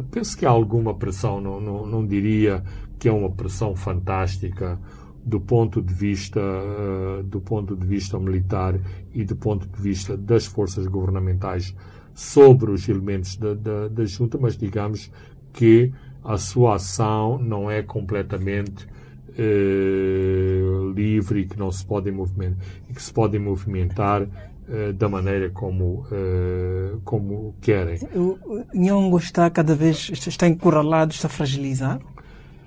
Penso 0.09 0.35
que 0.35 0.47
há 0.47 0.49
alguma 0.49 0.95
pressão, 0.95 1.39
não, 1.39 1.61
não, 1.61 1.85
não 1.85 2.07
diria 2.07 2.63
que 2.97 3.07
é 3.07 3.11
uma 3.11 3.29
pressão 3.29 3.75
fantástica 3.75 4.79
do 5.23 5.39
ponto 5.39 5.81
de 5.81 5.93
vista 5.93 6.39
uh, 6.39 7.23
do 7.23 7.39
ponto 7.41 7.75
de 7.75 7.85
vista 7.85 8.19
militar 8.19 8.79
e 9.13 9.23
do 9.23 9.35
ponto 9.35 9.67
de 9.67 9.81
vista 9.81 10.17
das 10.17 10.45
forças 10.45 10.87
governamentais 10.87 11.75
sobre 12.21 12.71
os 12.71 12.87
elementos 12.87 13.35
da, 13.35 13.53
da, 13.53 13.87
da 13.87 14.05
junta, 14.05 14.37
mas 14.37 14.55
digamos 14.55 15.11
que 15.51 15.91
a 16.23 16.37
sua 16.37 16.75
ação 16.75 17.39
não 17.39 17.69
é 17.69 17.81
completamente 17.81 18.85
uh, 19.37 20.91
livre 20.93 21.41
e 21.41 21.45
que 21.45 21.57
não 21.57 21.71
se 21.71 21.83
pode 21.85 22.11
movimentar 22.11 22.57
e 22.89 22.93
que 22.93 23.01
se 23.01 23.11
podem 23.11 23.41
movimentar 23.41 24.21
uh, 24.21 24.93
da 24.93 25.09
maneira 25.09 25.49
como 25.49 26.05
como 27.03 27.55
querem. 27.59 27.97
O 28.15 28.37
Nhongo 28.73 29.17
está 29.17 29.49
cada 29.49 29.73
vez 29.73 30.11
está 30.27 30.47
encurralado, 30.47 31.11
está 31.11 31.27
fragilizado? 31.27 32.05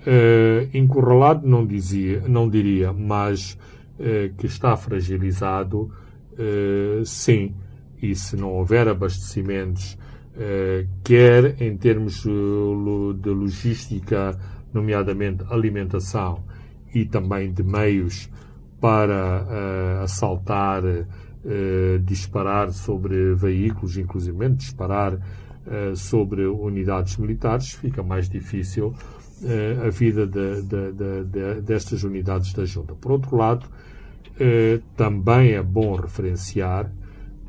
Uh, 0.05 0.69
encurralado 0.75 1.49
não 1.49 1.65
dizia, 1.65 2.23
não 2.29 2.49
diria, 2.49 2.93
mas 2.93 3.57
uh, 3.99 4.35
que 4.37 4.47
está 4.47 4.77
fragilizado, 4.77 5.91
uh, 6.33 7.05
sim. 7.07 7.55
E 8.05 8.15
se 8.15 8.37
não 8.37 8.53
houver 8.53 8.87
abastecimentos, 8.87 9.97
quer 11.03 11.63
em 11.63 11.77
termos 11.77 12.23
de 12.23 13.31
logística, 13.31 14.39
nomeadamente 14.73 15.45
alimentação, 15.49 16.45
e 16.95 17.05
também 17.05 17.53
de 17.53 17.63
meios 17.63 18.29
para 18.81 20.03
assaltar, 20.03 20.83
disparar 22.05 22.73
sobre 22.73 23.35
veículos, 23.35 23.97
inclusive 23.97 24.49
disparar 24.51 25.19
sobre 25.97 26.45
unidades 26.47 27.17
militares, 27.17 27.71
fica 27.73 28.03
mais 28.03 28.29
difícil 28.29 28.95
eh, 29.43 29.77
a 29.87 29.91
vida 29.91 30.27
de, 30.27 30.63
de, 30.63 30.93
de, 31.25 31.61
destas 31.61 32.03
unidades 32.03 32.53
da 32.55 32.65
Junta. 32.65 32.95
Por 32.95 33.13
outro 33.13 33.37
lado, 33.37 33.67
eh, 34.39 34.81
também 34.97 35.53
é 35.53 35.63
bom 35.63 35.97
referenciar 35.97 36.91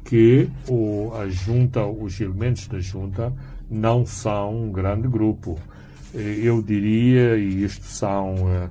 que 0.05 0.49
o, 0.69 1.11
a 1.15 1.27
Junta, 1.27 1.85
os 1.85 2.21
elementos 2.21 2.67
da 2.67 2.79
Junta, 2.79 3.33
não 3.69 4.05
são 4.05 4.65
um 4.65 4.71
grande 4.71 5.07
grupo. 5.07 5.59
Eh, 6.13 6.39
eu 6.43 6.61
diria, 6.61 7.35
e 7.37 7.63
isto 7.63 7.83
são 7.85 8.69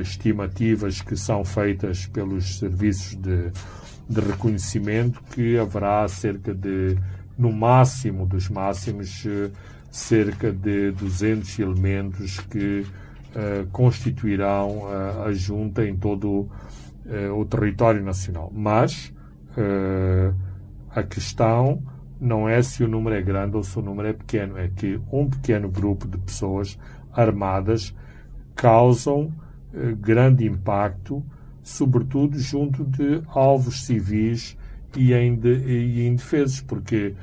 estimativas 0.00 1.02
que 1.02 1.14
são 1.14 1.44
feitas 1.44 2.06
pelos 2.06 2.58
serviços 2.58 3.16
de, 3.16 3.52
de 4.08 4.20
reconhecimento, 4.20 5.22
que 5.34 5.58
haverá 5.58 6.08
cerca 6.08 6.54
de, 6.54 6.96
no 7.36 7.52
máximo 7.52 8.26
dos 8.26 8.48
máximos, 8.48 9.26
cerca 9.94 10.50
de 10.50 10.90
200 10.90 11.58
elementos 11.60 12.40
que 12.40 12.80
uh, 12.80 13.66
constituirão 13.70 14.78
uh, 14.78 15.22
a 15.26 15.32
junta 15.32 15.86
em 15.86 15.96
todo 15.96 16.28
uh, 16.28 17.32
o 17.38 17.44
território 17.44 18.02
nacional. 18.02 18.50
Mas 18.52 19.12
a 20.94 21.02
questão 21.02 21.82
não 22.20 22.48
é 22.48 22.62
se 22.62 22.84
o 22.84 22.88
número 22.88 23.16
é 23.16 23.22
grande 23.22 23.56
ou 23.56 23.62
se 23.62 23.78
o 23.78 23.82
número 23.82 24.08
é 24.08 24.12
pequeno, 24.12 24.56
é 24.56 24.68
que 24.68 25.00
um 25.12 25.28
pequeno 25.28 25.68
grupo 25.68 26.06
de 26.06 26.16
pessoas 26.18 26.78
armadas 27.12 27.94
causam 28.54 29.32
grande 30.00 30.46
impacto, 30.46 31.22
sobretudo 31.62 32.38
junto 32.38 32.84
de 32.84 33.20
alvos 33.28 33.84
civis 33.84 34.56
e, 34.96 35.12
e 35.12 36.06
indefesos, 36.06 36.60
porque 36.60 37.14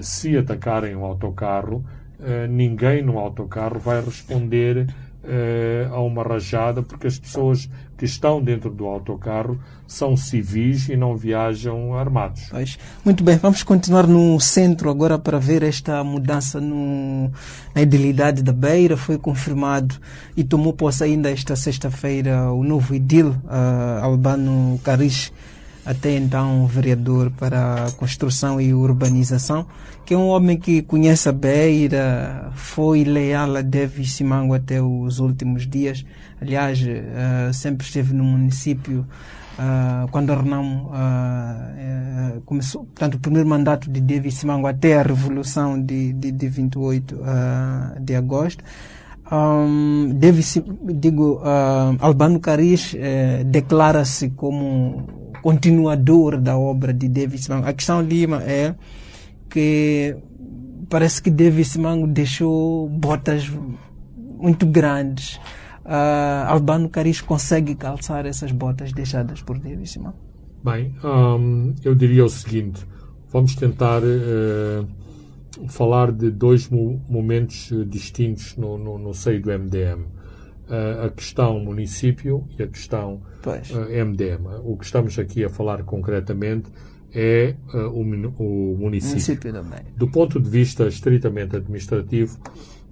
se 0.00 0.36
atacarem 0.36 0.96
um 0.96 1.04
autocarro, 1.04 1.84
eh, 2.20 2.46
ninguém 2.46 3.02
no 3.02 3.18
autocarro 3.18 3.80
vai 3.80 4.00
responder 4.00 4.86
uh, 5.24 5.94
a 5.94 6.00
uma 6.00 6.22
rajada, 6.22 6.82
porque 6.82 7.06
as 7.06 7.18
pessoas 7.18 7.68
que 7.96 8.04
estão 8.04 8.42
dentro 8.42 8.70
do 8.70 8.86
autocarro 8.86 9.60
são 9.86 10.16
civis 10.16 10.88
e 10.88 10.96
não 10.96 11.16
viajam 11.16 11.94
armados. 11.94 12.46
Pois. 12.50 12.78
Muito 13.04 13.22
bem, 13.22 13.36
vamos 13.36 13.62
continuar 13.62 14.06
no 14.06 14.40
centro 14.40 14.90
agora 14.90 15.18
para 15.18 15.38
ver 15.38 15.62
esta 15.62 16.02
mudança 16.02 16.60
no, 16.60 17.30
na 17.74 17.82
idilidade 17.82 18.42
da 18.42 18.52
Beira. 18.52 18.96
Foi 18.96 19.18
confirmado 19.18 19.94
e 20.36 20.42
tomou 20.42 20.72
posse 20.72 21.04
ainda 21.04 21.30
esta 21.30 21.54
sexta-feira 21.54 22.50
o 22.52 22.64
novo 22.64 22.94
idil, 22.94 23.30
uh, 23.30 24.02
Albano 24.02 24.80
Caris 24.82 25.32
até 25.84 26.16
então 26.16 26.66
vereador 26.66 27.30
para 27.30 27.86
construção 27.96 28.60
e 28.60 28.72
urbanização, 28.72 29.66
que 30.04 30.14
é 30.14 30.16
um 30.16 30.28
homem 30.28 30.56
que 30.56 30.82
conhece 30.82 31.28
a 31.28 31.32
Beira, 31.32 32.50
foi 32.54 33.04
leal 33.04 33.56
a 33.56 33.62
David 33.62 34.08
Simango 34.08 34.54
até 34.54 34.80
os 34.80 35.18
últimos 35.18 35.66
dias. 35.66 36.04
Aliás, 36.40 36.80
uh, 36.80 37.52
sempre 37.52 37.86
esteve 37.86 38.14
no 38.14 38.24
município 38.24 39.06
uh, 39.58 40.08
quando 40.10 40.34
Renamo 40.34 40.90
uh, 40.90 42.40
começou, 42.42 42.84
portanto, 42.84 43.16
o 43.16 43.18
primeiro 43.18 43.48
mandato 43.48 43.90
de 43.90 44.00
David 44.00 44.34
Simango 44.34 44.66
até 44.66 44.98
a 44.98 45.02
Revolução 45.02 45.80
de, 45.80 46.12
de, 46.12 46.30
de 46.30 46.48
28 46.48 47.18
de 48.00 48.14
agosto. 48.14 48.62
Um, 49.30 50.10
deve 50.14 50.42
digo, 50.94 51.40
Albano 52.00 52.38
Caris 52.38 52.94
eh, 52.94 53.42
declara-se 53.44 54.28
como 54.30 55.31
continuador 55.42 56.38
da 56.38 56.56
obra 56.56 56.94
de 56.94 57.08
David 57.08 57.42
Simango. 57.42 57.66
A 57.66 57.72
questão 57.72 58.00
Lima 58.00 58.42
é 58.44 58.74
que 59.50 60.16
parece 60.88 61.20
que 61.20 61.30
David 61.30 61.64
Simango 61.66 62.06
deixou 62.06 62.88
botas 62.88 63.50
muito 64.16 64.64
grandes. 64.64 65.36
Uh, 65.84 66.46
Albano 66.46 66.88
Caris 66.88 67.20
consegue 67.20 67.74
calçar 67.74 68.24
essas 68.24 68.52
botas 68.52 68.92
deixadas 68.92 69.42
por 69.42 69.58
David 69.58 69.88
Simango? 69.88 70.16
Bem, 70.64 70.94
um, 71.02 71.74
eu 71.84 71.94
diria 71.94 72.24
o 72.24 72.28
seguinte: 72.28 72.86
vamos 73.30 73.56
tentar 73.56 74.00
uh, 74.02 74.86
falar 75.68 76.12
de 76.12 76.30
dois 76.30 76.70
momentos 76.70 77.72
distintos 77.88 78.56
no, 78.56 78.78
no, 78.78 78.96
no 78.96 79.12
seio 79.12 79.42
do 79.42 79.50
MDM 79.50 80.21
a 80.68 81.10
questão 81.10 81.58
município 81.60 82.48
e 82.58 82.62
a 82.62 82.66
questão 82.66 83.22
MDM. 84.06 84.60
O 84.64 84.76
que 84.76 84.84
estamos 84.84 85.18
aqui 85.18 85.44
a 85.44 85.48
falar 85.48 85.82
concretamente 85.82 86.70
é 87.14 87.54
o, 87.74 88.00
o, 88.00 88.76
município. 88.78 88.78
município 88.78 89.52
Do 89.96 90.08
ponto 90.08 90.40
de 90.40 90.48
vista 90.48 90.86
estritamente 90.86 91.56
administrativo, 91.56 92.38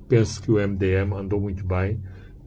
penso 0.09 0.43
que 0.43 0.51
o 0.51 0.57
MDM 0.57 1.15
andou 1.15 1.41
muito 1.41 1.65
bem 1.65 1.99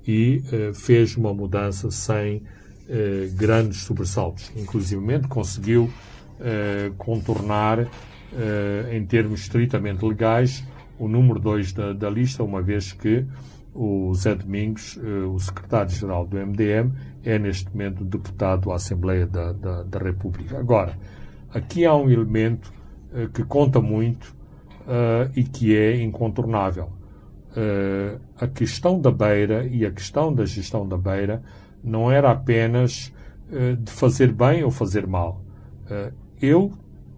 e 0.05 0.43
uh, 0.51 0.73
fez 0.73 1.17
uma 1.17 1.33
mudança 1.33 1.89
sem 1.89 2.37
uh, 2.37 3.35
grandes 3.35 3.81
sobressaltos. 3.81 4.51
Inclusive 4.55 5.01
conseguiu 5.27 5.89
contornar, 6.97 7.87
em 8.91 9.05
termos 9.05 9.41
estritamente 9.41 10.03
legais, 10.03 10.61
o 10.99 11.07
número 11.07 11.39
2 11.39 11.71
da, 11.71 11.93
da 11.93 12.09
lista, 12.09 12.43
uma 12.43 12.61
vez 12.61 12.91
que 12.91 13.25
o 13.73 14.13
Zé 14.13 14.35
Domingos, 14.35 14.99
eh, 15.03 15.25
o 15.25 15.39
secretário-geral 15.39 16.27
do 16.27 16.37
MDM, 16.37 16.91
é 17.23 17.39
neste 17.39 17.71
momento 17.71 18.03
deputado 18.03 18.71
à 18.71 18.75
Assembleia 18.75 19.25
da, 19.25 19.51
da, 19.51 19.83
da 19.83 19.99
República. 19.99 20.59
Agora, 20.59 20.97
aqui 21.53 21.85
há 21.85 21.95
um 21.95 22.09
elemento 22.09 22.71
uh, 23.13 23.29
que 23.29 23.43
conta 23.43 23.81
muito 23.81 24.35
uh, 24.81 25.31
e 25.35 25.43
que 25.43 25.75
é 25.75 26.01
incontornável. 26.01 26.91
Uh, 27.55 28.19
a 28.37 28.47
questão 28.47 28.99
da 28.99 29.11
beira 29.11 29.65
e 29.65 29.85
a 29.85 29.91
questão 29.91 30.33
da 30.33 30.45
gestão 30.45 30.87
da 30.87 30.97
beira 30.97 31.41
não 31.83 32.11
era 32.11 32.31
apenas 32.31 33.11
de 33.79 33.91
fazer 33.91 34.31
bem 34.31 34.63
ou 34.63 34.71
fazer 34.71 35.05
mal. 35.05 35.43
eu, 36.41 36.71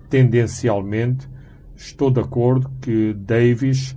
tendencialmente, 0.09 1.29
estou 1.77 2.11
de 2.11 2.19
acordo 2.19 2.69
que 2.81 3.13
Davis 3.13 3.95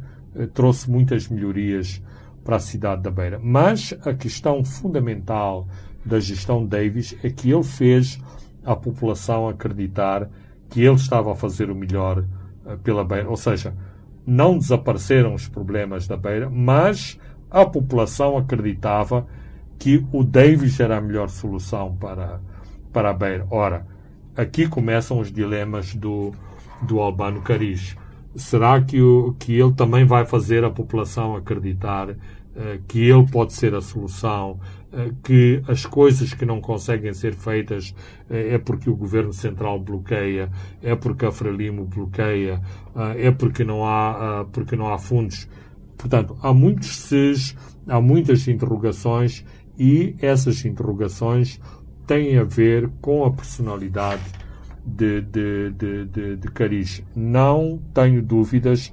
trouxe 0.54 0.88
muitas 0.88 1.26
melhorias 1.26 2.00
para 2.48 2.56
a 2.56 2.60
cidade 2.60 3.02
da 3.02 3.10
Beira. 3.10 3.38
Mas 3.42 3.92
a 4.06 4.14
questão 4.14 4.64
fundamental 4.64 5.68
da 6.02 6.18
gestão 6.18 6.64
Davis 6.64 7.14
é 7.22 7.28
que 7.28 7.50
ele 7.50 7.62
fez 7.62 8.18
a 8.64 8.74
população 8.74 9.46
acreditar 9.46 10.30
que 10.70 10.80
ele 10.80 10.94
estava 10.94 11.30
a 11.30 11.36
fazer 11.36 11.70
o 11.70 11.74
melhor 11.74 12.24
uh, 12.64 12.78
pela 12.78 13.04
Beira. 13.04 13.28
Ou 13.28 13.36
seja, 13.36 13.74
não 14.26 14.56
desapareceram 14.56 15.34
os 15.34 15.46
problemas 15.46 16.08
da 16.08 16.16
Beira, 16.16 16.48
mas 16.48 17.20
a 17.50 17.66
população 17.66 18.38
acreditava 18.38 19.26
que 19.78 20.02
o 20.10 20.24
Davis 20.24 20.80
era 20.80 20.96
a 20.96 21.02
melhor 21.02 21.28
solução 21.28 21.94
para, 21.96 22.40
para 22.94 23.10
a 23.10 23.12
Beira. 23.12 23.46
Ora, 23.50 23.86
aqui 24.34 24.66
começam 24.66 25.20
os 25.20 25.30
dilemas 25.30 25.94
do, 25.94 26.32
do 26.80 26.98
Albano 26.98 27.42
Cariz. 27.42 27.94
Será 28.34 28.80
que, 28.80 29.02
o, 29.02 29.34
que 29.38 29.52
ele 29.52 29.72
também 29.72 30.04
vai 30.04 30.24
fazer 30.24 30.64
a 30.64 30.70
população 30.70 31.34
acreditar 31.34 32.10
eh, 32.10 32.16
que 32.88 33.08
ele 33.08 33.26
pode 33.30 33.52
ser 33.52 33.74
a 33.74 33.80
solução, 33.80 34.58
eh, 34.90 35.10
que 35.22 35.62
as 35.68 35.84
coisas 35.84 36.32
que 36.32 36.46
não 36.46 36.62
conseguem 36.62 37.12
ser 37.12 37.34
feitas 37.34 37.94
eh, 38.30 38.54
é 38.54 38.58
porque 38.58 38.88
o 38.88 38.96
governo 38.96 39.34
central 39.34 39.78
bloqueia, 39.78 40.50
é 40.82 40.96
porque 40.96 41.26
a 41.26 41.30
Frelimo 41.30 41.84
bloqueia, 41.84 42.60
é 43.16 43.30
porque 43.30 43.64
não 43.64 43.84
há, 43.86 44.46
porque 44.50 44.74
não 44.74 44.92
há 44.92 44.98
fundos. 44.98 45.48
Portanto, 45.96 46.36
há 46.42 46.54
muitos 46.54 46.96
ses, 47.00 47.54
há 47.86 48.00
muitas 48.00 48.48
interrogações 48.48 49.44
e 49.78 50.16
essas 50.20 50.64
interrogações 50.64 51.60
têm 52.06 52.38
a 52.38 52.44
ver 52.44 52.88
com 53.00 53.24
a 53.24 53.30
personalidade 53.30 54.22
de, 54.84 55.20
de, 55.20 55.70
de, 55.72 56.04
de, 56.06 56.36
de 56.36 56.48
Cariz. 56.50 57.04
Não 57.14 57.78
tenho 57.92 58.22
dúvidas 58.22 58.92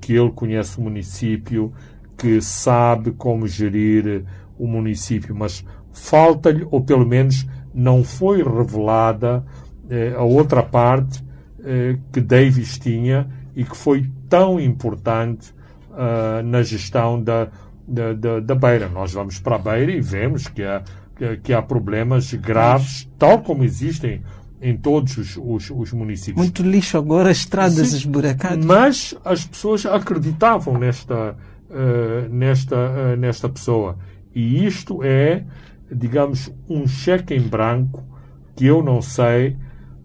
que 0.00 0.14
ele 0.14 0.30
conhece 0.30 0.78
o 0.78 0.82
município, 0.82 1.72
que 2.18 2.42
sabe 2.42 3.12
como 3.12 3.46
gerir 3.46 4.24
o 4.58 4.66
município, 4.66 5.34
mas 5.34 5.64
falta-lhe, 5.92 6.66
ou 6.70 6.82
pelo 6.82 7.06
menos 7.06 7.46
não 7.72 8.02
foi 8.02 8.42
revelada 8.42 9.44
eh, 9.88 10.12
a 10.16 10.22
outra 10.22 10.62
parte 10.62 11.24
eh, 11.64 11.96
que 12.12 12.20
Davis 12.20 12.76
tinha 12.78 13.28
e 13.54 13.64
que 13.64 13.76
foi 13.76 14.10
tão 14.28 14.60
importante 14.60 15.52
uh, 15.90 16.42
na 16.44 16.62
gestão 16.62 17.20
da, 17.20 17.48
da, 17.86 18.12
da, 18.12 18.40
da, 18.40 18.54
Beira. 18.54 18.88
Nós 18.88 19.12
vamos 19.12 19.40
para 19.40 19.56
a 19.56 19.58
Beira 19.58 19.90
e 19.90 20.00
vemos 20.00 20.46
que 20.46 20.62
há, 20.62 20.82
que 21.42 21.52
há 21.52 21.60
problemas 21.60 22.32
graves, 22.34 23.08
tal 23.18 23.40
como 23.40 23.64
existem 23.64 24.22
em 24.60 24.76
todos 24.76 25.16
os, 25.16 25.36
os, 25.36 25.70
os, 25.70 25.92
municípios. 25.92 26.36
Muito 26.36 26.62
lixo 26.62 26.98
agora, 26.98 27.30
estradas 27.30 27.92
esburacadas. 27.92 28.64
Mas 28.64 29.14
as 29.24 29.44
pessoas 29.44 29.86
acreditavam 29.86 30.78
nesta, 30.78 31.36
uh, 31.70 32.28
nesta, 32.28 32.76
uh, 32.76 33.16
nesta 33.16 33.48
pessoa. 33.48 33.98
E 34.34 34.64
isto 34.64 35.02
é, 35.02 35.44
digamos, 35.90 36.52
um 36.68 36.86
cheque 36.86 37.34
em 37.34 37.40
branco 37.40 38.04
que 38.54 38.66
eu 38.66 38.82
não 38.82 39.00
sei 39.00 39.56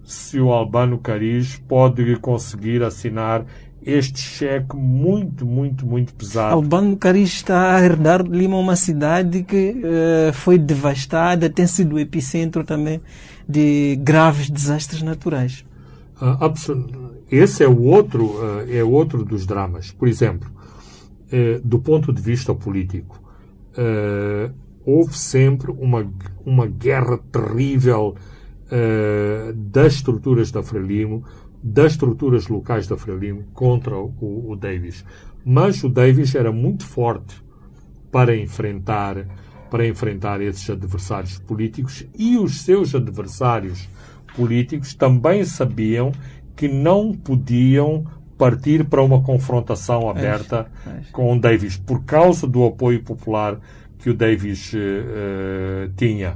se 0.03 0.39
o 0.39 0.51
Albano 0.51 0.97
Cariz 0.97 1.61
pode 1.67 2.15
conseguir 2.17 2.83
assinar 2.83 3.45
este 3.85 4.19
cheque 4.19 4.75
muito, 4.75 5.45
muito, 5.45 5.85
muito 5.85 6.13
pesado. 6.13 6.53
Albano 6.53 6.95
Cariz 6.95 7.29
está 7.33 7.75
a 7.75 7.83
herdar 7.83 8.23
de 8.23 8.29
Lima 8.29 8.57
uma 8.57 8.75
cidade 8.75 9.43
que 9.43 9.75
uh, 9.75 10.33
foi 10.33 10.57
devastada, 10.57 11.49
tem 11.49 11.67
sido 11.67 11.95
o 11.95 11.99
epicentro 11.99 12.63
também 12.63 13.01
de 13.47 13.97
graves 14.01 14.49
desastres 14.49 15.01
naturais. 15.01 15.65
Uh, 16.21 17.23
esse 17.29 17.63
é 17.63 17.67
o 17.67 17.81
outro, 17.83 18.25
uh, 18.25 18.65
é 18.69 18.83
outro 18.83 19.25
dos 19.25 19.45
dramas. 19.45 19.91
Por 19.91 20.07
exemplo, 20.07 20.49
do 21.63 21.79
ponto 21.79 22.13
de 22.13 22.21
vista 22.21 22.53
político, 22.53 23.21
eh, 23.75 24.51
houve 24.85 25.17
sempre 25.17 25.71
uma, 25.71 26.07
uma 26.45 26.67
guerra 26.67 27.17
terrível 27.31 28.15
eh, 28.69 29.53
das 29.55 29.93
estruturas 29.93 30.51
da 30.51 30.61
Frelimo, 30.61 31.23
das 31.61 31.93
estruturas 31.93 32.47
locais 32.47 32.87
da 32.87 32.97
Frelimo 32.97 33.45
contra 33.53 33.97
o, 33.97 34.51
o 34.51 34.55
Davis. 34.55 35.05
Mas 35.45 35.83
o 35.83 35.89
Davis 35.89 36.35
era 36.35 36.51
muito 36.51 36.85
forte 36.85 37.41
para 38.11 38.35
enfrentar 38.35 39.25
para 39.69 39.87
enfrentar 39.87 40.39
esses 40.39 40.69
adversários 40.69 41.39
políticos 41.39 42.05
e 42.15 42.37
os 42.37 42.61
seus 42.61 42.93
adversários 42.93 43.89
políticos 44.35 44.93
também 44.93 45.43
sabiam 45.43 46.11
que 46.55 46.67
não 46.67 47.11
podiam 47.11 48.05
partir 48.37 48.83
para 48.85 49.01
uma 49.01 49.21
confrontação 49.21 50.09
aberta 50.09 50.67
é, 50.85 50.89
é. 50.89 51.01
com 51.11 51.33
o 51.33 51.39
Davis, 51.39 51.77
por 51.77 52.03
causa 52.03 52.47
do 52.47 52.65
apoio 52.65 53.01
popular 53.01 53.59
que 53.99 54.09
o 54.09 54.13
Davis 54.13 54.73
uh, 54.73 55.89
tinha. 55.95 56.35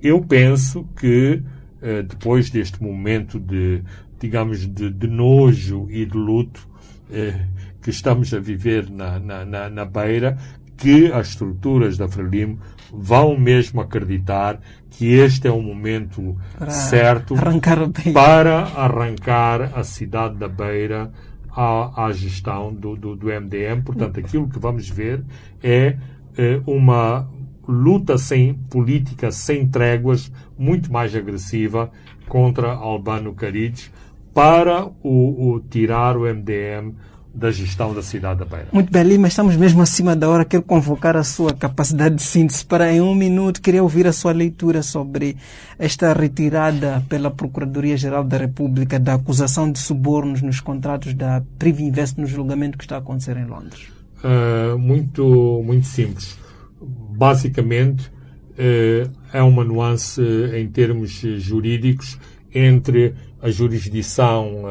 Eu 0.00 0.20
penso 0.20 0.86
que 0.96 1.42
uh, 1.82 2.02
depois 2.04 2.50
deste 2.50 2.80
momento 2.82 3.40
de, 3.40 3.82
digamos, 4.20 4.66
de, 4.66 4.90
de 4.90 5.08
nojo 5.08 5.88
e 5.90 6.06
de 6.06 6.16
luto 6.16 6.68
uh, 7.10 7.68
que 7.82 7.90
estamos 7.90 8.32
a 8.32 8.38
viver 8.38 8.88
na, 8.88 9.18
na, 9.18 9.44
na, 9.44 9.68
na 9.68 9.84
beira, 9.84 10.38
que 10.76 11.10
as 11.12 11.30
estruturas 11.30 11.98
da 11.98 12.08
Frelimo 12.08 12.60
vão 12.92 13.38
mesmo 13.38 13.80
acreditar 13.80 14.60
que 14.90 15.12
este 15.12 15.46
é 15.46 15.50
o 15.50 15.60
momento 15.60 16.36
para 16.58 16.70
certo 16.70 17.34
arrancar 17.34 17.78
para 18.12 18.58
arrancar 18.60 19.78
a 19.78 19.84
cidade 19.84 20.36
da 20.36 20.48
Beira 20.48 21.10
à, 21.50 22.06
à 22.06 22.12
gestão 22.12 22.72
do, 22.72 22.96
do, 22.96 23.16
do, 23.16 23.26
MDM. 23.26 23.82
Portanto, 23.84 24.20
aquilo 24.20 24.48
que 24.48 24.58
vamos 24.58 24.88
ver 24.88 25.24
é, 25.62 25.96
é 26.36 26.60
uma 26.66 27.28
luta 27.66 28.16
sem 28.16 28.54
política, 28.54 29.30
sem 29.30 29.66
tréguas, 29.66 30.32
muito 30.56 30.92
mais 30.92 31.14
agressiva 31.14 31.90
contra 32.26 32.72
Albano 32.72 33.34
Carides 33.34 33.92
para 34.32 34.86
o, 35.02 35.54
o 35.54 35.60
tirar 35.60 36.16
o 36.16 36.22
MDM 36.22 36.94
da 37.38 37.52
gestão 37.52 37.94
da 37.94 38.02
cidade 38.02 38.40
da 38.40 38.44
Beira. 38.44 38.66
Muito 38.72 38.92
bem, 38.92 39.04
Lima, 39.04 39.28
estamos 39.28 39.54
mesmo 39.56 39.80
acima 39.80 40.16
da 40.16 40.28
hora. 40.28 40.44
Quero 40.44 40.62
convocar 40.62 41.16
a 41.16 41.22
sua 41.22 41.54
capacidade 41.54 42.16
de 42.16 42.22
síntese 42.22 42.66
para, 42.66 42.92
em 42.92 43.00
um 43.00 43.14
minuto, 43.14 43.62
queria 43.62 43.82
ouvir 43.82 44.08
a 44.08 44.12
sua 44.12 44.32
leitura 44.32 44.82
sobre 44.82 45.36
esta 45.78 46.12
retirada 46.12 47.02
pela 47.08 47.30
Procuradoria-Geral 47.30 48.24
da 48.24 48.36
República 48.36 48.98
da 48.98 49.14
acusação 49.14 49.70
de 49.70 49.78
subornos 49.78 50.42
nos 50.42 50.60
contratos 50.60 51.14
da 51.14 51.40
Privinvest 51.58 52.20
no 52.20 52.26
julgamento 52.26 52.76
que 52.76 52.84
está 52.84 52.96
a 52.96 52.98
acontecer 52.98 53.36
em 53.36 53.46
Londres. 53.46 53.86
Uh, 54.24 54.76
muito, 54.76 55.62
muito 55.64 55.86
simples. 55.86 56.36
Basicamente, 56.80 58.08
uh, 58.08 59.10
é 59.32 59.42
uma 59.42 59.62
nuance 59.62 60.20
uh, 60.20 60.56
em 60.56 60.68
termos 60.68 61.10
jurídicos 61.10 62.18
entre 62.52 63.14
a 63.40 63.48
jurisdição 63.50 64.64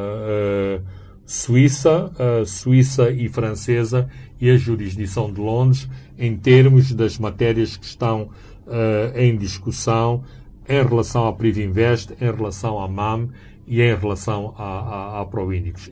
Suíça, 1.28 2.10
uh, 2.18 2.46
Suíça 2.46 3.12
e 3.12 3.28
francesa 3.28 4.08
e 4.40 4.50
a 4.50 4.56
jurisdição 4.56 5.30
de 5.30 5.42
Londres 5.42 5.90
em 6.18 6.38
termos 6.38 6.94
das 6.94 7.20
matérias 7.20 7.76
que 7.76 7.86
estão 7.86 8.30
uh, 8.66 9.14
em 9.14 9.36
discussão 9.36 10.24
em 10.70 10.82
relação 10.82 11.28
à 11.28 11.34
Privinvest, 11.34 12.14
em 12.14 12.32
relação 12.32 12.80
à 12.80 12.88
MAM 12.88 13.28
e 13.68 13.82
em 13.82 13.94
relação 13.94 14.56
à, 14.58 15.20
à, 15.20 15.22
à. 15.22 15.28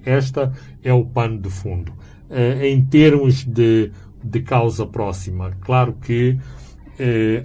Esta 0.05 0.53
é 0.81 0.93
o 0.93 1.03
pano 1.03 1.37
de 1.37 1.49
fundo. 1.49 1.91
Uh, 2.29 2.63
em 2.63 2.81
termos 2.85 3.43
de, 3.43 3.91
de 4.23 4.41
causa 4.41 4.85
próxima, 4.85 5.51
claro 5.59 5.97
que 6.01 6.37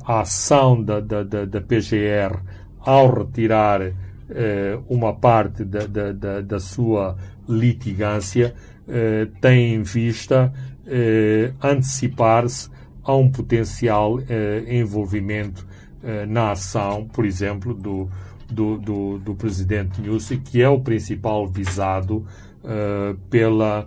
a 0.07 0.21
ação 0.21 0.81
da, 0.81 1.01
da, 1.01 1.25
da, 1.25 1.45
da 1.45 1.61
PGR 1.61 2.39
ao 2.79 3.13
retirar 3.13 3.81
uma 4.89 5.13
parte 5.13 5.65
da, 5.65 5.89
da, 5.89 6.13
da, 6.13 6.41
da 6.41 6.61
sua 6.61 7.17
litigância 7.51 8.55
eh, 8.89 9.29
tem 9.41 9.75
em 9.75 9.83
vista 9.83 10.53
eh, 10.87 11.53
antecipar-se 11.63 12.69
a 13.05 13.15
um 13.15 13.31
potencial 13.31 14.19
eh, 14.29 14.65
envolvimento 14.69 15.69
na 16.29 16.53
ação, 16.53 17.07
por 17.13 17.27
exemplo, 17.27 17.75
do, 17.75 18.09
do, 18.51 18.79
do, 18.79 19.19
do 19.19 19.35
presidente 19.35 20.01
Nussi, 20.01 20.39
que 20.39 20.63
é 20.63 20.67
o 20.67 20.81
principal 20.81 21.47
visado 21.47 22.25
pela 23.29 23.87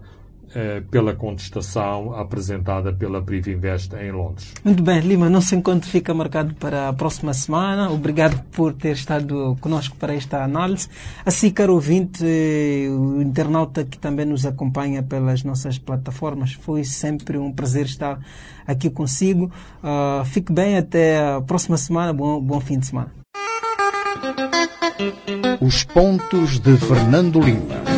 pela 0.90 1.14
contestação 1.14 2.14
apresentada 2.16 2.94
pela 2.94 3.22
Privinvest 3.22 3.94
em 3.96 4.12
Londres. 4.12 4.54
Muito 4.64 4.84
bem, 4.84 5.00
Lima, 5.00 5.30
nosso 5.30 5.56
encontro 5.56 5.90
fica 5.90 6.14
marcado 6.14 6.54
para 6.56 6.90
a 6.90 6.94
próxima 6.94 7.34
semana. 7.34 7.92
Obrigado 7.92 8.42
por 8.52 8.74
ter 8.74 8.94
estado 8.94 9.58
conosco 9.60 9.96
para 9.98 10.14
esta 10.14 10.44
análise. 10.44 10.88
Assim, 11.26 11.50
caro 11.50 11.74
ouvinte, 11.74 12.24
o 12.24 13.22
internauta 13.22 13.84
que 13.84 13.98
também 13.98 14.26
nos 14.26 14.46
acompanha 14.46 15.02
pelas 15.02 15.44
nossas 15.44 15.78
plataformas, 15.78 16.54
foi 16.54 16.84
sempre 16.84 17.38
um 17.38 17.52
prazer 17.52 17.86
estar 17.86 18.20
aqui 18.66 18.90
consigo. 18.90 19.52
Uh, 19.84 20.26
fique 20.26 20.52
bem, 20.52 20.78
até 20.78 21.20
a 21.20 21.42
próxima 21.42 21.78
semana. 21.78 22.14
Bom, 22.14 22.42
bom 22.42 22.60
fim 22.60 22.80
de 22.80 22.88
semana. 22.88 23.12
Os 25.62 25.84
pontos 25.84 26.60
de 26.60 26.78
Fernando 26.78 27.40
Lima. 27.40 27.93